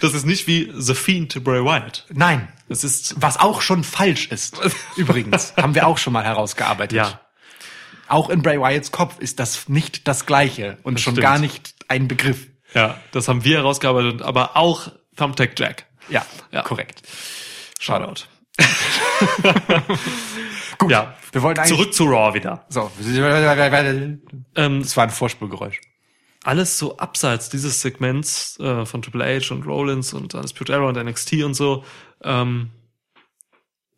[0.00, 2.06] das ist nicht wie The Fiend Bray Wyatt.
[2.12, 2.48] Nein.
[2.68, 4.58] Es ist, Was auch schon falsch ist.
[4.96, 5.54] Übrigens.
[5.56, 6.96] Haben wir auch schon mal herausgearbeitet.
[6.96, 7.20] ja,
[8.08, 11.22] Auch in Bray Wyatts Kopf ist das nicht das Gleiche und schon stimmt.
[11.22, 12.46] gar nicht ein Begriff.
[12.74, 15.86] ja, das haben wir herausgearbeitet, aber auch Thumbtack Jack.
[16.08, 16.62] Ja, Ja.
[16.62, 17.02] korrekt.
[17.80, 18.24] Shoutout.
[20.78, 20.90] Gut.
[20.90, 21.76] Ja, Wir wollten eigentlich.
[21.76, 22.64] zurück zu Raw wieder.
[22.68, 22.90] So.
[24.54, 25.80] Ähm, Das war ein Vorspulgeräusch.
[26.44, 30.96] alles so abseits dieses Segments äh, von Triple H und Rollins und Undisputed Era und
[30.96, 31.84] NXT und so,
[32.22, 32.70] ähm,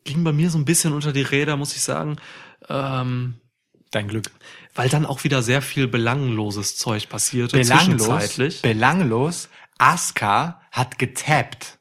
[0.05, 2.17] ging bei mir so ein bisschen unter die Räder, muss ich sagen.
[2.69, 3.41] Ähm,
[3.91, 4.31] Dein Glück.
[4.75, 8.07] weil dann auch wieder sehr viel belangloses Zeug passierte Belanglos.
[8.07, 8.63] zwischenzeitlich.
[8.63, 9.49] Belanglos.
[9.79, 11.78] Asuka hat getappt.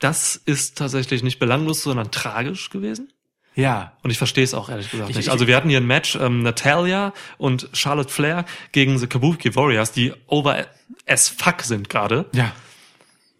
[0.00, 3.12] Das ist tatsächlich nicht belanglos, sondern tragisch gewesen.
[3.54, 3.96] Ja.
[4.02, 5.26] Und ich verstehe es auch ehrlich gesagt Ich- nicht.
[5.26, 9.54] ich- Also wir hatten hier ein Match, ähm, Natalia und Charlotte Flair gegen the Kabuki
[9.54, 10.66] Warriors, die over
[11.06, 12.26] as fuck sind gerade.
[12.32, 12.52] Ja.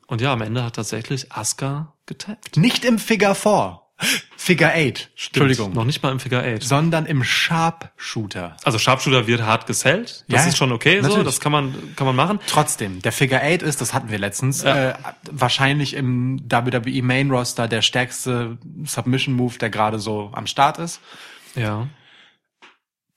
[0.06, 2.56] Und ja, am Ende hat tatsächlich Asuka getappt.
[2.56, 3.79] Nicht im Figure 4.
[4.36, 5.10] Figure 8.
[5.14, 5.72] Entschuldigung.
[5.74, 6.62] Noch nicht mal im Figure 8.
[6.62, 8.56] Sondern im Sharpshooter.
[8.64, 10.24] Also Sharpshooter wird hart gesellt.
[10.28, 11.08] Das Ja, ist schon okay so.
[11.08, 11.26] natürlich.
[11.26, 12.40] Das kann man, kann man machen.
[12.46, 14.90] Trotzdem, der Figure 8 ist, das hatten wir letztens, Ja.
[14.90, 14.94] äh,
[15.30, 21.00] wahrscheinlich im WWE Main Roster der stärkste Submission Move, der gerade so am Start ist.
[21.54, 21.88] Ja.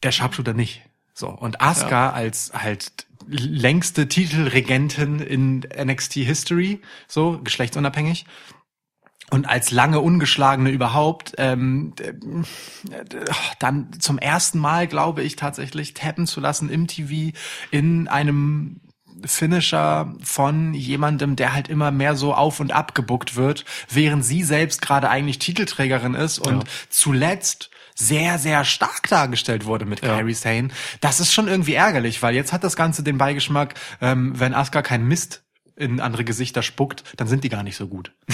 [0.04, 0.82] Der Sharpshooter nicht.
[1.14, 1.30] So.
[1.30, 2.92] Und Asuka als halt
[3.28, 8.26] längste Titelregentin in NXT History, so, geschlechtsunabhängig.
[9.30, 12.14] Und als lange ungeschlagene überhaupt, ähm, äh,
[13.60, 17.36] dann zum ersten Mal, glaube ich, tatsächlich tappen zu lassen im TV
[17.72, 18.82] in einem
[19.26, 24.44] Finisher von jemandem, der halt immer mehr so auf und ab gebuckt wird, während sie
[24.44, 26.70] selbst gerade eigentlich Titelträgerin ist und Ja.
[26.90, 30.16] zuletzt sehr, sehr stark dargestellt wurde mit Ja.
[30.16, 30.70] Kairi Sane.
[31.00, 34.82] Das ist schon irgendwie ärgerlich, weil jetzt hat das Ganze den Beigeschmack, ähm, wenn Asuka
[34.82, 35.44] kein Mist
[35.76, 38.12] in andere Gesichter spuckt, dann sind die gar nicht so gut.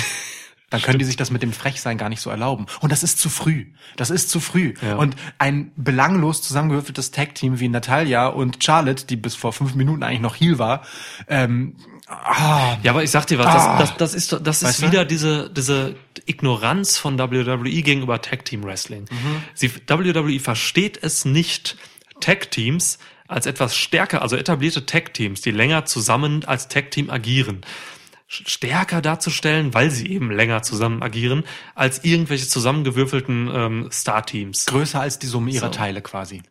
[0.69, 2.67] Dann können die sich das mit dem Frechsein gar nicht so erlauben.
[2.79, 3.65] Und das ist zu früh.
[3.95, 4.73] Das ist zu früh.
[4.81, 4.95] Ja.
[4.97, 10.21] Und ein belanglos zusammengewürfeltes Tag-Team wie Natalia und Charlotte, die bis vor fünf Minuten eigentlich
[10.21, 10.83] noch Heel war,
[11.27, 11.75] ähm,
[12.07, 13.79] ah, Ja, aber ich sag dir was, Ah.
[13.79, 14.87] das, das, das ist, das ist du?
[14.87, 15.95] wieder diese, diese
[16.25, 19.05] Ignoranz von WWE gegenüber Tag Team Wrestling.
[19.09, 19.43] Mhm.
[19.55, 21.77] Sie, WWE versteht es nicht,
[22.19, 27.09] Tag Teams als etwas stärker, also etablierte Tag Teams, die länger zusammen als Tag Team
[27.09, 27.61] agieren,
[28.29, 34.67] stärker darzustellen, weil sie eben länger zusammen agieren, als irgendwelche zusammengewürfelten ähm, Star-Teams.
[34.67, 35.73] Größer als die Summe ihrer So.
[35.73, 36.43] Teile quasi.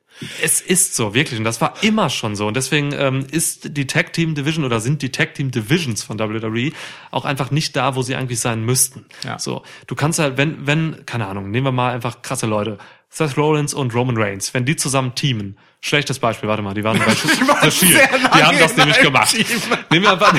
[0.43, 1.39] Es ist so, wirklich.
[1.39, 2.49] Und das war immer schon so.
[2.49, 6.19] Und deswegen ähm, ist die Tag Team Division oder sind die Tag Team Divisions von
[6.19, 6.73] WWE
[7.13, 9.07] auch einfach nicht da, wo sie eigentlich sein müssten.
[9.23, 9.39] Ja.
[9.39, 12.79] So, du kannst halt, wenn, wenn, keine Ahnung, nehmen wir mal einfach krasse Leute.
[13.09, 16.99] Seth Rollins und Roman Reigns, wenn die zusammen teamen, schlechtes Beispiel, warte mal, die waren
[16.99, 17.93] bei The waren Shield.
[17.93, 19.31] sehr Die haben das in nämlich gemacht.
[19.35, 19.47] Team.
[19.91, 20.35] Nehmen wir einfach,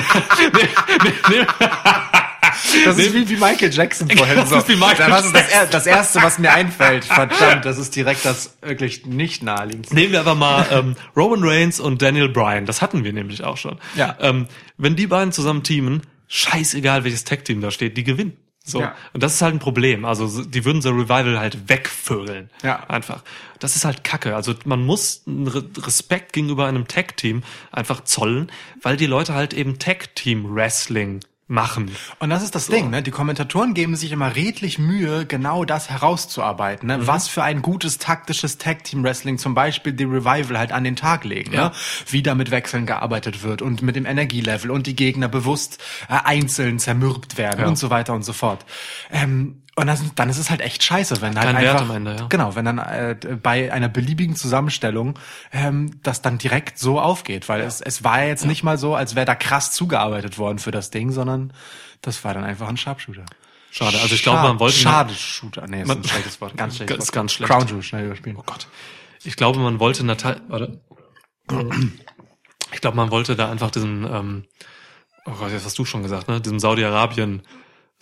[2.84, 4.36] Das ist wie, wie Michael Jackson vorhin.
[4.36, 4.56] Das so.
[4.56, 7.04] ist wie Michael das ist das, das Erste, was mir einfällt.
[7.20, 9.94] Verdammt, das ist direkt das wirklich nicht naheliegendste.
[9.94, 12.66] Nehmen wir einfach mal ähm, Roman Reigns und Daniel Bryan.
[12.66, 13.78] Das hatten wir nämlich auch schon.
[13.96, 14.16] Ja.
[14.20, 14.46] Ähm,
[14.76, 18.36] wenn die beiden zusammen teamen, scheißegal welches Tag-Team da steht, die gewinnen.
[18.70, 18.80] So.
[18.80, 18.94] Ja.
[19.12, 20.04] Und das ist halt ein Problem.
[20.04, 22.50] Also so- die würden so Revival halt wegvögeln.
[22.62, 22.84] Ja.
[22.88, 23.22] Einfach.
[23.58, 24.34] Das ist halt Kacke.
[24.36, 27.42] Also man muss Respekt gegenüber einem Tag-Team
[27.72, 28.50] einfach zollen,
[28.82, 31.20] weil die Leute halt eben Tag-Team-Wrestling
[31.50, 31.90] machen.
[32.20, 33.02] Und das ist das Ding, ne?
[33.02, 36.96] Die Kommentatoren geben sich immer redlich Mühe, genau das herauszuarbeiten, Mhm.
[37.00, 37.06] ne?
[37.06, 41.52] Was für ein gutes taktisches Tag-Team-Wrestling zum Beispiel die Revival halt an den Tag legen,
[41.52, 41.64] Ja.
[41.68, 41.72] ne?
[42.06, 45.78] Wie da mit Wechseln gearbeitet wird und mit dem Energielevel und die Gegner bewusst
[46.08, 47.66] äh, einzeln zermürbt werden Ja.
[47.66, 48.64] und so weiter und so fort.
[49.10, 52.26] Ähm, und das, dann ist es halt echt scheiße, wenn halt Kein einfach, Ende, ja.
[52.28, 55.18] genau, wenn dann äh, bei einer beliebigen Zusammenstellung
[55.52, 58.94] ähm, das dann direkt so aufgeht, weil es, es war ja jetzt nicht mal so,
[58.94, 61.52] als wäre da krass zugearbeitet worden für das Ding, sondern
[62.02, 63.24] das war dann einfach ein Sharpshooter.
[63.72, 63.98] Schade.
[64.02, 65.66] Also ich glaube, man wollte Schade Shooter.
[65.68, 66.56] Nee, ist Man- ein schlechtes Wort.
[66.56, 67.12] Ganz schlechtes Wort.
[67.12, 67.50] ganz schlecht.
[67.52, 68.36] Crown Jewel, schnell überspielen.
[68.36, 68.66] Oh Gott.
[69.22, 70.40] Ich glaube, man wollte Natal.
[70.48, 70.80] Warte.
[72.72, 74.44] Ich glaube, man wollte da einfach diesen, ähm,
[75.26, 76.40] oh Gott, jetzt hast du schon gesagt, ne?
[76.40, 77.42] Diesem Saudi-Arabien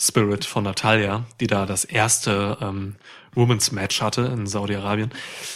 [0.00, 2.94] Spirit von Natalia, die da das erste ähm,
[3.34, 5.10] Women's Match hatte in Saudi-Arabien,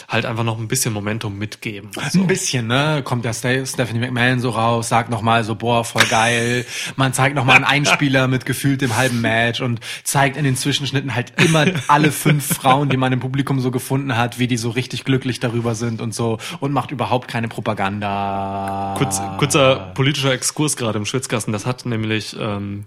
[0.07, 1.91] halt einfach noch ein bisschen Momentum mitgeben.
[2.11, 2.19] So.
[2.21, 3.01] Ein bisschen, ne?
[3.03, 6.65] Kommt der Ste- Stephanie McMahon so raus, sagt nochmal so, boah, voll geil.
[6.97, 11.15] Man zeigt nochmal einen Einspieler mit gefühlt dem halben Match und zeigt in den Zwischenschnitten
[11.15, 14.69] halt immer alle fünf Frauen, die man im Publikum so gefunden hat, wie die so
[14.69, 18.95] richtig glücklich darüber sind und so und macht überhaupt keine Propaganda.
[18.97, 21.51] Kurz, kurzer politischer Exkurs gerade im Schwitzkasten.
[21.53, 22.85] Das hat nämlich ähm,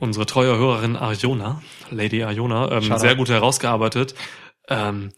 [0.00, 4.14] unsere treue Hörerin Arjona, Lady Arjona, ähm, sehr gut herausgearbeitet.
[4.68, 5.12] Ähm,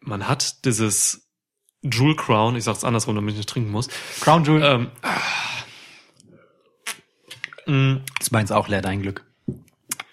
[0.00, 1.28] man hat dieses
[1.82, 3.88] Jewel Crown, ich sag's andersrum, damit ich nicht trinken muss.
[4.20, 4.90] Crown Jewel.
[7.66, 9.24] Ähm, mm, ist meins auch leer, dein Glück.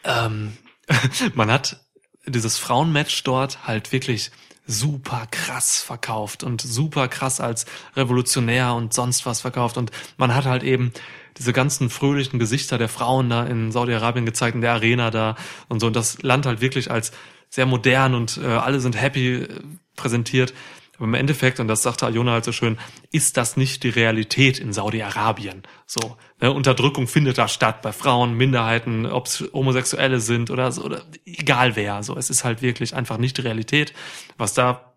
[0.04, 0.58] ähm,
[1.36, 1.80] man hat
[2.26, 4.32] dieses Frauenmatch dort halt wirklich
[4.66, 7.66] super krass verkauft und super krass als
[7.96, 10.94] revolutionär und sonst was verkauft und man hat halt eben
[11.38, 15.36] diese ganzen fröhlichen Gesichter der Frauen da in Saudi-Arabien gezeigt, in der Arena da
[15.68, 17.12] und so und das Land halt wirklich als
[17.50, 19.48] sehr modern und äh, alle sind happy äh,
[19.96, 20.54] präsentiert.
[20.98, 22.78] Aber im Endeffekt, und das sagte Ayona halt so schön,
[23.12, 25.64] ist das nicht die Realität in Saudi-Arabien.
[25.88, 30.84] So, ne, Unterdrückung findet da statt bei Frauen, Minderheiten, ob es Homosexuelle sind oder so,
[30.84, 32.04] oder egal wer.
[32.04, 33.94] So, es ist halt wirklich einfach nicht die Realität.
[34.38, 34.94] Was da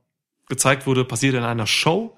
[0.48, 2.16] gezeigt wurde, passiert in einer Show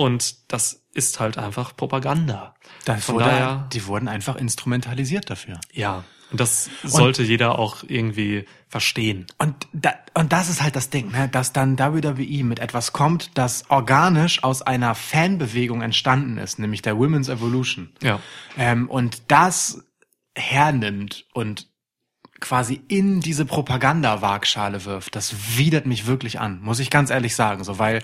[0.00, 2.54] und das ist halt einfach Propaganda.
[2.86, 5.60] Das Von wurde, daher- die wurden einfach instrumentalisiert dafür.
[5.74, 9.26] Ja, und das sollte jeder auch irgendwie verstehen.
[9.36, 11.28] Und, da, und das ist halt das Ding, ne?
[11.28, 16.96] dass dann WWE mit etwas kommt, das organisch aus einer Fanbewegung entstanden ist, nämlich der
[16.96, 17.90] Women's Evolution.
[18.02, 18.20] Ja.
[18.56, 19.82] Ähm, und das
[20.34, 21.68] hernimmt und
[22.40, 27.64] quasi in diese Propaganda-Waagschale wirft, das widert mich wirklich an, muss ich ganz ehrlich sagen,
[27.64, 28.02] so, weil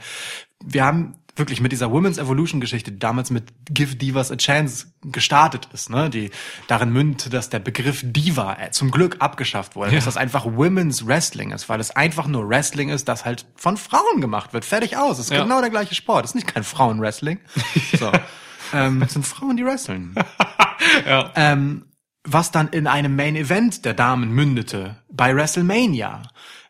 [0.65, 4.87] wir haben wirklich mit dieser Women's Evolution Geschichte, die damals mit Give Divas a Chance
[5.03, 6.31] gestartet ist, ne, die
[6.67, 11.07] darin mündete, dass der Begriff Diva äh, zum Glück abgeschafft wurde, dass das einfach Women's
[11.07, 14.65] Wrestling ist, weil es einfach nur Wrestling ist, das halt von Frauen gemacht wird.
[14.65, 15.19] Fertig aus.
[15.19, 15.43] Es ist Ja.
[15.43, 16.25] genau der gleiche Sport.
[16.25, 17.39] Es ist nicht kein Frauenwrestling.
[17.99, 18.11] So.
[18.73, 20.15] ähm, es sind Frauen, die wresteln.
[21.07, 21.33] Ja.
[21.37, 21.87] Ähm,
[22.25, 26.23] was dann in einem Main Event der Damen mündete bei WrestleMania.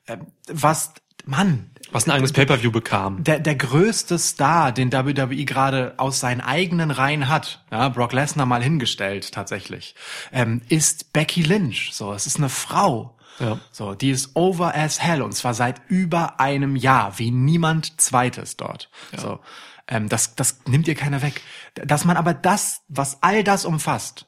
[0.06, 0.92] Ähm, was,
[1.24, 3.22] Mann, Was ein eigenes Pay-Per-View bekam.
[3.22, 8.46] der, der größte Star, den WWE gerade aus seinen eigenen Reihen hat, ja, Brock Lesnar
[8.46, 9.94] mal hingestellt tatsächlich,
[10.32, 11.90] ähm, ist Becky Lynch.
[11.92, 13.16] So, es ist eine Frau.
[13.38, 13.58] Ja.
[13.70, 18.56] So, die ist over as hell und zwar seit über einem Jahr, wie niemand zweites
[18.56, 18.90] dort.
[19.16, 19.40] So,
[19.88, 21.42] ähm, das, das nimmt ihr keiner weg.
[21.74, 24.26] Dass man aber das, was all das umfasst,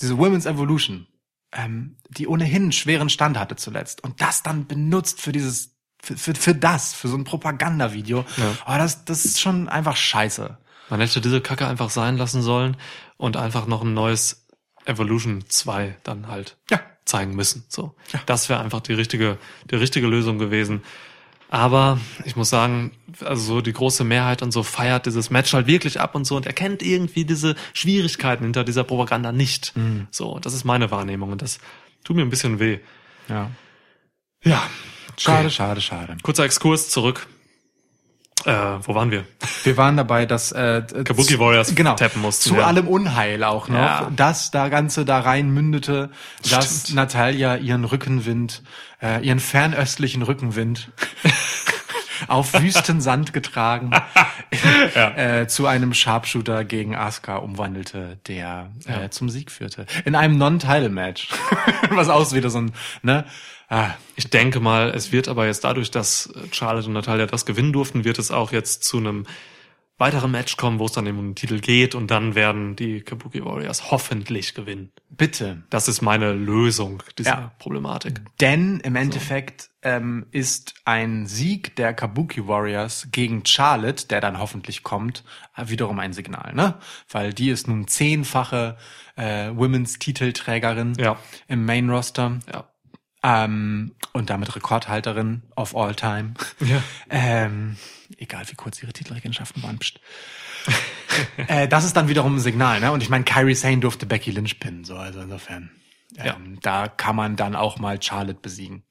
[0.00, 1.06] diese Women's Evolution,
[1.52, 5.71] ähm, die ohnehin einen schweren Stand hatte zuletzt und das dann benutzt für dieses,
[6.02, 8.56] für, für, für das, für so ein Propagandavideo, Ja.
[8.66, 10.58] oh, das, das ist schon einfach scheiße.
[10.90, 12.76] Man hätte diese Kacke einfach sein lassen sollen
[13.16, 14.46] und einfach noch ein neues
[14.84, 16.80] Evolution 2 dann halt Ja.
[17.04, 17.64] zeigen müssen.
[17.68, 17.94] So.
[18.26, 19.38] Das wäre einfach die richtige,
[19.70, 20.82] die richtige Lösung gewesen.
[21.48, 25.66] Aber ich muss sagen, also so die große Mehrheit und so feiert dieses Match halt
[25.66, 29.74] wirklich ab und so und erkennt irgendwie diese Schwierigkeiten hinter dieser Propaganda nicht.
[30.10, 31.58] So, das ist meine Wahrnehmung und das
[32.04, 32.78] tut mir ein bisschen weh.
[33.28, 33.50] Ja.
[34.42, 34.62] Ja.
[35.16, 36.16] Schade, schade, schade.
[36.22, 37.26] Kurzer Exkurs zurück.
[38.44, 38.52] Äh,
[38.82, 39.24] wo waren wir?
[39.62, 42.66] Wir waren dabei, dass äh, Kabuki zu- Warriors genau, tappen mussten, Zu ja.
[42.66, 44.10] allem Unheil auch noch, Ja.
[44.16, 46.10] dass da Ganze da rein mündete,
[46.50, 46.96] dass Stimmt.
[46.96, 48.62] Natalia ihren Rückenwind,
[49.00, 50.90] äh, ihren fernöstlichen Rückenwind
[52.28, 53.90] auf wüsten Sand getragen
[54.94, 59.86] äh, zu einem Sharpshooter gegen Asuka umwandelte, der äh, zum Sieg führte.
[60.04, 61.28] In einem Non-Title-Match.
[61.90, 62.72] Was aus wieder so ein,
[63.02, 63.24] ne?
[63.74, 67.72] Ah, Ich denke mal, es wird aber jetzt dadurch, dass Charlotte und Natalia das gewinnen
[67.72, 69.24] durften, wird es auch jetzt zu einem
[69.96, 73.00] weiteren Match kommen, wo es dann eben um den Titel geht und dann werden die
[73.00, 74.90] Kabuki Warriors hoffentlich gewinnen.
[75.08, 75.62] bitte.
[75.70, 77.52] Das ist meine Lösung dieser Ja.
[77.58, 78.20] Problematik.
[78.40, 84.82] Denn im Endeffekt ähm, ist ein Sieg der Kabuki Warriors gegen Charlotte, der dann hoffentlich
[84.82, 85.22] kommt,
[85.56, 86.74] äh, wiederum ein Signal, ne?
[87.10, 88.76] Weil die ist nun zehnfache
[89.16, 91.16] äh, Women's Titelträgerin Ja.
[91.48, 92.64] im Main Roster Ja.
[93.22, 96.34] Ähm, und damit Rekordhalterin of all time.
[96.60, 96.82] Ja.
[97.10, 97.76] Ähm,
[98.18, 99.78] egal wie kurz ihre Titelregenschaften waren.
[101.36, 102.90] Äh, das ist dann wiederum ein Signal, ne?
[102.90, 105.70] Und ich meine, Kyrie Sane durfte Becky Lynch pinnen, so also insofern.
[106.16, 106.36] Ähm, Ja.
[106.62, 108.82] Da kann man dann auch mal Charlotte besiegen.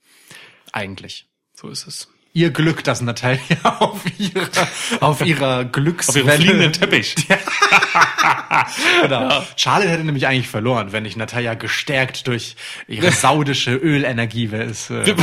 [0.72, 1.28] Eigentlich.
[1.56, 2.11] So ist es.
[2.34, 3.40] Ihr Glück, dass Natalia
[3.80, 4.48] auf ihrer,
[5.02, 6.26] auf ihrer Auf Glückswelle...
[6.26, 7.16] ihrem fliegenden Teppich.
[9.02, 9.44] Genau.
[9.56, 12.56] Charlotte hätte nämlich eigentlich verloren, wenn nicht Natalia gestärkt durch
[12.88, 14.92] ihre saudische Ölenergie ist.
[14.92, 15.04] Äh,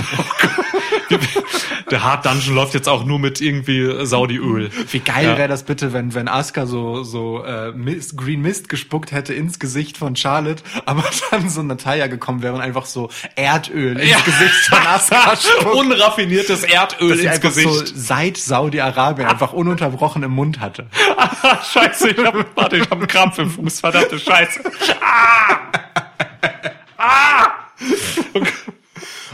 [1.91, 4.71] Der Hard Dungeon läuft jetzt auch nur mit irgendwie Saudi-Öl.
[4.91, 5.39] Wie geil Ja.
[5.39, 9.59] wäre das bitte, wenn wenn Asuka so so äh, Mist, Green Mist gespuckt hätte ins
[9.59, 14.19] Gesicht von Charlotte, aber dann so Natalia gekommen wäre und einfach so Erdöl ins Ja.
[14.21, 15.75] Gesicht von Asuka spuckt.
[15.75, 17.69] Unraffiniertes Erdöl dass ins Gesicht.
[17.69, 20.87] so seit Saudi-Arabien einfach ununterbrochen im Mund hatte.
[21.73, 24.61] Scheiße, ich hab, warte, ich hab einen Krampf im Fuß, verdammte Scheiße.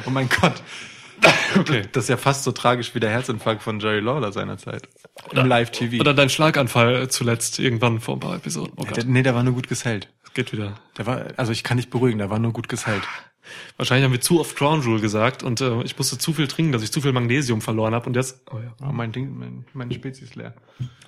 [0.07, 0.55] Oh mein Gott.
[1.59, 1.83] Okay.
[1.93, 4.89] Das ist ja fast so tragisch wie der Herzinfarkt von Jerry Lawler seinerzeit.
[5.33, 6.01] Im Live-TV.
[6.01, 8.73] Oder dein Schlaganfall zuletzt irgendwann vor ein paar Episoden.
[8.77, 10.09] Oh Der, Gott, nee, der war nur gut gesellt.
[10.35, 10.75] geht wieder.
[10.99, 13.03] Der war, also ich kann dich beruhigen, der war nur gut gesellt.
[13.77, 16.73] Wahrscheinlich haben wir zu oft Crown Jewel gesagt und äh, ich musste zu viel trinken,
[16.73, 18.41] dass ich zu viel Magnesium verloren habe und jetzt.
[18.51, 18.75] Oh ja.
[18.83, 20.55] Oh, mein Ding, mein, meine Spezies leer.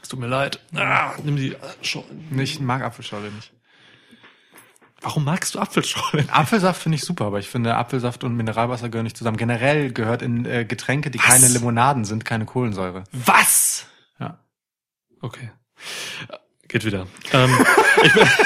[0.02, 0.60] Es tut mir leid.
[0.74, 1.52] Ah, nimm die.
[1.55, 3.52] äh, Ich mag Apfelschorle nicht.
[5.06, 6.24] Warum magst du Apfelschorle?
[6.32, 9.36] Apfelsaft finde ich super, aber ich finde Apfelsaft und Mineralwasser gehören nicht zusammen.
[9.36, 11.26] Generell gehört in äh, Getränke, die Was?
[11.26, 13.04] keine Limonaden sind, keine Kohlensäure.
[13.12, 13.86] Was?
[14.18, 14.40] Ja.
[15.20, 15.52] Okay.
[16.66, 17.06] Geht wieder.
[17.32, 17.56] Ähm,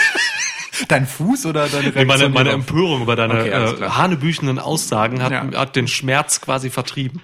[0.88, 2.06] Dein Fuß oder deine nee, Reaktion?
[2.06, 2.60] meine, meine darauf?
[2.68, 3.48] Empörung über deine Okay,
[3.84, 5.46] äh, hanebüchenden Aussagen hat, Ja.
[5.58, 7.22] hat den Schmerz quasi vertrieben.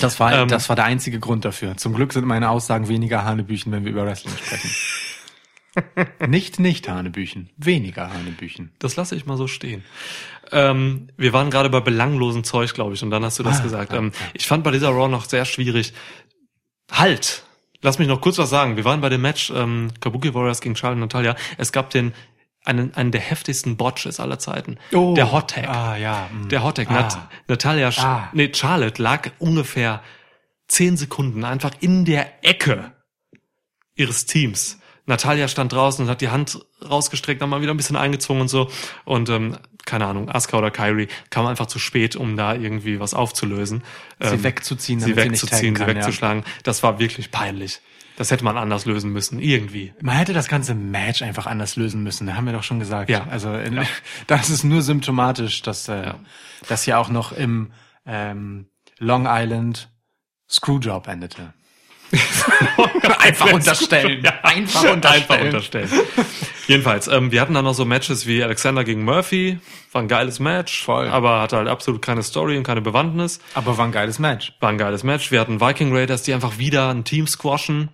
[0.00, 1.76] Das war, ähm, das war der einzige Grund dafür.
[1.76, 4.70] Zum Glück sind meine Aussagen weniger Hanebüchen, wenn wir über Wrestling sprechen.
[6.26, 8.72] Nicht nicht Hanebüchen, weniger Hanebüchen.
[8.78, 9.84] Das lasse ich mal so stehen.
[10.52, 13.62] Ähm, wir waren gerade bei belanglosen Zeug, glaube ich, und dann hast du das Ah,
[13.62, 13.92] gesagt.
[13.92, 14.26] ja, ähm, ja.
[14.34, 15.92] Ich fand bei dieser Raw noch sehr schwierig.
[16.90, 17.42] Halt!
[17.82, 18.76] Lass mich noch kurz was sagen.
[18.76, 21.36] Wir waren bei dem Match ähm, Kabuki Warriors gegen Charlotte und Natalia.
[21.58, 22.14] Es gab den
[22.64, 24.78] einen, einen der heftigsten Botches aller Zeiten.
[24.92, 25.68] der Hot Tag.
[25.68, 26.28] Ah, ja.
[26.32, 26.48] mm.
[26.48, 26.90] Der Hot Tag.
[26.90, 26.94] Ah.
[26.94, 28.30] Nat Natalia, Sch- Ah.
[28.32, 30.02] nee, Charlotte lag ungefähr
[30.68, 32.92] zehn Sekunden einfach in der Ecke
[33.94, 34.80] ihres Teams.
[35.06, 36.58] Natalia stand draußen und hat die Hand
[36.88, 38.70] rausgestreckt, dann mal wieder ein bisschen eingezwungen und so.
[39.04, 43.14] Und ähm, keine Ahnung, Asuka oder Kyrie kam einfach zu spät, um da irgendwie was
[43.14, 43.84] aufzulösen.
[44.20, 45.94] Sie Ähm, wegzuziehen, sie damit sie nicht wegzuziehen, sie kann, ja.
[45.96, 46.44] wegzuschlagen.
[46.64, 47.80] Das war wirklich peinlich.
[48.16, 49.92] Das hätte man anders lösen müssen, irgendwie.
[50.00, 52.26] Man hätte das ganze Match einfach anders lösen müssen.
[52.26, 53.10] Da haben wir doch schon gesagt.
[53.10, 53.26] Ja.
[53.30, 53.78] Also in,
[54.26, 56.14] das ist nur symptomatisch, dass äh, Ja.
[56.68, 57.72] das ja auch noch im
[58.06, 58.66] ähm,
[58.98, 59.90] Long Island
[60.48, 61.52] Screwjob endete.
[63.18, 64.22] einfach unterstellen.
[64.24, 65.22] Ja, Einfach unterstellen.
[65.22, 65.90] Einfach unterstellen.
[66.66, 69.58] Jedenfalls, ähm, wir hatten dann noch so Matches wie Alexander gegen Murphy.
[69.92, 70.84] War ein geiles Match.
[70.84, 71.08] Voll.
[71.08, 73.40] Aber hatte halt absolut keine Story und keine Bewandtnis.
[73.54, 74.52] Aber war ein geiles Match.
[74.60, 75.30] War ein geiles Match.
[75.30, 77.90] Wir hatten Viking Raiders, die einfach wieder ein Team squashen.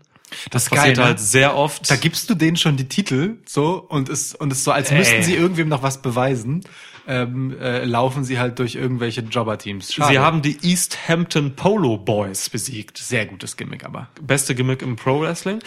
[0.50, 1.08] Das ist Passiert geil, ne?
[1.10, 1.90] halt sehr oft.
[1.90, 4.98] Da gibst du denen schon die Titel so und ist und ist so, als Ey.
[4.98, 6.64] müssten sie irgendwem noch was beweisen.
[7.06, 9.92] Ähm, äh, laufen sie halt durch irgendwelche Jobber-Teams.
[9.92, 10.12] Schade.
[10.12, 12.98] Sie haben die East Hampton Polo Boys besiegt.
[12.98, 15.58] sehr gutes Gimmick, aber Beste Gimmick im Pro Wrestling.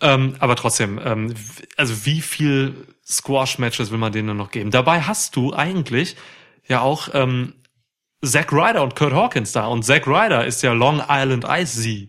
[0.00, 1.34] Ähm, aber trotzdem, ähm,
[1.76, 4.70] also wie viel Squash-Matches will man denen noch geben?
[4.70, 6.16] Dabei hast du eigentlich
[6.68, 7.54] ja auch ähm,
[8.24, 9.66] Zack Ryder und Kurt Hawkins da.
[9.66, 12.08] Und Zack Ryder ist ja Long Island Ice Z.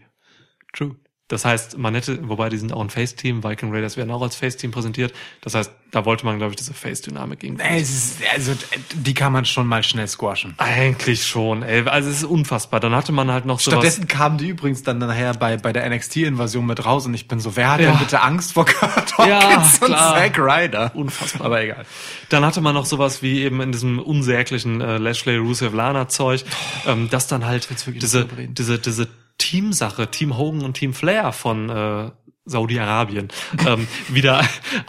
[0.73, 0.95] true.
[1.29, 4.35] Das heißt, man hätte, wobei die sind auch ein Face-Team, Viking Raiders werden auch als
[4.35, 5.13] Face-Team präsentiert.
[5.41, 7.63] Das heißt, da wollte man, glaube ich, diese Face-Dynamik irgendwie.
[7.63, 8.51] Also,
[8.93, 10.53] die kann man schon mal schnell squashen.
[10.57, 11.87] Eigentlich schon, ey.
[11.87, 12.81] Also es ist unfassbar.
[12.81, 13.79] Dann hatte man halt noch sowas.
[13.79, 17.39] Stattdessen kamen die übrigens dann nachher bei, bei der NXT-Invasion mit raus und ich bin
[17.39, 17.91] so, wer hat Ja.
[17.91, 20.15] denn bitte Angst vor Kurt Ja, Hawkins und klar.
[20.17, 20.91] Zack Ryder?
[20.93, 21.45] Unfassbar.
[21.47, 21.85] Aber egal.
[22.29, 26.43] Dann hatte man noch sowas wie eben in diesem unsäglichen äh, Lashley Rusev Lana Zeug,
[26.85, 28.53] ähm, dass dann halt diese, reden.
[28.55, 29.07] diese, diese
[29.38, 32.11] Teamsache, Team Hogan und Team Flair von äh,
[32.45, 33.30] Saudi-Arabien
[33.65, 34.43] ähm, wieder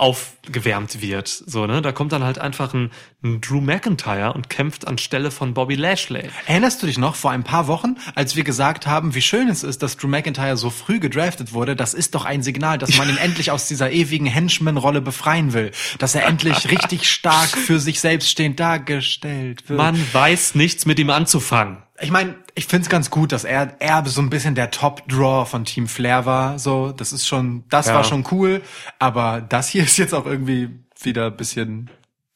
[0.48, 1.28] aufgewärmt wird.
[1.28, 1.82] So, ne?
[1.82, 2.90] Da kommt dann halt einfach ein,
[3.22, 6.28] ein Drew McIntyre und kämpft anstelle von Bobby Lashley.
[6.46, 9.62] Erinnerst du dich noch vor ein paar Wochen, als wir gesagt haben, wie schön es
[9.62, 11.76] ist, dass Drew McIntyre so früh gedraftet wurde?
[11.76, 15.70] Das ist doch ein Signal, dass man ihn endlich aus dieser ewigen Henchman-Rolle befreien will.
[15.98, 19.78] Dass er endlich richtig stark für sich selbst stehend dargestellt wird.
[19.78, 21.78] Man weiß nichts mit ihm anzufangen.
[22.00, 25.64] Ich meine, ich find's ganz gut, dass er, er so ein bisschen der Top-Draw von
[25.64, 26.58] Team Flair war.
[26.58, 27.94] So, das ist schon, das Ja.
[27.94, 28.62] war schon cool.
[28.98, 30.70] Aber das hier ist jetzt auch irgendwie
[31.00, 31.90] wieder ein bisschen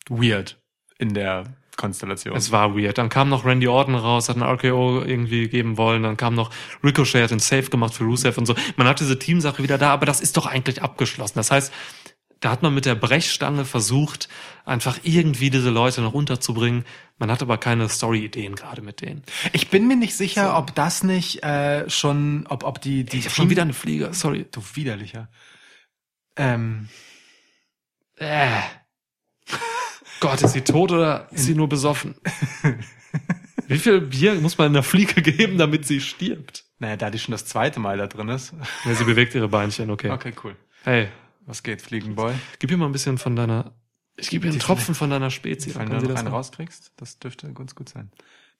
[0.08, 0.58] weird
[0.98, 1.44] in der
[1.76, 2.36] Konstellation.
[2.36, 2.98] Es war weird.
[2.98, 6.02] Dann kam noch Randy Orton raus, hat ein RKO irgendwie geben wollen.
[6.02, 6.50] Dann kam noch
[6.84, 8.54] Ricochet, hat den Safe gemacht für Rusev und so.
[8.76, 11.34] Man hat diese Teamsache wieder da, aber das ist doch eigentlich abgeschlossen.
[11.36, 11.72] Das heißt,
[12.40, 14.28] da hat man mit der Brechstange versucht,
[14.64, 16.84] einfach irgendwie diese Leute noch unterzubringen.
[17.18, 19.22] Man hat aber keine Story-Ideen gerade mit denen.
[19.52, 23.26] Ich bin mir nicht sicher, ob das nicht äh, schon, ob, ob die, die Ich
[23.26, 24.46] hab schon wieder eine Fliege, sorry.
[24.50, 25.28] du widerlicher.
[26.36, 26.88] Ähm,
[28.18, 28.60] Äh.
[30.20, 32.16] Gott, ist sie tot oder ist sie nur besoffen?
[33.68, 36.64] Wie viel Bier muss man einer Fliege geben, damit sie stirbt?
[36.78, 38.54] naja, da die schon das zweite Mal da drin ist.
[38.84, 40.10] Ja, sie bewegt ihre Beinchen, okay.
[40.10, 40.56] Okay, cool.
[40.84, 41.08] Hey,
[41.46, 42.34] Was geht, Fliegenboy?
[42.58, 43.72] Gib ihr mal ein bisschen von deiner.
[44.16, 45.74] Ich gebe ihr einen Tropfen von deiner Spezie.
[45.74, 48.10] Wenn du noch das einen rauskriegst, das dürfte ganz gut sein.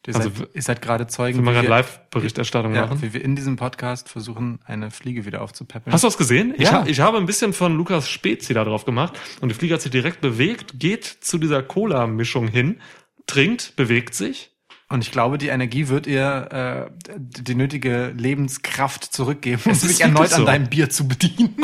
[0.06, 3.02] Ihr, Also, seid, ihr seid gerade Zeugen, Wenn wir gerade Live-Berichterstattung ja, machen.
[3.02, 5.92] wie wir in diesem Podcast versuchen, eine Fliege wieder aufzupäppeln.
[5.92, 6.54] Hast du das gesehen?
[6.56, 6.72] Ich, Ja.
[6.82, 9.82] ha ich habe ein bisschen von Lukas Spezi da drauf gemacht und die Fliege hat
[9.82, 12.80] sich direkt bewegt, geht zu dieser Cola-Mischung hin,
[13.26, 14.52] trinkt, bewegt sich.
[14.90, 20.30] Und ich glaube, die Energie wird ihr äh, die nötige Lebenskraft zurückgeben, um sich erneut
[20.30, 20.36] so.
[20.36, 21.54] an deinem Bier zu bedienen.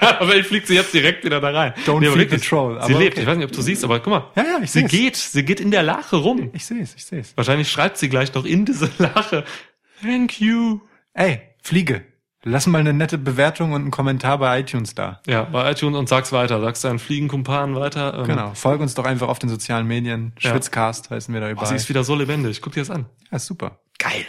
[0.00, 1.72] aber ich fliegt sie jetzt direkt wieder da rein.
[1.86, 3.14] Don't aber feed wirklich, the troll, Sie aber lebt.
[3.14, 3.22] okay.
[3.22, 4.30] Ich weiß nicht, ob du siehst, aber guck mal.
[4.36, 4.90] Ja, ja, ich Sie seh's.
[4.90, 6.50] geht, sie geht in der Lache rum.
[6.52, 7.34] Ich sehe es, ich sehe es.
[7.38, 9.44] Wahrscheinlich schreibt sie gleich noch in diese Lache.
[10.02, 10.80] Thank you.
[11.14, 12.04] Ey, Fliege,
[12.42, 15.20] lass mal eine nette Bewertung und einen Kommentar bei iTunes da.
[15.26, 16.60] Ja, bei iTunes und sag's weiter.
[16.60, 18.18] Sag's deinen Fliegenkumpanen weiter.
[18.18, 18.54] Ähm, Genau.
[18.54, 20.32] Folg uns doch einfach auf den sozialen Medien.
[20.40, 20.50] Ja.
[20.50, 21.66] Schwitzcast heißen wir da Oh, überall.
[21.68, 22.60] sie ist wieder so lebendig.
[22.62, 23.06] Guck dir das an.
[23.30, 23.78] ja, super.
[23.98, 24.24] Geil.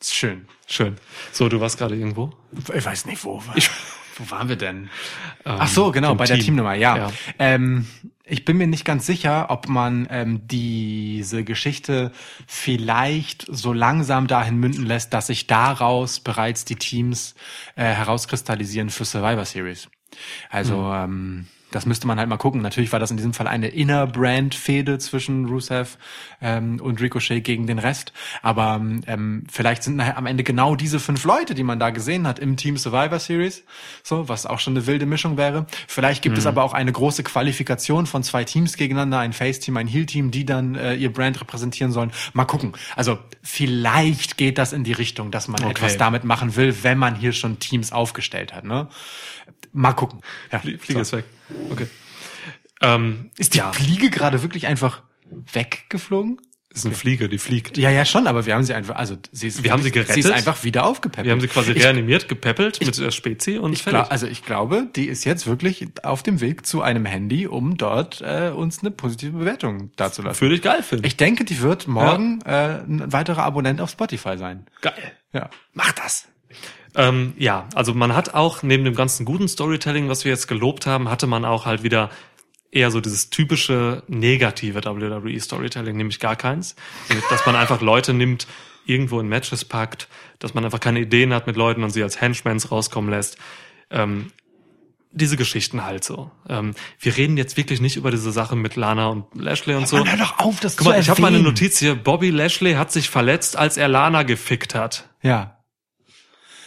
[0.00, 0.46] Ist schön.
[0.66, 0.96] Schön.
[1.30, 2.32] So, du warst gerade irgendwo.
[2.74, 3.42] Ich weiß nicht, wo.
[3.54, 3.70] Ich-
[4.18, 4.90] wo waren wir denn?
[5.46, 6.44] Ähm, Ach so, genau, bei der Team.
[6.44, 6.96] Teamnummer, ja.
[6.98, 7.12] Ja.
[7.38, 7.86] Ähm,
[8.24, 12.12] ich bin mir nicht ganz sicher, ob man ähm, diese Geschichte
[12.46, 17.34] vielleicht so langsam dahin münden lässt, dass sich daraus bereits die Teams
[17.74, 19.88] äh, herauskristallisieren für Survivor Series.
[20.50, 22.62] Also ähm, das müsste man halt mal gucken.
[22.62, 25.98] Natürlich war das in diesem Fall eine Inner-Brand-Fehde zwischen Rusev
[26.40, 28.12] ähm, und Ricochet gegen den Rest.
[28.42, 32.38] Aber ähm, vielleicht sind am Ende genau diese fünf Leute, die man da gesehen hat
[32.38, 33.64] im Team Survivor Series,
[34.02, 35.66] so was auch schon eine wilde Mischung wäre.
[35.88, 39.86] Vielleicht gibt es aber auch eine große Qualifikation von zwei Teams gegeneinander, ein Face-Team, ein
[39.86, 42.12] Heel-Team, die dann äh, ihr Brand repräsentieren sollen.
[42.32, 42.72] Mal gucken.
[42.96, 45.70] Also vielleicht geht das in die Richtung, dass man Okay.
[45.70, 48.64] etwas damit machen will, wenn man hier schon Teams aufgestellt hat.
[48.64, 48.88] Ne?
[49.72, 50.20] Mal gucken.
[50.50, 51.16] Ja, Flie Fliege so.
[51.16, 51.24] ist weg.
[51.70, 51.86] Okay.
[52.80, 55.02] Ähm, Ist die ja, Fliege gerade wirklich einfach
[55.52, 56.38] weggeflogen?
[56.74, 57.76] ist eine Fliege, die fliegt.
[57.76, 60.14] Ja, ja, schon, aber wir haben sie einfach, also sie ist, Wir haben sie gerettet.
[60.14, 61.26] Sie ist einfach wieder aufgepäppelt.
[61.26, 64.44] Wir haben sie quasi ich, reanimiert, gepäppelt mit der Spezie und ich glaub, Also ich
[64.44, 68.80] glaube, die ist jetzt wirklich auf dem Weg zu einem Handy, um dort äh, uns
[68.80, 70.40] eine positive Bewertung dazulassen.
[70.40, 71.04] Würde ich geil finden.
[71.06, 74.66] Ich denke, die wird morgen äh, ein weiterer Abonnent auf Spotify sein.
[74.80, 75.12] geil.
[75.32, 75.50] Ja.
[75.72, 76.28] Mach das.
[76.94, 80.86] Ähm, ja, also man hat auch neben dem ganzen guten Storytelling, was wir jetzt gelobt
[80.86, 82.10] haben, hatte man auch halt wieder
[82.70, 86.74] eher so dieses typische negative WWE Storytelling, nämlich gar keins.
[87.30, 88.46] Dass man einfach Leute nimmt,
[88.84, 90.08] irgendwo in Matches packt,
[90.38, 93.38] dass man einfach keine Ideen hat mit Leuten und sie als Henchmans rauskommen lässt.
[93.90, 94.32] Ähm,
[95.12, 96.30] diese Geschichten halt so.
[96.48, 99.98] Ähm, wir reden jetzt wirklich nicht über diese Sache mit Lana und Lashley und so.
[99.98, 101.40] Mann, hör doch auf, das Guck zu mal, ich habe meine.
[101.40, 101.94] Notiz hier.
[101.94, 105.10] Bobby Lashley hat sich verletzt, als er Lana gefickt hat.
[105.20, 105.61] Ja.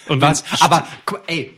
[0.07, 0.44] Und Was?
[0.61, 0.88] Aber,
[1.27, 1.57] ey,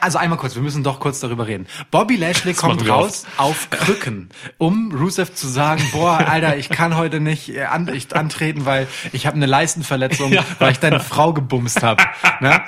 [0.00, 1.66] also einmal kurz, wir müssen doch kurz darüber reden.
[1.90, 6.70] Bobby Lashley kommt machen wir raus auf Krücken, um Rusev zu sagen, boah, Alter, ich
[6.70, 10.44] kann heute nicht äh, an, ich, antreten, weil ich habe eine Leistenverletzung, Ja.
[10.58, 12.02] weil ich deine Frau gebumst habe.
[12.40, 12.62] Ne?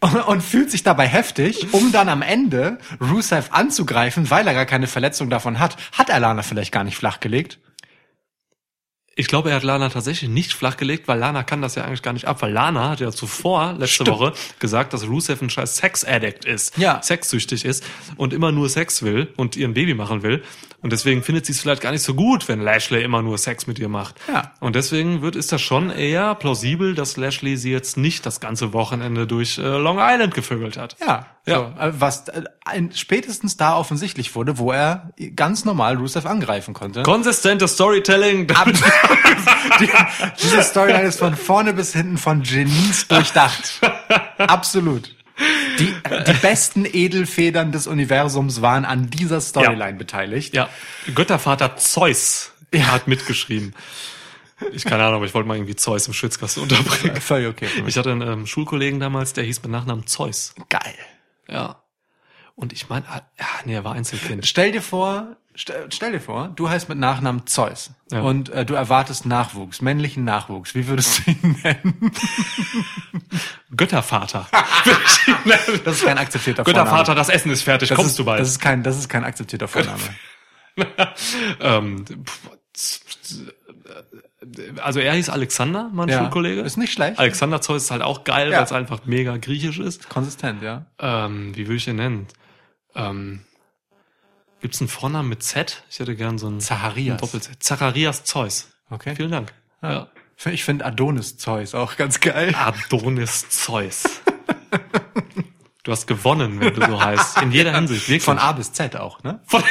[0.00, 4.66] Und, und fühlt sich dabei heftig, um dann am Ende Rusev anzugreifen, weil er gar
[4.66, 5.76] keine Verletzung davon hat.
[5.92, 7.58] Hat Alana vielleicht gar nicht flachgelegt?
[9.16, 12.12] Ich glaube, er hat Lana tatsächlich nicht flachgelegt, weil Lana kann das ja eigentlich gar
[12.12, 14.08] nicht ab, weil Lana hat ja zuvor, letzte Stimmt.
[14.10, 17.00] Woche, gesagt, dass Rusev ein scheiß Sex-Addict ist, Ja.
[17.02, 17.84] sexsüchtig ist
[18.16, 20.42] und immer nur Sex will und ihren Baby machen will.
[20.82, 23.66] Und deswegen findet sie es vielleicht gar nicht so gut, wenn Lashley immer nur Sex
[23.66, 24.16] mit ihr macht.
[24.28, 24.52] Ja.
[24.60, 28.74] Und deswegen wird, ist das schon eher plausibel, dass Lashley sie jetzt nicht das ganze
[28.74, 30.96] Wochenende durch äh, Long Island gevögelt hat.
[31.00, 31.72] Ja, Ja.
[31.76, 36.74] So, äh, was äh, ein, spätestens da offensichtlich wurde, wo er ganz normal Rusev angreifen
[36.74, 37.02] konnte.
[37.02, 38.46] Konsistentes Storytelling.
[39.80, 39.88] Die,
[40.42, 43.80] diese Storyline ist von vorne bis hinten von Genies durchdacht.
[44.38, 45.14] Absolut.
[45.78, 45.92] Die,
[46.26, 50.54] die besten Edelfedern des Universums waren an dieser Storyline beteiligt.
[50.54, 50.68] Ja,
[51.14, 53.74] Göttervater Zeus hat mitgeschrieben.
[54.72, 57.20] Ich keine Ahnung, aber ich wollte mal irgendwie Zeus im Schwitzkasten unterbringen.
[57.20, 57.68] Völlig okay.
[57.86, 60.54] Ich hatte einen ähm, Schulkollegen damals, der hieß mit Nachnamen Zeus.
[60.68, 60.94] Geil.
[61.48, 61.82] Ja.
[62.54, 64.46] Und ich meine, ja, nee, er war Einzelkind.
[64.46, 68.20] Stell dir vor, stell, dir vor, du heißt mit Nachnamen Zeus Ja.
[68.22, 70.74] und äh, du erwartest Nachwuchs, männlichen Nachwuchs.
[70.74, 72.10] Wie würdest du ihn nennen?
[73.76, 74.46] Göttervater.
[75.84, 77.16] Das ist kein akzeptierter Göttervater, Vorname.
[77.16, 78.40] das Essen ist fertig, Das kommst ist, du bald.
[78.40, 80.00] Das ist kein, das ist kein akzeptierter Vorname.
[81.60, 82.04] ähm,
[84.82, 86.60] also er hieß Alexander, mein Ja, Schulkollege.
[86.62, 87.18] ist nicht schlecht.
[87.18, 88.58] Alexander Zeus ist halt auch geil, Ja.
[88.58, 90.08] weil es einfach mega griechisch ist.
[90.08, 90.86] Konsistent, ja.
[90.98, 92.26] Ähm, wie würde ich ihn nennen?
[92.94, 93.40] Ähm,
[94.64, 95.82] Gibt es einen Vornamen mit Z?
[95.90, 97.20] Ich hätte gern so einen Zacharias.
[97.20, 97.62] Doppel-Z.
[97.62, 98.70] Zacharias Zeus.
[98.88, 99.14] Okay.
[99.14, 99.52] Vielen Dank.
[99.82, 100.08] Ja.
[100.46, 102.54] Ich finde Adonis Zeus auch ganz geil.
[102.56, 104.04] Adonis Zeus.
[105.82, 107.42] Du hast gewonnen, wenn du so heißt.
[107.42, 108.08] In jeder Hinsicht.
[108.08, 108.22] Wirklich.
[108.22, 109.38] Von A bis Z auch, ne?
[109.44, 109.62] Von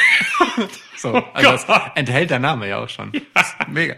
[0.96, 1.66] So, also das
[1.96, 3.12] enthält der Name ja auch schon.
[3.14, 3.96] Ist Mega.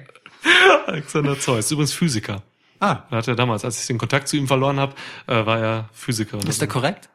[0.86, 1.70] Alexander Zeus.
[1.70, 2.42] Übrigens Physiker.
[2.80, 4.94] Ah, Er hat ja damals, als ich den Kontakt zu ihm verloren habe,
[5.26, 6.38] äh, war er Physiker.
[6.48, 7.10] ist der korrekt?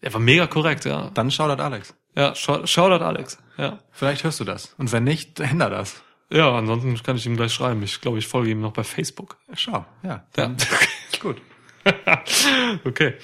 [0.00, 1.10] Er war mega korrekt, ja.
[1.14, 1.94] Dann Shoutout Alex.
[2.16, 3.38] Ja, Shoutout Alex.
[3.56, 3.78] Ja.
[3.90, 4.74] Vielleicht hörst du das.
[4.78, 6.02] Und wenn nicht, änder das.
[6.32, 7.82] Ja, ansonsten kann ich ihm gleich schreiben.
[7.82, 9.36] Ich glaube, ich folge ihm noch bei Facebook.
[9.54, 10.24] Schau, ja.
[10.36, 10.54] Ja.
[11.20, 11.42] Gut.
[12.84, 13.14] okay.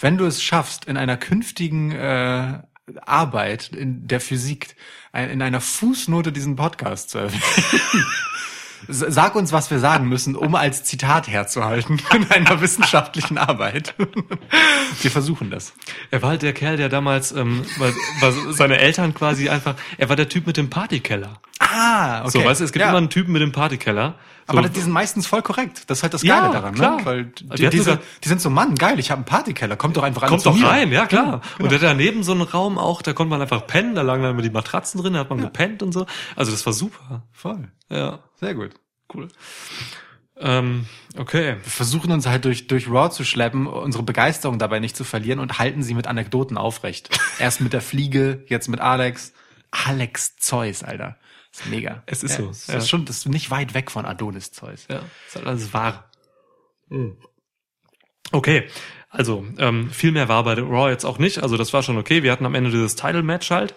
[0.00, 2.60] Wenn du es schaffst, in einer künftigen äh,
[3.02, 4.74] Arbeit in der Physik,
[5.12, 7.42] in einer Fußnote diesen Podcast zu erwähnen,
[8.88, 13.94] Sag uns, was wir sagen müssen, um als Zitat herzuhalten in einer wissenschaftlichen Arbeit.
[15.00, 15.72] Wir versuchen das.
[16.10, 20.08] Er war halt der Kerl, der damals, ähm, weil, weil seine Eltern quasi einfach, er
[20.08, 21.40] war der Typ mit dem Partykeller.
[21.62, 22.30] Ah, okay.
[22.30, 22.88] So, weißt du, es gibt Ja.
[22.88, 24.14] immer einen Typen mit dem Partykeller.
[24.48, 25.84] So, Aber die sind meistens voll korrekt.
[25.86, 26.96] Das ist halt das Ja, Geile daran, klar.
[26.98, 27.06] ne?
[27.06, 30.02] Weil Die die, sogar- die sind so, Mann, geil, ich habe einen Partykeller, kommt doch
[30.02, 30.66] einfach alle kommt doch mir.
[30.66, 31.40] rein, ja klar.
[31.56, 31.64] genau.
[31.64, 34.22] Und der hat daneben so einen Raum auch, da konnte man einfach pennen, da lagen
[34.24, 36.06] dann immer die Matratzen drin, da hat man gepennt und so.
[36.34, 37.22] Also das war super.
[37.32, 37.68] Voll.
[37.88, 38.70] Ja, Sehr gut.
[39.14, 39.28] cool.
[40.38, 40.86] Ähm,
[41.16, 41.56] okay.
[41.62, 45.38] Wir versuchen uns halt durch, durch Raw zu schleppen, unsere Begeisterung dabei nicht zu verlieren
[45.38, 47.10] und halten sie mit Anekdoten aufrecht.
[47.38, 49.32] Erst mit der Fliege, jetzt mit Alex.
[49.70, 51.16] Alex Zeus, Alter.
[51.52, 52.02] Das ist mega.
[52.06, 52.74] Es ist ja, so, Das ja.
[52.78, 54.86] ist schon, das ist nicht weit weg von Adonis Zeus.
[54.90, 56.10] Ja, ist halt alles wahr.
[58.32, 58.68] Okay,
[59.10, 61.42] also ähm, viel mehr war bei Raw jetzt auch nicht.
[61.42, 62.22] Also das war schon okay.
[62.22, 63.74] Wir hatten am Ende dieses Title-Match halt,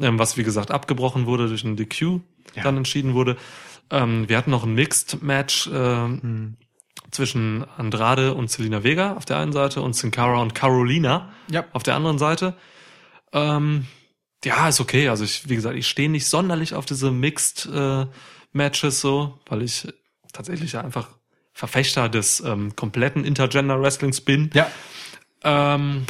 [0.00, 2.20] ähm, was wie gesagt abgebrochen wurde durch ein DQ,
[2.54, 2.62] Ja.
[2.64, 3.36] dann entschieden wurde.
[3.90, 6.08] Ähm, wir hatten noch ein Mixed-Match äh,
[7.12, 11.64] zwischen Andrade und Selina Vega auf der einen Seite und Sin Cara und Carolina Ja.
[11.72, 12.54] auf der anderen Seite.
[13.32, 13.86] Ähm,
[14.44, 15.08] ja, ist okay.
[15.08, 18.06] Also ich, wie gesagt, ich stehe nicht sonderlich auf diese Mixed äh,
[18.52, 19.88] Matches so, weil ich
[20.32, 21.08] tatsächlich einfach
[21.52, 24.50] Verfechter des ähm, kompletten Intergender Wrestlings bin.
[24.54, 24.70] Ja.
[25.44, 26.04] Ähm,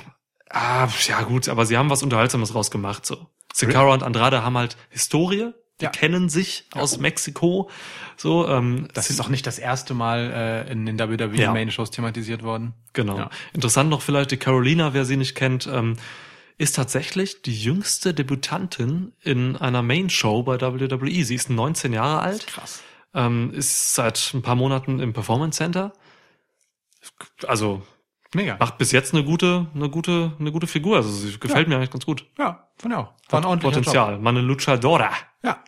[0.50, 3.26] ah, ja gut, aber sie haben was Unterhaltsames rausgemacht so.
[3.54, 5.50] Sakara und Andrade haben halt Historie,
[5.80, 5.90] die Ja.
[5.90, 7.68] kennen sich aus Mexiko.
[8.16, 11.52] So, ähm, Das ist auch nicht das erste Mal äh, in den WWE Ja.
[11.52, 12.74] Main Shows thematisiert worden.
[12.92, 13.18] Genau.
[13.18, 13.30] Ja.
[13.52, 15.96] Interessant noch vielleicht die Carolina, wer sie nicht kennt, ähm,
[16.58, 21.24] ist tatsächlich die jüngste Debütantin in einer Main Show bei WWE.
[21.24, 22.46] Sie ist 19 Jahre alt.
[22.46, 22.82] Krass.
[23.14, 25.92] Ähm, ist seit ein paar Monaten im Performance Center.
[27.46, 27.82] Also
[28.34, 28.56] Mega.
[28.58, 30.96] macht bis jetzt eine gute, eine gute, eine gute Figur.
[30.96, 32.26] Also sie gefällt mir eigentlich ganz gut.
[32.38, 33.12] Ja, ich auch.
[33.28, 34.18] War ein Potenzial.
[34.18, 35.08] Meine Luchadora.
[35.08, 35.26] Job.
[35.42, 35.64] Ja.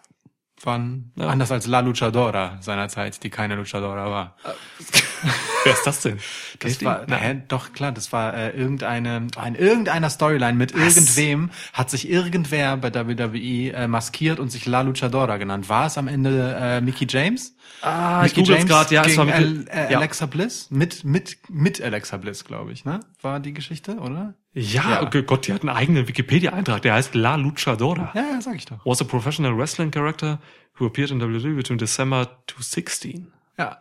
[0.63, 1.27] War ein, Ja.
[1.29, 4.37] anders als La Luchadora seinerzeit, die keine Luchadora war.
[5.65, 6.19] Wer ist das denn?
[6.61, 6.87] Das ihr?
[6.87, 7.21] war, Nein.
[7.21, 12.77] hä, doch klar, das war äh, irgendeine, in irgendeiner Storyline mit irgendwem hat sich irgendwer
[12.77, 15.69] bei WWE äh, maskiert und sich La Luchadora genannt.
[15.69, 17.54] War es am Ende äh, Mickey James?
[17.83, 18.95] Ah, ich Mickey google gerade.
[18.95, 19.99] Ja, es war Mickey, äh, ja.
[19.99, 20.69] Alexa Bliss?
[20.71, 23.01] Mit, mit, mit Alexa Bliss, glaube ich, ne?
[23.21, 24.35] War die Geschichte, oder?
[24.55, 25.03] Ja, Ja.
[25.03, 26.81] okay, Gott, die hat einen eigenen Wikipedia-Eintrag.
[26.83, 28.13] Der heißt La Luchadora.
[28.15, 28.79] Ja, ja, sag ich doch.
[28.87, 30.39] was a professional wrestling character
[30.79, 33.31] who appeared in WWE between December 2016.
[33.59, 33.79] Ja.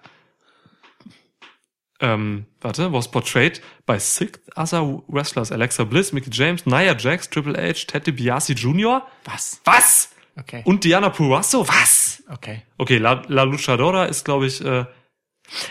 [1.99, 5.51] Ähm, warte, was portrayed by six other wrestlers.
[5.51, 9.03] Alexa Bliss, Mickey James, Nia Jax, Triple H, Ted DiBiase Jr.
[9.23, 9.61] Was?
[9.63, 10.09] Was?
[10.35, 10.61] Okay.
[10.65, 11.65] Und Diana Purrazzo?
[11.67, 12.02] Was?
[12.33, 12.63] Okay.
[12.77, 14.85] Okay, La, La Luchadora ist, glaube ich, äh,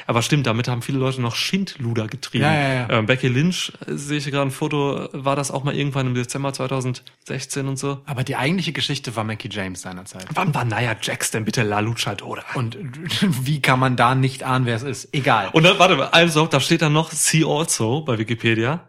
[0.06, 2.44] aber stimmt, damit haben viele Leute noch Schindluder getrieben.
[2.44, 2.90] Ja, ja, ja.
[2.90, 6.14] Ähm, Becky Lynch, äh, sehe ich gerade ein Foto, war das auch mal irgendwann im
[6.14, 8.00] Dezember 2016 und so.
[8.04, 10.26] Aber die eigentliche Geschichte war Mackie James seinerzeit.
[10.34, 12.44] Wann war Nia Jax denn bitte La Luchadora?
[12.54, 12.76] Und
[13.20, 15.08] wie kann man da nicht ahnen, wer es ist?
[15.12, 15.50] Egal.
[15.52, 18.88] Und dann, warte mal, also, da steht dann noch See also bei Wikipedia.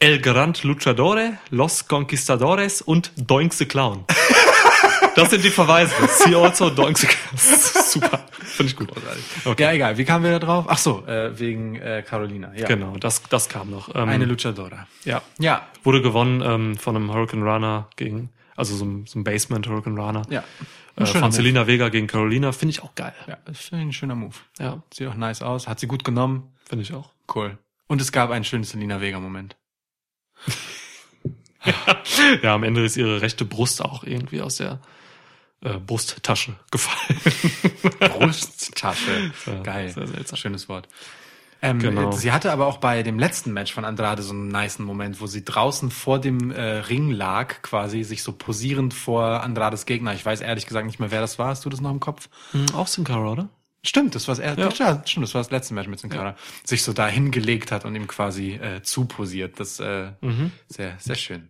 [0.00, 4.04] El Gran Luchadore, Los Conquistadores und Doink the Clown.
[5.18, 5.92] Das sind die Verweise.
[6.08, 6.94] See also, Clown.
[7.36, 8.26] Super.
[8.40, 8.90] Finde ich gut.
[9.44, 9.62] Okay.
[9.62, 9.98] Ja, egal.
[9.98, 10.66] Wie kamen wir da drauf?
[10.68, 12.52] Ach so, äh, wegen äh, Carolina.
[12.54, 12.66] Ja.
[12.66, 13.94] Genau, das, das kam noch.
[13.94, 14.86] Ähm, Eine Luchadora.
[15.04, 15.22] ja.
[15.38, 15.66] Ja.
[15.82, 19.98] Wurde gewonnen ähm, von einem Hurricane Runner gegen, also so einem, so einem Basement Hurricane
[19.98, 20.22] Runner.
[20.30, 20.44] Ja.
[20.96, 21.30] Äh, von.
[21.32, 22.52] Selina Vega gegen Carolina.
[22.52, 23.14] Finde ich auch geil.
[23.26, 24.34] Ja, finde ich ein schöner Move.
[24.58, 25.68] Ja, Sieht auch nice aus.
[25.68, 26.52] Hat sie gut genommen.
[26.68, 27.12] finde ich auch.
[27.34, 27.58] Cool.
[27.86, 29.56] Und es gab einen schönen Selina Vega-Moment.
[32.42, 34.80] Ja, am Ende ist ihre rechte Brust auch irgendwie aus der
[35.62, 37.20] äh, Brusttasche gefallen.
[38.18, 39.32] Brusttasche.
[39.46, 39.90] Ja, Geil.
[39.90, 40.36] sehr seltsam.
[40.38, 40.88] Schönes Wort.
[41.60, 42.12] Ähm, Genau.
[42.12, 45.26] Sie hatte aber auch bei dem letzten Match von Andrade so einen niceen Moment, wo
[45.26, 50.14] sie draußen vor dem äh, Ring lag, quasi sich so posierend vor Andrades Gegner.
[50.14, 51.48] Ich weiß ehrlich gesagt nicht mehr, wer das war.
[51.48, 52.28] Hast du das noch im Kopf?
[52.52, 53.48] Hm, auch Sin Cara, oder?
[53.82, 54.68] Stimmt, das war er, Ja.
[54.70, 55.02] ja.
[55.04, 56.36] stimmt, das war das letzte Match mit Sin Cara.
[56.64, 59.58] Sich so da hingelegt hat und ihm quasi äh, zuposiert.
[59.58, 60.52] Das äh, Mhm.
[60.68, 61.48] sehr, sehr schön.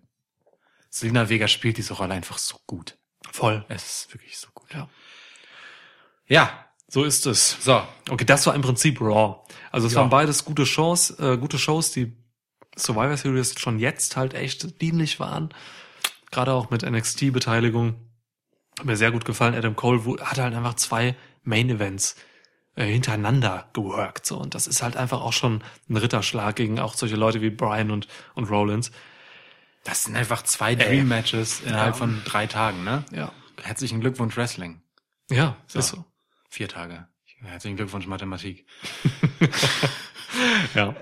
[0.90, 2.96] Selina Vega spielt diese Rolle einfach so gut.
[3.32, 3.64] Voll.
[3.68, 4.72] Es ist wirklich so gut.
[4.74, 4.88] Ja.
[6.26, 7.56] Ja, So ist es.
[7.60, 7.82] so.
[8.08, 9.40] Okay, das war im Prinzip Raw.
[9.70, 10.00] Also es Ja.
[10.00, 12.16] waren beides gute Shows, äh, gute Shows, die
[12.76, 15.50] Survivor Series schon jetzt halt echt dienlich waren.
[16.30, 17.96] Gerade auch mit NXT-Beteiligung.
[18.78, 19.54] Hat mir sehr gut gefallen.
[19.54, 22.16] Adam Cole hat halt einfach zwei Main-Events
[22.76, 24.24] äh, hintereinander geworkt.
[24.26, 24.38] So.
[24.38, 27.90] Und das ist halt einfach auch schon ein Ritterschlag gegen auch solche Leute wie Brian
[27.90, 28.92] und, und Rollins.
[29.84, 31.98] Das sind einfach zwei Dream Matches innerhalb Ja.
[31.98, 33.04] von drei Tagen, ne?
[33.12, 33.32] Ja.
[33.62, 34.82] Herzlichen Glückwunsch Wrestling.
[35.30, 35.78] Ja, So.
[35.78, 36.04] ist so.
[36.50, 37.06] Vier Tage.
[37.42, 38.66] Herzlichen Glückwunsch Mathematik.
[40.74, 40.94] Ja.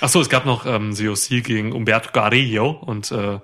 [0.00, 3.40] Ach so, es gab noch ähm, COC gegen Umberto Carrillo und äh,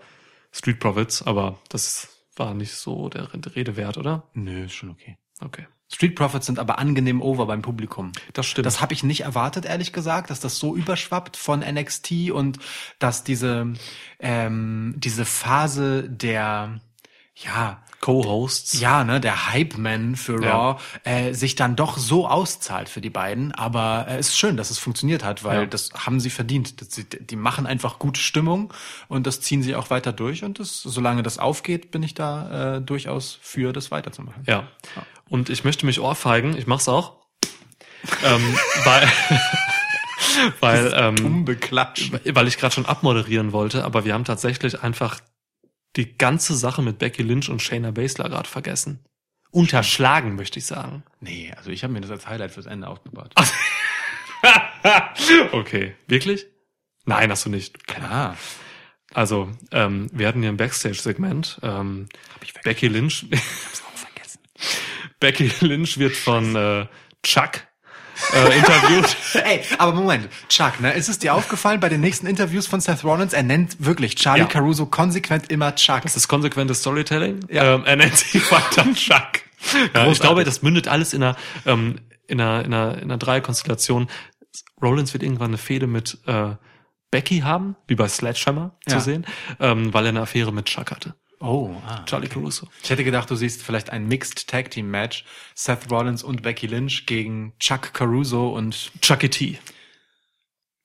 [0.52, 4.28] Street Profits, aber das war nicht so der Rede wert, oder?
[4.32, 5.18] Nö, ist schon okay.
[5.40, 5.66] Okay.
[5.92, 8.12] Street Profits sind aber angenehm over beim Publikum.
[8.32, 8.66] Das stimmt.
[8.66, 12.58] Das habe ich nicht erwartet, ehrlich gesagt, dass das so überschwappt von NXT und
[12.98, 13.72] dass diese
[14.18, 16.80] ähm, diese Phase der
[17.36, 18.78] ja Co-Hosts.
[18.80, 20.70] ja ne der Hype Man für Ja.
[20.72, 23.52] Raw äh, sich dann doch so auszahlt für die beiden.
[23.52, 25.66] Aber äh, es ist schön, dass es funktioniert hat, weil Ja.
[25.66, 26.80] das haben sie verdient.
[26.80, 28.72] Das, sie, die machen einfach gute Stimmung
[29.08, 30.44] und das ziehen sie auch weiter durch.
[30.44, 34.42] Und das, solange das aufgeht, bin ich da äh, durchaus für, das weiterzumachen.
[34.46, 34.68] Ja.
[35.28, 37.26] Und ich möchte mich ohrfeigen, ich mach's auch.
[38.24, 39.08] ähm, weil
[40.60, 45.20] weil, ähm, weil ich gerade schon abmoderieren wollte, aber wir haben tatsächlich einfach
[45.96, 49.04] die ganze Sache mit Becky Lynch und Shayna Baszler gerade vergessen.
[49.50, 51.02] Unterschlagen, möchte ich sagen.
[51.20, 53.32] Nee, also ich habe mir das als Highlight fürs Ende aufgebaut.
[55.52, 55.94] okay.
[56.06, 56.46] Wirklich?
[57.04, 57.86] Nein, hast du nicht.
[57.86, 58.36] Klar.
[59.14, 61.60] Also, ähm, wir hatten hier ein Backstage-Segment.
[61.62, 62.08] Ähm,
[62.64, 63.26] Becky Lynch.
[63.94, 64.40] vergessen.
[65.20, 66.86] Becky Lynch wird von äh,
[67.22, 67.62] Chuck
[68.34, 69.16] äh, interviewt.
[69.44, 73.04] Ey, aber Moment, Chuck, ne, ist es dir aufgefallen bei den nächsten Interviews von Seth
[73.04, 74.46] Rollins, er nennt wirklich Charlie Ja.
[74.48, 76.02] Caruso konsequent immer Chuck.
[76.02, 77.40] Das ist konsequentes Storytelling.
[77.50, 77.74] Ja.
[77.74, 79.40] Ähm, er nennt sich weiter Chuck.
[79.94, 83.18] Ja, ich glaube, das mündet alles in einer, ähm, in einer, in einer, in einer
[83.18, 84.08] Dreierkonstellation.
[84.82, 86.50] Rollins wird irgendwann eine Fehde mit äh,
[87.10, 88.98] Becky haben, wie bei Sledgehammer Ja.
[88.98, 89.26] zu sehen,
[89.60, 91.14] ähm, weil er eine Affäre mit Chuck hatte.
[91.40, 92.02] Oh, ah.
[92.06, 92.68] Charlie Caruso.
[92.82, 96.66] Ich hätte gedacht, du siehst vielleicht ein Mixed Tag Team Match, Seth Rollins und Becky
[96.66, 99.58] Lynch gegen Chuck Caruso und Chucky T.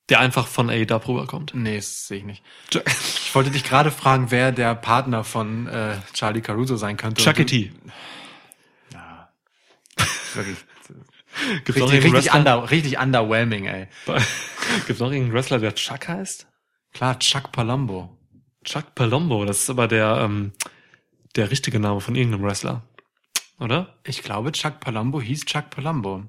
[0.08, 1.52] Der einfach von AEW rüberkommt.
[1.54, 2.42] nee, das sehe ich nicht.
[2.70, 7.22] Ich wollte dich gerade fragen, wer der Partner von äh, Charlie Caruso sein könnte.
[7.22, 7.72] Chucky du- T.
[10.34, 10.56] Wirklich.
[11.64, 12.38] Gibt's noch Richtig, richtig, Wrestler?
[12.38, 13.88] under, richtig underwhelming, ey.
[14.86, 16.46] Gibt's noch irgendeinen Wrestler, der Chuck heißt?
[16.92, 18.18] Klar, Chuck Palumbo.
[18.64, 20.52] Chuck Palumbo, das ist aber der, ähm,
[21.36, 22.82] der richtige Name von irgendeinem Wrestler.
[23.58, 23.94] Oder?
[24.04, 26.24] Ich glaube, Chuck Palumbo hieß Chuck Palumbo.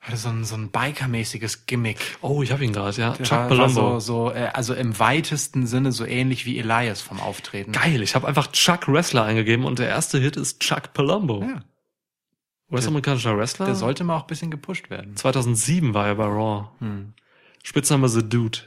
[0.00, 1.98] Hatte so ein, so ein Biker-mäßiges Gimmick.
[2.22, 3.12] Oh, ich habe ihn gerade, ja.
[3.12, 3.82] Der Chuck Palumbo.
[3.92, 7.72] War so, so, äh, also im weitesten Sinne so ähnlich wie Elias vom Auftreten.
[7.72, 11.42] Geil, ich habe einfach Chuck Wrestler eingegeben und der erste Hit ist Chuck Palumbo.
[11.42, 11.62] Ja,
[12.72, 13.66] US-amerikanischer Wrestler.
[13.66, 15.14] der sollte mal auch ein bisschen gepusht werden.
[15.14, 16.68] 2007 war er bei Raw.
[16.78, 17.12] Hm.
[17.62, 18.58] Spitzname The Dude.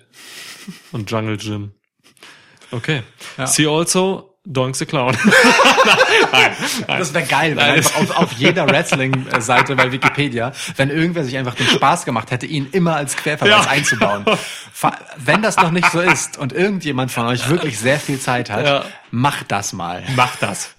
[0.91, 1.71] Und Jungle Jim.
[2.71, 3.03] Okay.
[3.37, 3.47] Ja.
[3.47, 5.17] See also Doink the Clown.
[6.87, 11.55] Das wäre geil, wenn einfach auf, auf jeder Wrestling-Seite bei Wikipedia, wenn irgendwer sich einfach
[11.55, 13.69] den Spaß gemacht hätte, ihn immer als Querverweis Ja.
[13.71, 14.25] einzubauen.
[15.17, 18.65] Wenn das noch nicht so ist und irgendjemand von euch wirklich sehr viel Zeit hat,
[18.65, 18.85] Ja.
[19.11, 20.03] macht das mal.
[20.15, 20.71] Mach das.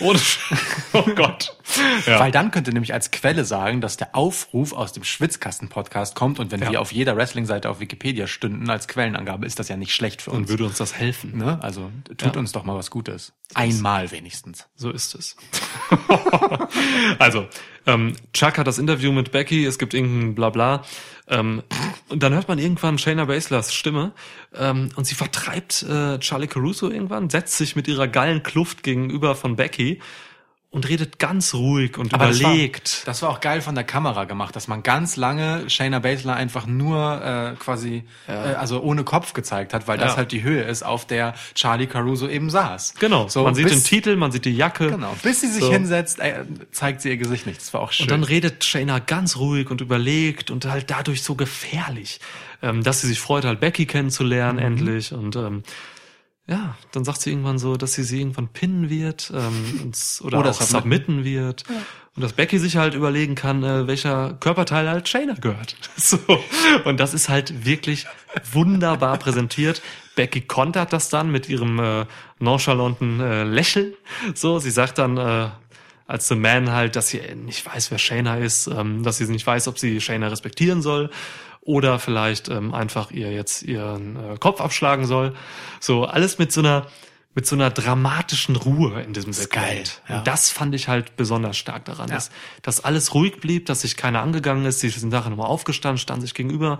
[0.00, 0.18] Ohne
[0.92, 1.56] Oh Gott.
[2.06, 2.20] Ja.
[2.20, 6.52] Weil dann könnte nämlich als Quelle sagen, dass der Aufruf aus dem Schwitzkasten-Podcast kommt und
[6.52, 6.70] wenn Ja.
[6.70, 10.30] wir auf jeder Wrestling-Seite auf Wikipedia stünden als Quellenangabe, ist das ja nicht schlecht für
[10.32, 10.48] uns.
[10.50, 11.38] würde uns das helfen.
[11.38, 11.58] Ne?
[11.62, 12.38] Also tut Ja.
[12.38, 13.32] uns doch mal was Gutes.
[13.54, 14.66] Einmal wenigstens.
[14.76, 15.36] So ist es.
[17.18, 17.46] also,
[17.86, 20.82] ähm, Chuck hat das Interview mit Becky, es gibt irgendein Blabla.
[21.28, 21.62] Ähm,
[22.08, 24.12] und dann hört man irgendwann Shayna Baslers Stimme
[24.54, 29.34] ähm, und sie vertreibt äh, Charlie Caruso irgendwann, setzt sich mit ihrer geilen Kluft gegenüber
[29.34, 30.00] von Becky
[30.74, 32.88] und redet ganz ruhig und Aber überlegt.
[32.88, 36.00] Das war, das war auch geil von der Kamera gemacht, dass man ganz lange Shayna
[36.00, 40.16] Baszler einfach nur äh, quasi, äh, also ohne Kopf gezeigt hat, weil das Ja.
[40.16, 42.94] halt die Höhe ist, auf der Charlie Caruso eben saß.
[42.98, 44.90] genau, So, man sieht bis, den Titel, man sieht die Jacke.
[44.90, 45.70] Genau, bis sie sich So.
[45.72, 47.60] hinsetzt, äh, zeigt sie ihr Gesicht nicht.
[47.60, 48.04] Das war auch schön.
[48.04, 52.18] Und dann redet Shayna ganz ruhig und überlegt und halt dadurch so gefährlich,
[52.62, 54.64] ähm, dass sie sich freut, halt Becky kennenzulernen Mhm.
[54.66, 55.12] endlich.
[55.12, 55.62] Und ähm,
[56.46, 60.40] ja, dann sagt sie irgendwann so, dass sie sie irgendwann pinnen wird ähm, und, oder,
[60.40, 61.22] Oder auch submitten.
[61.22, 61.64] submitten wird.
[62.16, 65.76] Und dass Becky sich halt überlegen kann, äh, welcher Körperteil halt Shayna gehört.
[65.96, 66.18] So.
[66.84, 68.06] Und das ist halt wirklich
[68.52, 69.80] wunderbar präsentiert.
[70.16, 72.04] Becky kontert das dann mit ihrem äh,
[72.38, 73.94] nonchalanten äh, Lächeln.
[74.34, 75.48] So, sie sagt dann, äh,
[76.06, 79.46] als The Man halt, dass sie nicht weiß, wer Shayna ist, ähm, dass sie nicht
[79.46, 81.10] weiß, ob sie Shayna respektieren soll
[81.64, 85.34] oder vielleicht ähm, einfach ihr jetzt ihren äh, Kopf abschlagen soll.
[85.80, 86.86] So alles mit so einer
[87.36, 90.00] mit so einer dramatischen Ruhe in diesem Segment.
[90.08, 90.18] ja.
[90.18, 92.14] Und das fand ich halt besonders stark daran, Ja.
[92.14, 92.30] dass,
[92.62, 94.78] dass alles ruhig blieb, dass sich keiner angegangen ist.
[94.78, 96.78] Sie sind nachher nochmal aufgestanden, standen sich gegenüber.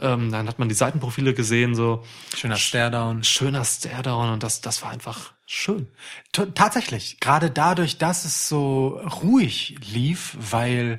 [0.00, 2.02] Ähm, dann hat man die Seitenprofile gesehen, so
[2.36, 3.22] Schöner Staredown.
[3.22, 5.86] schöner Staredown und das, das war einfach schön.
[6.32, 10.98] T tatsächlich, gerade dadurch, dass es so ruhig lief, weil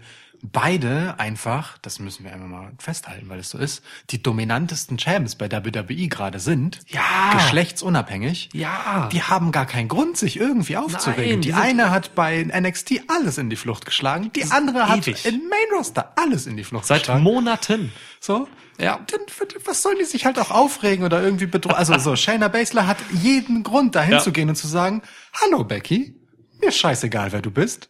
[0.51, 5.35] beide einfach, das müssen wir einfach mal festhalten, weil es so ist, die dominantesten Champs
[5.35, 7.31] bei WWE gerade sind, Ja.
[7.33, 9.09] geschlechtsunabhängig, Ja.
[9.11, 11.23] die haben gar keinen Grund, sich irgendwie aufzuregen.
[11.31, 15.07] Nein, die die eine hat bei NXT alles in die Flucht geschlagen, die andere hat
[15.07, 15.25] ewig.
[15.25, 17.23] in Main Roster alles in die Flucht Seit geschlagen.
[17.23, 17.91] Monaten.
[18.19, 18.47] So?
[18.79, 18.99] Ja.
[19.07, 19.21] Dann,
[19.65, 21.75] was sollen die sich halt auch aufregen oder irgendwie bedrohen?
[21.75, 24.19] Also so, Shayna Baszler hat jeden Grund, dahin Ja.
[24.19, 25.01] zu gehen und zu sagen,
[25.41, 26.15] hallo Becky,
[26.59, 27.89] mir scheißegal, wer du bist.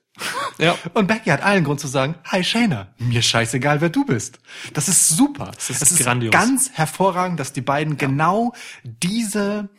[0.60, 0.78] Ja.
[0.94, 4.40] Und Becky hat allen Grund zu sagen, hi Shayna, mir scheißegal, wer du bist.
[4.74, 5.52] Das ist super.
[5.56, 6.32] Das ist es ist grandios.
[6.32, 8.54] ganz hervorragend, dass die beiden genau
[8.84, 9.70] diese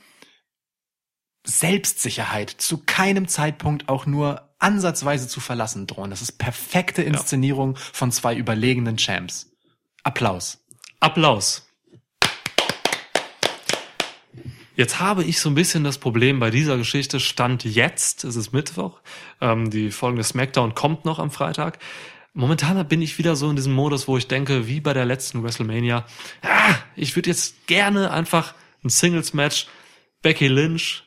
[1.46, 6.10] Selbstsicherheit zu keinem Zeitpunkt auch nur ansatzweise zu verlassen drohen.
[6.10, 9.52] Das ist perfekte Inszenierung von zwei überlegenen Champs.
[10.02, 10.64] Applaus.
[11.00, 11.66] Applaus.
[14.76, 17.20] Jetzt habe ich so ein bisschen das Problem bei dieser Geschichte.
[17.20, 19.00] Stand jetzt, es ist Mittwoch,
[19.40, 21.78] ähm, die folgende Smackdown kommt noch am Freitag.
[22.32, 25.44] Momentan bin ich wieder so in diesem Modus, wo ich denke, wie bei der letzten
[25.44, 26.04] WrestleMania,
[26.42, 29.68] ah, ich würde jetzt gerne einfach ein Singles-Match
[30.22, 31.04] Becky Lynch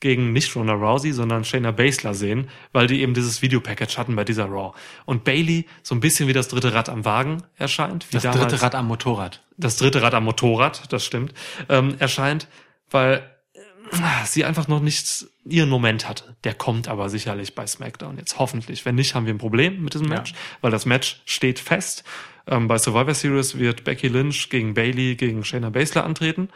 [0.00, 4.22] gegen nicht Ronda Rousey, sondern Shayna Baszler sehen, weil die eben dieses Videopackage hatten bei
[4.22, 4.76] dieser Raw.
[5.06, 8.06] Und Bailey so ein bisschen wie das dritte Rad am Wagen erscheint.
[8.10, 9.42] Wie Das damals dritte Rad am Motorrad.
[9.56, 11.34] das dritte Rad am Motorrad, das stimmt,
[11.68, 12.46] ähm, erscheint,
[12.90, 16.36] weil äh, sie einfach noch nicht ihren Moment hatte.
[16.44, 18.84] Der kommt aber sicherlich bei SmackDown jetzt hoffentlich.
[18.84, 20.16] Wenn nicht, haben wir ein Problem mit diesem Ja.
[20.16, 22.04] Match, weil das Match steht fest.
[22.46, 26.48] Ähm, bei Survivor Series wird Becky Lynch gegen Bailey gegen Shayna Baszler antreten.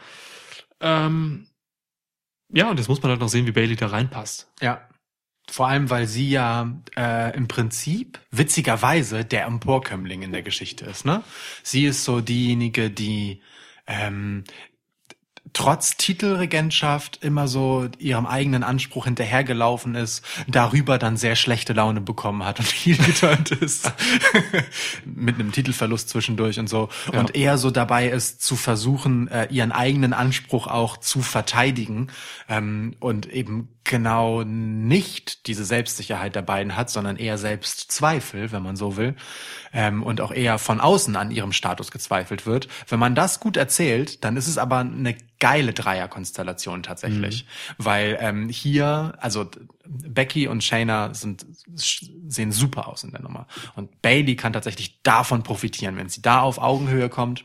[0.79, 1.47] Ähm,
[2.51, 4.51] ja, und jetzt muss man halt noch sehen, wie Bailey da reinpasst.
[4.61, 4.87] Ja.
[5.49, 11.03] Vor allem, weil sie ja äh, im Prinzip witzigerweise der Emporkömmling in der Geschichte ist.
[11.05, 11.23] Ne?
[11.63, 13.41] Sie ist so diejenige, die
[13.85, 14.45] ähm,
[15.53, 22.43] trotz Titelregentschaft immer so ihrem eigenen Anspruch hinterhergelaufen ist, darüber dann sehr schlechte Laune bekommen
[22.43, 23.91] hat und viel geturnt ist.
[25.05, 26.89] Mit einem Titelverlust zwischendurch und so.
[27.11, 27.19] Ja.
[27.19, 32.07] Und eher so dabei ist, zu versuchen, äh, ihren eigenen Anspruch auch zu verteidigen
[32.49, 38.75] ähm, und eben genau nicht diese Selbstsicherheit der beiden hat, sondern eher Selbstzweifel, wenn man
[38.75, 39.15] so will,
[39.73, 42.67] ähm, und auch eher von außen an ihrem Status gezweifelt wird.
[42.87, 47.45] Wenn man das gut erzählt, dann ist es aber eine geile Dreierkonstellation tatsächlich,
[47.77, 49.49] weil ähm, hier, also
[49.85, 51.45] Becky und Shayna sind
[51.75, 56.41] sehen super aus in der Nummer und Bailey kann tatsächlich davon profitieren, wenn sie da
[56.41, 57.43] auf Augenhöhe kommt.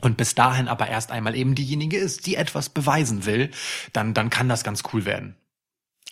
[0.00, 3.50] Und bis dahin aber erst einmal eben diejenige ist, die etwas beweisen will,
[3.92, 5.36] dann, dann kann das ganz cool werden.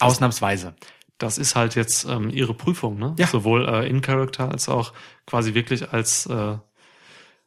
[0.00, 0.74] Ausnahmsweise.
[1.18, 3.14] Das ist halt jetzt ähm, ihre Prüfung, ne?
[3.18, 3.26] Ja.
[3.26, 4.92] Sowohl äh, in Character als auch
[5.26, 6.56] quasi wirklich als äh,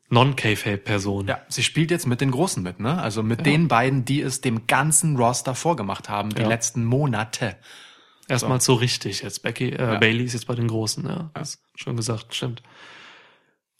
[0.10, 1.28] Non-K-Fape-Person.
[1.28, 3.02] Ja, sie spielt jetzt mit den Großen mit, ne?
[3.02, 6.48] Also mit den beiden, die es dem ganzen Roster vorgemacht haben, die Ja.
[6.49, 7.56] letzten Monate.
[8.28, 9.41] Erstmal so richtig jetzt.
[9.44, 9.98] Becky, äh, Ja.
[9.99, 11.32] Bailey ist jetzt bei den Großen, ja.
[11.34, 12.61] Das ist schon gesagt, stimmt.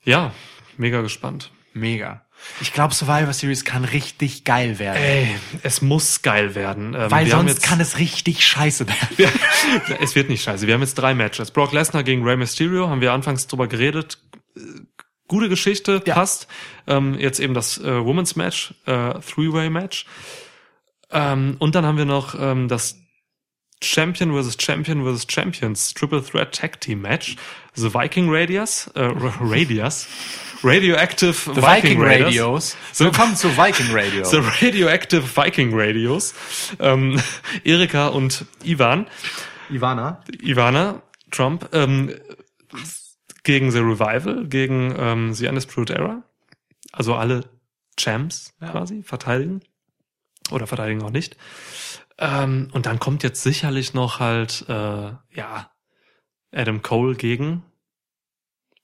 [0.04, 0.34] Ja,
[0.78, 1.52] mega gespannt.
[1.74, 2.26] Mega.
[2.60, 5.02] Ich glaube, Survivor Series kann richtig geil werden.
[5.02, 6.94] Ey, es muss geil werden.
[6.94, 9.34] Ähm, weil wir sonst jetzt, kann es richtig scheiße werden.
[10.00, 10.68] es wird nicht scheiße.
[10.68, 11.52] Wir haben jetzt drei Matches.
[11.52, 14.20] Brock Lesnar gegen Rey Mysterio, haben wir anfangs drüber geredet.
[15.28, 16.14] Gute Geschichte, Ja.
[16.16, 16.48] passt.
[16.88, 20.06] Ähm, jetzt eben das äh, Women's Match, äh, Three-Way Match.
[21.10, 22.98] Ähm, und dann haben wir noch ähm, das
[23.84, 24.58] Champion vs.
[24.62, 25.26] Champion vs.
[25.30, 27.36] Champions Triple Threat Tag Team Match.
[27.74, 29.02] The Viking Radius, äh,
[29.40, 30.08] Radius,
[30.64, 32.28] Radioactive The Viking, Raiders.
[32.28, 32.78] Radios.
[32.98, 34.24] Willkommen zu Viking Radio.
[34.30, 36.34] The Radioactive Viking Radios.
[36.80, 37.20] Ähm,
[37.64, 39.08] Erika und Ivan,
[39.70, 40.24] Ivana.
[40.42, 41.02] Ivana
[41.32, 42.14] Trump, ähm,
[43.44, 46.24] gegen The Revival, gegen ähm, The Undisputed Era.
[46.92, 47.46] Also alle
[47.98, 48.70] Champs Ja.
[48.72, 49.62] quasi verteidigen.
[50.52, 51.38] Oder verteidigen auch nicht.
[52.20, 54.74] Ähm, und dann kommt jetzt sicherlich noch halt, äh,
[55.34, 55.72] ja,
[56.54, 57.64] Adam Cole gegen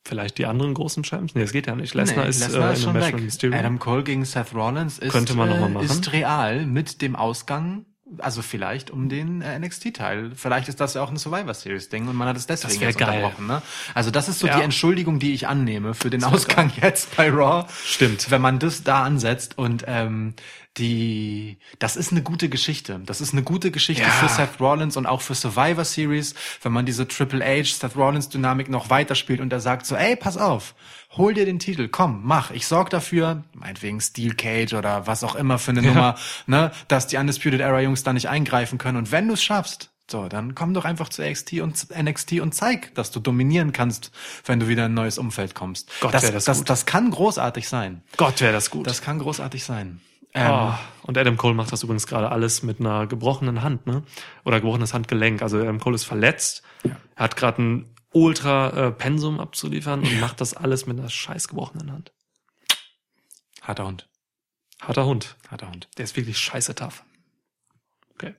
[0.08, 1.36] vielleicht die anderen großen Champs.
[1.36, 1.94] Nee, es geht ja nicht.
[1.94, 3.22] Lesnar Nee, ist, Lesnar äh, ist schon Match weg.
[3.22, 3.58] Mysterio.
[3.58, 5.86] Adam Cole gegen Seth Rollins ist, Könnte man noch mal äh, machen.
[5.86, 7.86] ist real mit dem Ausgang,
[8.20, 10.32] also vielleicht um den äh, NXT-Teil.
[10.36, 13.10] Vielleicht ist das ja auch ein Survivor Series-Ding und man hat es deswegen jetzt geil.
[13.18, 13.48] unterbrochen.
[13.48, 13.62] Ne?
[13.94, 14.58] Also das ist so Ja.
[14.58, 17.66] die Entschuldigung, die ich annehme für den Ausgang jetzt bei Raw.
[17.86, 18.32] Stimmt.
[18.32, 20.34] Wenn man das da ansetzt und ähm,
[20.78, 23.00] die, das ist eine gute Geschichte.
[23.06, 24.10] Das ist eine gute Geschichte Ja.
[24.10, 28.30] für Seth Rollins und auch für Survivor Series, wenn man diese Triple H, Seth Rollins
[28.30, 30.76] Dynamik noch weiterspielt und er sagt so, ey, pass auf,
[31.12, 35.36] hol dir den Titel, komm, mach, ich sorg dafür, meinetwegen Steel Cage oder was auch
[35.36, 39.12] immer für eine Nummer, ne, dass die Undisputed Era Jungs da nicht eingreifen können und
[39.12, 42.96] wenn du es schaffst, so, dann komm doch einfach zu NXT und NXT und zeig,
[42.96, 44.12] dass du dominieren kannst,
[44.46, 45.90] wenn du wieder in ein neues Umfeld kommst.
[46.00, 46.70] Gott, das, das das, gut.
[46.70, 48.04] das kann großartig sein.
[48.16, 48.88] Gott, wäre das gut.
[48.88, 50.00] Das kann großartig sein.
[50.38, 50.74] Ähm, Oh,
[51.04, 54.04] und Adam Cole macht das übrigens gerade alles mit einer gebrochenen Hand, ne?
[54.44, 55.42] Oder gebrochenes Handgelenk.
[55.42, 56.64] Also Adam Cole ist verletzt.
[57.16, 61.48] Er hat gerade ein ultra äh, Pensum abzuliefern und macht das alles mit einer scheiß
[61.48, 62.12] gebrochenen Hand.
[63.62, 64.08] Harter Hund.
[64.82, 65.36] Harter Hund.
[65.50, 65.88] Harter Hund.
[65.98, 67.04] Der ist wirklich scheiße tough.
[68.16, 68.36] Okay.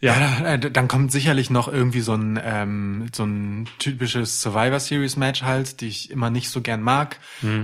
[0.00, 4.80] Ja, Ja, äh, dann kommt sicherlich noch irgendwie so ein ähm, so ein typisches Survivor
[4.80, 7.18] Series Match halt, die ich immer nicht so gern mag.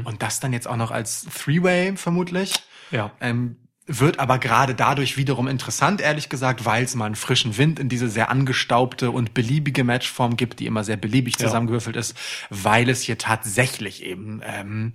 [0.05, 2.55] Und das dann jetzt auch noch als Three-Way vermutlich.
[2.91, 3.13] Ja.
[3.21, 3.57] Ähm,
[3.93, 7.89] wird aber gerade dadurch wiederum interessant, ehrlich gesagt, weil es mal einen frischen Wind in
[7.89, 11.47] diese sehr angestaubte und beliebige Matchform gibt, die immer sehr beliebig Ja.
[11.47, 12.17] zusammengewürfelt ist,
[12.51, 14.93] weil es hier tatsächlich eben, ähm,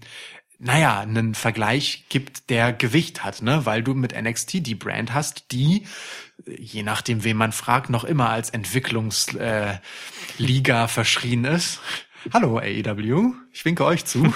[0.59, 3.65] naja, einen Vergleich gibt, der Gewicht hat, ne?
[3.65, 5.85] Weil du mit NXT die Brand hast, die,
[6.47, 9.77] je nachdem, wen man fragt, noch immer als Entwicklungsliga äh,
[10.37, 11.81] Liga verschrien ist.
[12.33, 14.25] Hallo AEW, ich winke euch zu.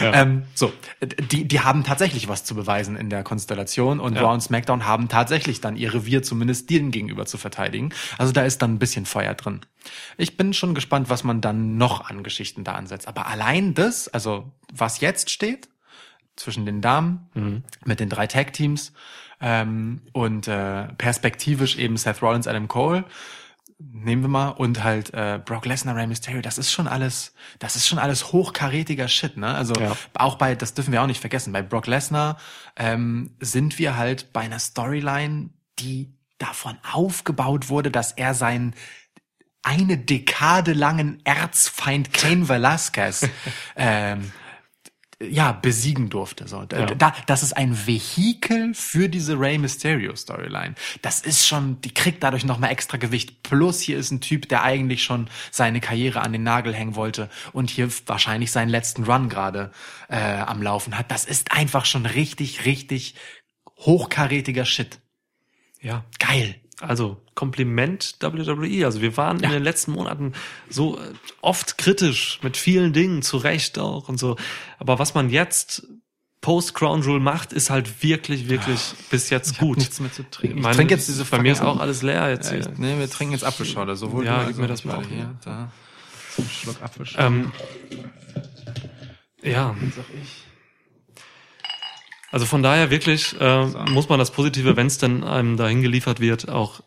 [0.00, 0.72] ähm, so,
[1.30, 4.22] die, die haben tatsächlich was zu beweisen in der Konstellation und Ja.
[4.22, 7.90] Raw und SmackDown haben tatsächlich dann ihr Revier zumindest denen gegenüber zu verteidigen.
[8.18, 9.60] Also da ist dann ein bisschen Feuer drin.
[10.18, 13.08] Ich bin schon gespannt, was man dann noch an Geschichten da ansetzt.
[13.08, 15.68] Aber allein das, also was jetzt steht,
[16.36, 17.30] zwischen den Damen
[17.84, 18.92] mit den drei Tag-Teams
[19.40, 23.04] ähm, und äh, perspektivisch eben Seth Rollins, Adam Cole,
[23.80, 27.76] nehmen wir mal und halt äh, Brock Lesnar, Rey Mysterio, das ist schon alles, das
[27.76, 29.54] ist schon alles hochkarätiger Shit, ne?
[29.54, 29.96] Also Ja.
[30.14, 32.38] auch bei, das dürfen wir auch nicht vergessen, bei Brock Lesnar
[32.76, 38.74] ähm, sind wir halt bei einer Storyline, die davon aufgebaut wurde, dass er seinen
[39.62, 43.28] eine Dekade langen Erzfeind Kane Velasquez
[43.76, 44.32] ähm,
[45.22, 46.48] ja, besiegen durfte.
[46.48, 46.86] So, Ja.
[46.86, 50.74] da, das ist ein Vehikel für diese Rey Mysterio Storyline.
[51.02, 53.42] Das ist schon, die kriegt dadurch nochmal extra Gewicht.
[53.42, 57.28] Plus hier ist ein Typ, der eigentlich schon seine Karriere an den Nagel hängen wollte
[57.52, 59.72] und hier wahrscheinlich seinen letzten Run gerade
[60.08, 61.10] äh, am Laufen hat.
[61.10, 63.14] Das ist einfach schon richtig, richtig
[63.76, 65.00] hochkarätiger Shit.
[65.82, 66.04] Ja.
[66.18, 66.56] Geil.
[66.80, 68.84] Also Kompliment WWE.
[68.86, 70.32] Also wir waren in den letzten Monaten
[70.68, 71.12] so äh,
[71.42, 74.36] oft kritisch mit vielen Dingen, zu Recht auch und so.
[74.78, 75.86] Aber was man jetzt
[76.40, 78.80] post Crown Jewel macht, ist halt wirklich, wirklich
[79.10, 79.76] bis jetzt hab gut.
[79.76, 80.56] nichts mehr zu trinken.
[80.56, 82.50] Ich Meine- trinke jetzt diese Bei mir ist auch alles leer jetzt.
[82.50, 82.70] Ja, hier.
[82.72, 83.94] ich, nee, wir trinken jetzt Apfelschorle.
[83.94, 85.34] Sowohl Ja, gib mir das ich mal auch, Hier, ja.
[85.44, 85.72] da.
[86.34, 87.26] So Schluck Apfelschorle.
[87.26, 87.52] Ähm,
[89.42, 89.74] ja.
[89.94, 90.44] sag ich.
[92.30, 96.20] Also von daher wirklich äh, muss man das Positive, wenn es denn einem dahin geliefert
[96.20, 96.80] wird, auch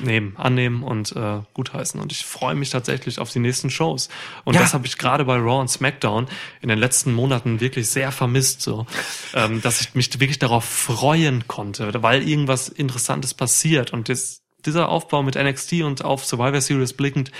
[0.00, 2.00] nehmen, annehmen und äh, gutheißen.
[2.00, 4.08] Und ich freue mich tatsächlich auf die nächsten Shows.
[4.44, 4.60] Und Ja.
[4.62, 6.28] das habe ich gerade bei Raw und SmackDown
[6.62, 8.86] in den letzten Monaten wirklich sehr vermisst, so,
[9.34, 13.92] ähm, dass ich mich wirklich darauf freuen konnte, weil irgendwas Interessantes passiert.
[13.92, 17.30] Und das, dieser Aufbau mit NXT und auf Survivor Series blickend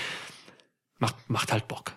[0.99, 1.93] macht, macht halt Bock.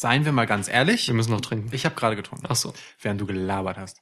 [0.00, 1.08] Seien wir mal ganz ehrlich.
[1.08, 1.70] Wir müssen noch trinken.
[1.72, 2.46] Ich habe gerade getrunken.
[2.48, 2.72] Ach so.
[3.02, 4.00] während du gelabert hast.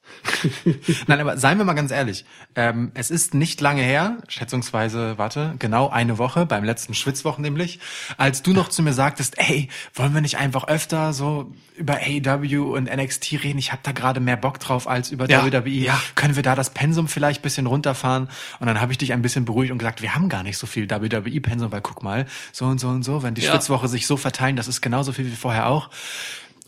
[1.06, 2.26] Nein, aber seien wir mal ganz ehrlich.
[2.54, 7.80] Ähm, es ist nicht lange her, schätzungsweise, warte, genau eine Woche, beim letzten Schwitzwochen nämlich,
[8.18, 12.74] als du noch zu mir sagtest, ey, wollen wir nicht einfach öfter so über AEW
[12.74, 13.58] und NXT reden?
[13.58, 15.68] Ich habe da gerade mehr Bock drauf als über Ja, WWE.
[15.70, 15.98] ja.
[16.14, 18.28] Können wir da das Pensum vielleicht bisschen runterfahren?
[18.60, 20.66] Und dann habe ich dich ein bisschen beruhigt und gesagt, wir haben gar nicht so
[20.66, 23.52] viel WWE-Pensum, weil guck mal, so und so und so, wenn die Ja.
[23.52, 25.85] Schwitzwoche sich so verteilen, das ist genauso viel wie vorher auch.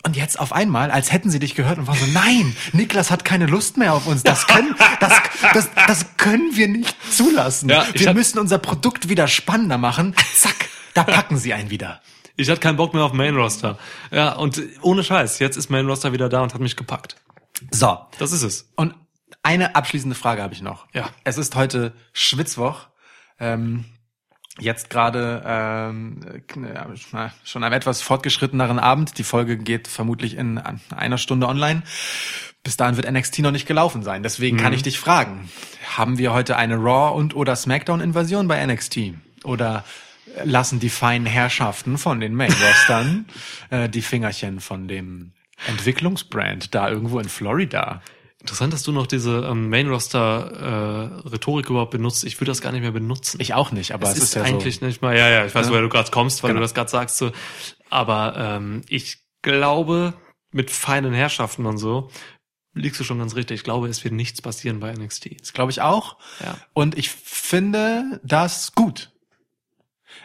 [0.04, 3.24] Und jetzt auf einmal, als hätten sie dich gehört und waren so, nein, Niklas hat
[3.24, 4.22] keine Lust mehr auf uns.
[4.22, 5.12] Das können, das,
[5.52, 7.68] das, das können wir nicht zulassen.
[7.68, 10.14] Ja, wir müssen unser Produkt wieder spannender machen.
[10.36, 12.00] Zack, da packen sie einen wieder.
[12.36, 13.76] Ich hatte keinen Bock mehr auf Main Roster.
[14.12, 17.16] Ja, und ohne Scheiß, jetzt ist Main Roster wieder da und hat mich gepackt.
[17.72, 17.98] So.
[18.20, 18.70] Das ist es.
[18.76, 18.94] Und
[19.42, 20.86] eine abschließende Frage habe ich noch.
[20.92, 21.10] Ja.
[21.24, 22.86] Es ist heute Schwitzwoch.
[23.40, 23.84] Ähm,
[24.60, 26.20] jetzt gerade ähm,
[27.44, 29.18] schon am etwas fortgeschritteneren Abend.
[29.18, 30.58] Die Folge geht vermutlich in
[30.94, 31.82] einer Stunde online.
[32.62, 34.22] Bis dahin wird NXT noch nicht gelaufen sein.
[34.22, 35.48] Deswegen kann ich dich fragen:
[35.96, 39.14] Haben wir heute eine Raw und oder SmackDown Invasion bei NXT?
[39.44, 39.84] Oder
[40.44, 43.26] lassen die feinen Herrschaften von den Main Rostern
[43.70, 45.32] äh, die Fingerchen von dem
[45.66, 48.02] Entwicklungsbrand da irgendwo in Florida?
[48.48, 51.38] Interessant, dass du noch diese ähm, Main Roster äh,
[51.68, 52.24] überhaupt benutzt.
[52.24, 53.38] Ich würde das gar nicht mehr benutzen.
[53.42, 54.86] Ich auch nicht, aber es es, ist, ist, ja eigentlich so.
[54.86, 55.72] nicht mal, ja, ja, ich weiß, Ja.
[55.72, 56.60] woher du gerade kommst, weil Genau.
[56.60, 57.18] du das gerade sagst.
[57.18, 57.30] So.
[57.90, 60.14] Aber ähm, ich glaube,
[60.50, 62.10] mit feinen Herrschaften und so,
[62.72, 63.56] liegst du schon ganz richtig.
[63.56, 65.40] Ich glaube, es wird nichts passieren bei NXT.
[65.42, 66.16] Das glaube ich auch.
[66.42, 66.56] Ja.
[66.72, 69.10] Und ich finde das gut.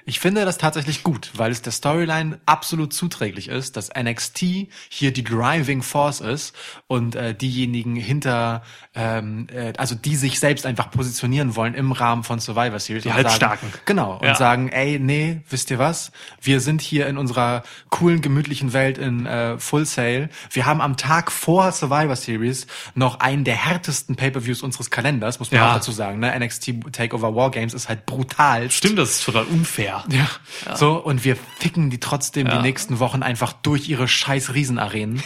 [0.06, 5.14] Ich finde das tatsächlich gut, weil es der Storyline absolut zuträglich ist, dass NXT hier
[5.14, 6.54] die Driving Force ist
[6.88, 8.64] und äh, diejenigen hinter,
[8.96, 13.04] ähm, äh, also die sich selbst einfach positionieren wollen im Rahmen von Survivor Series.
[13.04, 13.70] Die und Halbstarken.
[13.70, 14.18] Sagen, genau.
[14.18, 14.36] Und Ja.
[14.36, 16.12] sagen, ey, nee, wisst ihr was?
[16.42, 20.30] Wir sind hier in unserer coolen, gemütlichen Welt in äh, Full Sail.
[20.52, 25.50] Wir haben am Tag vor Survivor Series noch einen der härtesten Pay-Per-Views unseres Kalenders, muss
[25.52, 25.70] man Ja.
[25.70, 26.20] auch dazu sagen.
[26.20, 26.38] Ne?
[26.38, 28.70] NXT Takeover Wargames ist halt brutal.
[28.70, 29.93] Stimmt, das ist total unfair.
[30.10, 30.76] Ja.
[30.76, 32.56] So, und wir ficken die trotzdem Ja.
[32.58, 35.22] die nächsten Wochen einfach durch ihre scheiß Riesenarenen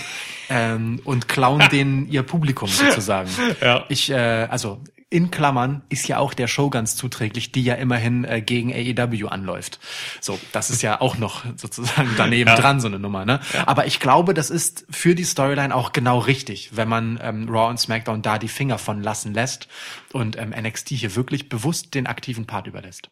[0.50, 3.30] ähm, und klauen denen ihr Publikum sozusagen.
[3.62, 3.86] Ja.
[3.90, 8.26] Ich, äh, also in Klammern ist ja auch der Show ganz zuträglich, die ja immerhin
[8.26, 9.80] äh, gegen AEW anläuft.
[10.20, 12.56] So, das ist ja auch noch sozusagen daneben Ja.
[12.58, 13.40] dran, so eine Nummer, ne?
[13.66, 17.70] Aber ich glaube, das ist für die Storyline auch genau richtig, wenn man ähm, Raw
[17.70, 19.70] und SmackDown da die Finger von lassen lässt
[20.12, 23.10] und ähm, NXT hier wirklich bewusst den aktiven Part überlässt.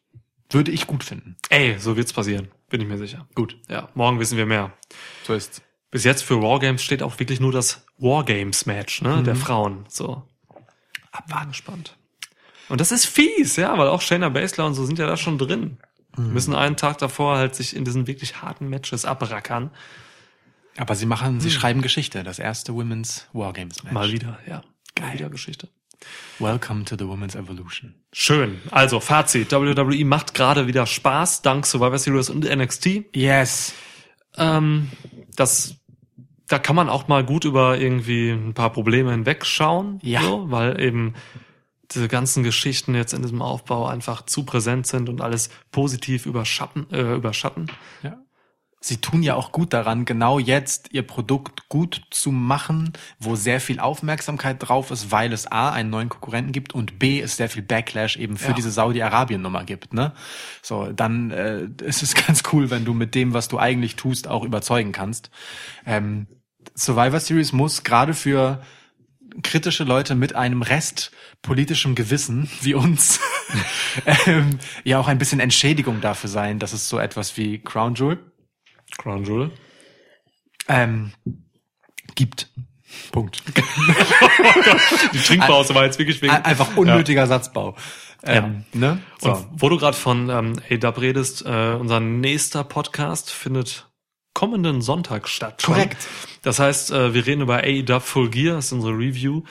[0.50, 1.36] Würde ich gut finden.
[1.50, 2.50] Ey, so wird's passieren.
[2.70, 3.28] Bin ich mir sicher.
[3.36, 3.58] Gut.
[3.70, 4.74] Ja, morgen wissen wir mehr.
[5.24, 5.62] So ist's.
[5.92, 9.86] Bis jetzt für Wargames steht auch wirklich nur das Wargames-Match, ne, der Frauen.
[9.88, 10.24] So.
[11.12, 11.98] Abwarten gespannt.
[12.68, 15.38] Und das ist fies, ja, weil auch Shayna Baszler und so sind ja da schon
[15.38, 15.78] drin.
[16.18, 19.72] Müssen einen Tag davor halt sich in diesen wirklich harten Matches abrackern.
[20.78, 22.24] Aber sie machen, sie schreiben Geschichte.
[22.24, 23.94] Das erste Women's Wargames Match.
[23.94, 24.64] Mal wieder, ja.
[25.00, 25.70] Mal wieder Geschichte.
[26.40, 27.96] Welcome to the Women's Evolution.
[28.12, 28.62] Schön.
[28.72, 29.52] Also, Fazit.
[29.52, 33.06] WWE macht gerade wieder Spaß, dank Survivor Series und NXT.
[33.16, 33.74] Yes.
[34.38, 34.90] Ähm,
[35.36, 35.76] das,
[36.48, 40.22] da kann man auch mal gut über irgendwie ein paar Probleme hinwegschauen, Ja.
[40.22, 41.14] so, weil eben
[41.92, 46.88] diese ganzen Geschichten jetzt in diesem Aufbau einfach zu präsent sind und alles positiv überschatten,
[46.92, 47.72] äh, überschatten.
[48.04, 48.18] Ja.
[48.86, 53.60] Sie tun ja auch gut daran, genau jetzt ihr Produkt gut zu machen, wo sehr
[53.60, 57.50] viel Aufmerksamkeit drauf ist, weil es A, einen neuen Konkurrenten gibt und B, es sehr
[57.50, 58.54] viel Backlash eben für Ja.
[58.54, 60.14] diese Saudi-Arabien-Nummer gibt, ne?
[60.62, 64.28] So, dann äh, ist es ganz cool, wenn du mit dem, was du eigentlich tust,
[64.28, 65.32] auch überzeugen kannst.
[65.88, 66.28] Ähm,
[66.76, 68.62] Survivor Series muss gerade für
[69.42, 73.20] kritische Leute mit einem Rest politischem Gewissen wie uns
[74.28, 78.20] ähm, ja auch ein bisschen Entschädigung dafür sein, dass es so etwas wie Crown Jewel
[78.98, 79.52] Crown Jewel.
[80.68, 81.12] ähm,
[82.16, 82.50] gibt.
[83.12, 83.44] Punkt.
[85.14, 86.34] Die Trinkpause war jetzt wirklich wegen.
[86.34, 87.76] Ein- Einfach unnötiger Satzbau.
[88.24, 89.00] Ähm, ne?
[89.20, 89.34] So.
[89.34, 93.88] Und wo du gerade von ähm, A-Dub redest, äh, unser nächster Podcast findet
[94.34, 95.64] kommenden Sonntag statt.
[95.64, 96.08] Korrekt.
[96.42, 99.44] Das heißt, äh, wir reden über AEW Full Gear, das ist unsere Review.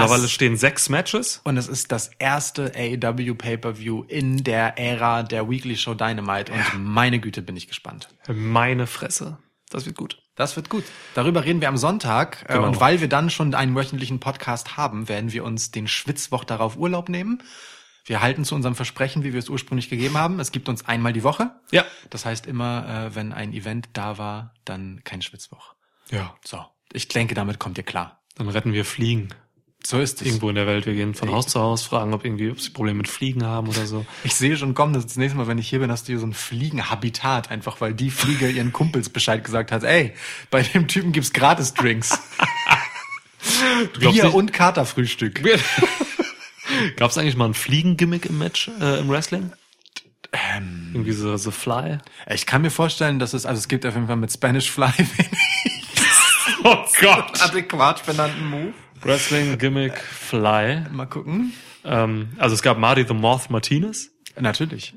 [0.00, 1.40] Mittlerweile stehen sechs Matches.
[1.44, 6.52] Und es ist das erste AEW Pay-Per-View in der Ära der Weekly Show Dynamite.
[6.52, 8.08] Und meine Güte, bin ich gespannt.
[8.28, 9.38] Meine Fresse.
[9.70, 10.22] Das wird gut.
[10.36, 10.84] Das wird gut.
[11.14, 12.44] Darüber reden wir am Sonntag.
[12.48, 12.66] Äh, Genau.
[12.68, 16.76] Und weil wir dann schon einen wöchentlichen Podcast haben, werden wir uns den Schwitzwoch darauf
[16.76, 17.42] Urlaub nehmen.
[18.04, 20.38] Wir halten zu unserem Versprechen, wie wir es ursprünglich gegeben haben.
[20.38, 21.52] Es gibt uns einmal die Woche.
[21.70, 21.84] Ja.
[22.10, 25.74] Das heißt immer, äh, wenn ein Event da war, dann kein Schwitzwoch.
[26.10, 26.34] Ja.
[26.44, 26.62] So.
[26.92, 28.20] Ich denke, damit kommt ihr klar.
[28.36, 29.28] Dann retten wir Fliegen.
[29.86, 30.26] So ist es.
[30.26, 30.86] irgendwo in der Welt.
[30.86, 33.68] Wir gehen von Haus zu Haus, fragen, ob irgendwie, ob sie Probleme mit Fliegen haben
[33.68, 34.06] oder so.
[34.24, 36.18] Ich sehe schon kommen, dass das nächste Mal, wenn ich hier bin, hast du hier
[36.20, 40.14] so ein Fliegenhabitat, einfach weil die Fliege ihren Kumpels Bescheid gesagt hat, ey,
[40.50, 42.18] bei dem Typen gibt's Gratis-Drinks.
[43.92, 45.42] Du glaubst Bier und Katerfrühstück.
[46.96, 49.52] gab es eigentlich mal ein Fliegengimmick im Match, äh, im Wrestling?
[50.32, 50.90] Ähm.
[50.94, 51.98] Irgendwie so The Fly?
[52.32, 54.90] Ich kann mir vorstellen, dass es, also es gibt auf jeden Fall mit Spanish Fly
[56.64, 57.42] Oh Gott!
[57.42, 58.72] adäquat benannten Move.
[59.04, 60.86] Wrestling Gimmick Fly.
[60.90, 61.52] Mal gucken.
[61.84, 64.94] Ähm, also es gab Marty the Moth Martinez, Natürlich.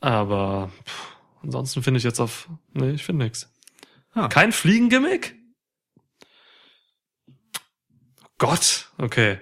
[0.00, 2.48] aber pff, ansonsten finde ich jetzt auf.
[2.74, 3.50] Nee, ich finde nix.
[4.12, 4.28] Ah.
[4.28, 5.36] Kein Fliegengimmick?
[8.38, 9.38] Gott, okay.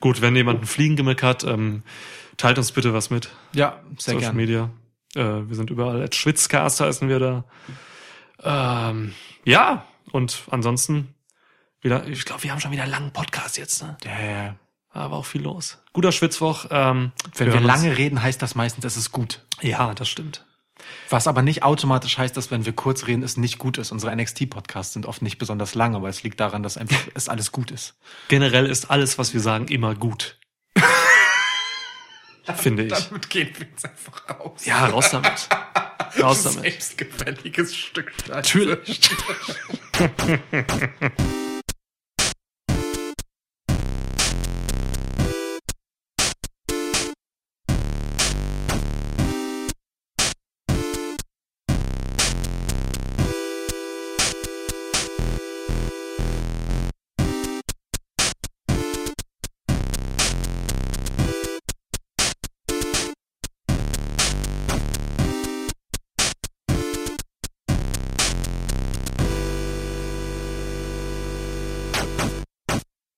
[0.00, 1.82] Gut, wenn jemand ein Fliegengimmick hat, ähm,
[2.36, 3.30] teilt uns bitte was mit.
[3.54, 4.36] Ja, sehr Social gerne.
[4.36, 4.70] Media.
[5.14, 6.02] Äh, wir sind überall.
[6.02, 7.44] At Schwitzcast heißen wir da.
[8.42, 9.14] Ähm,
[9.44, 11.13] ja, und ansonsten
[11.84, 13.96] wieder, ich glaube, wir haben schon wieder einen langen Podcast jetzt, ne?
[14.04, 14.56] Ja, ja.
[14.90, 15.78] Aber auch viel los.
[15.92, 16.66] Guter Schwitzwoch.
[16.70, 19.44] Ähm, Wenn wir uns- lange reden, heißt das meistens, es ist gut.
[19.60, 20.44] Ja, das stimmt.
[21.08, 23.90] Was aber nicht automatisch heißt, dass wenn wir kurz reden, es nicht gut ist.
[23.92, 27.52] Unsere NXT-Podcasts sind oft nicht besonders lang, aber es liegt daran, dass einfach es alles
[27.52, 27.94] gut ist.
[28.28, 30.38] Generell ist alles, was wir sagen, immer gut.
[32.56, 32.92] Finde ich.
[32.92, 34.64] Damit gehen wir jetzt einfach raus.
[34.64, 35.48] Ja, raus damit.
[36.20, 36.60] Raus damit.
[36.60, 38.12] Selbstgefälliges Stück.
[38.28, 39.00] Natürlich.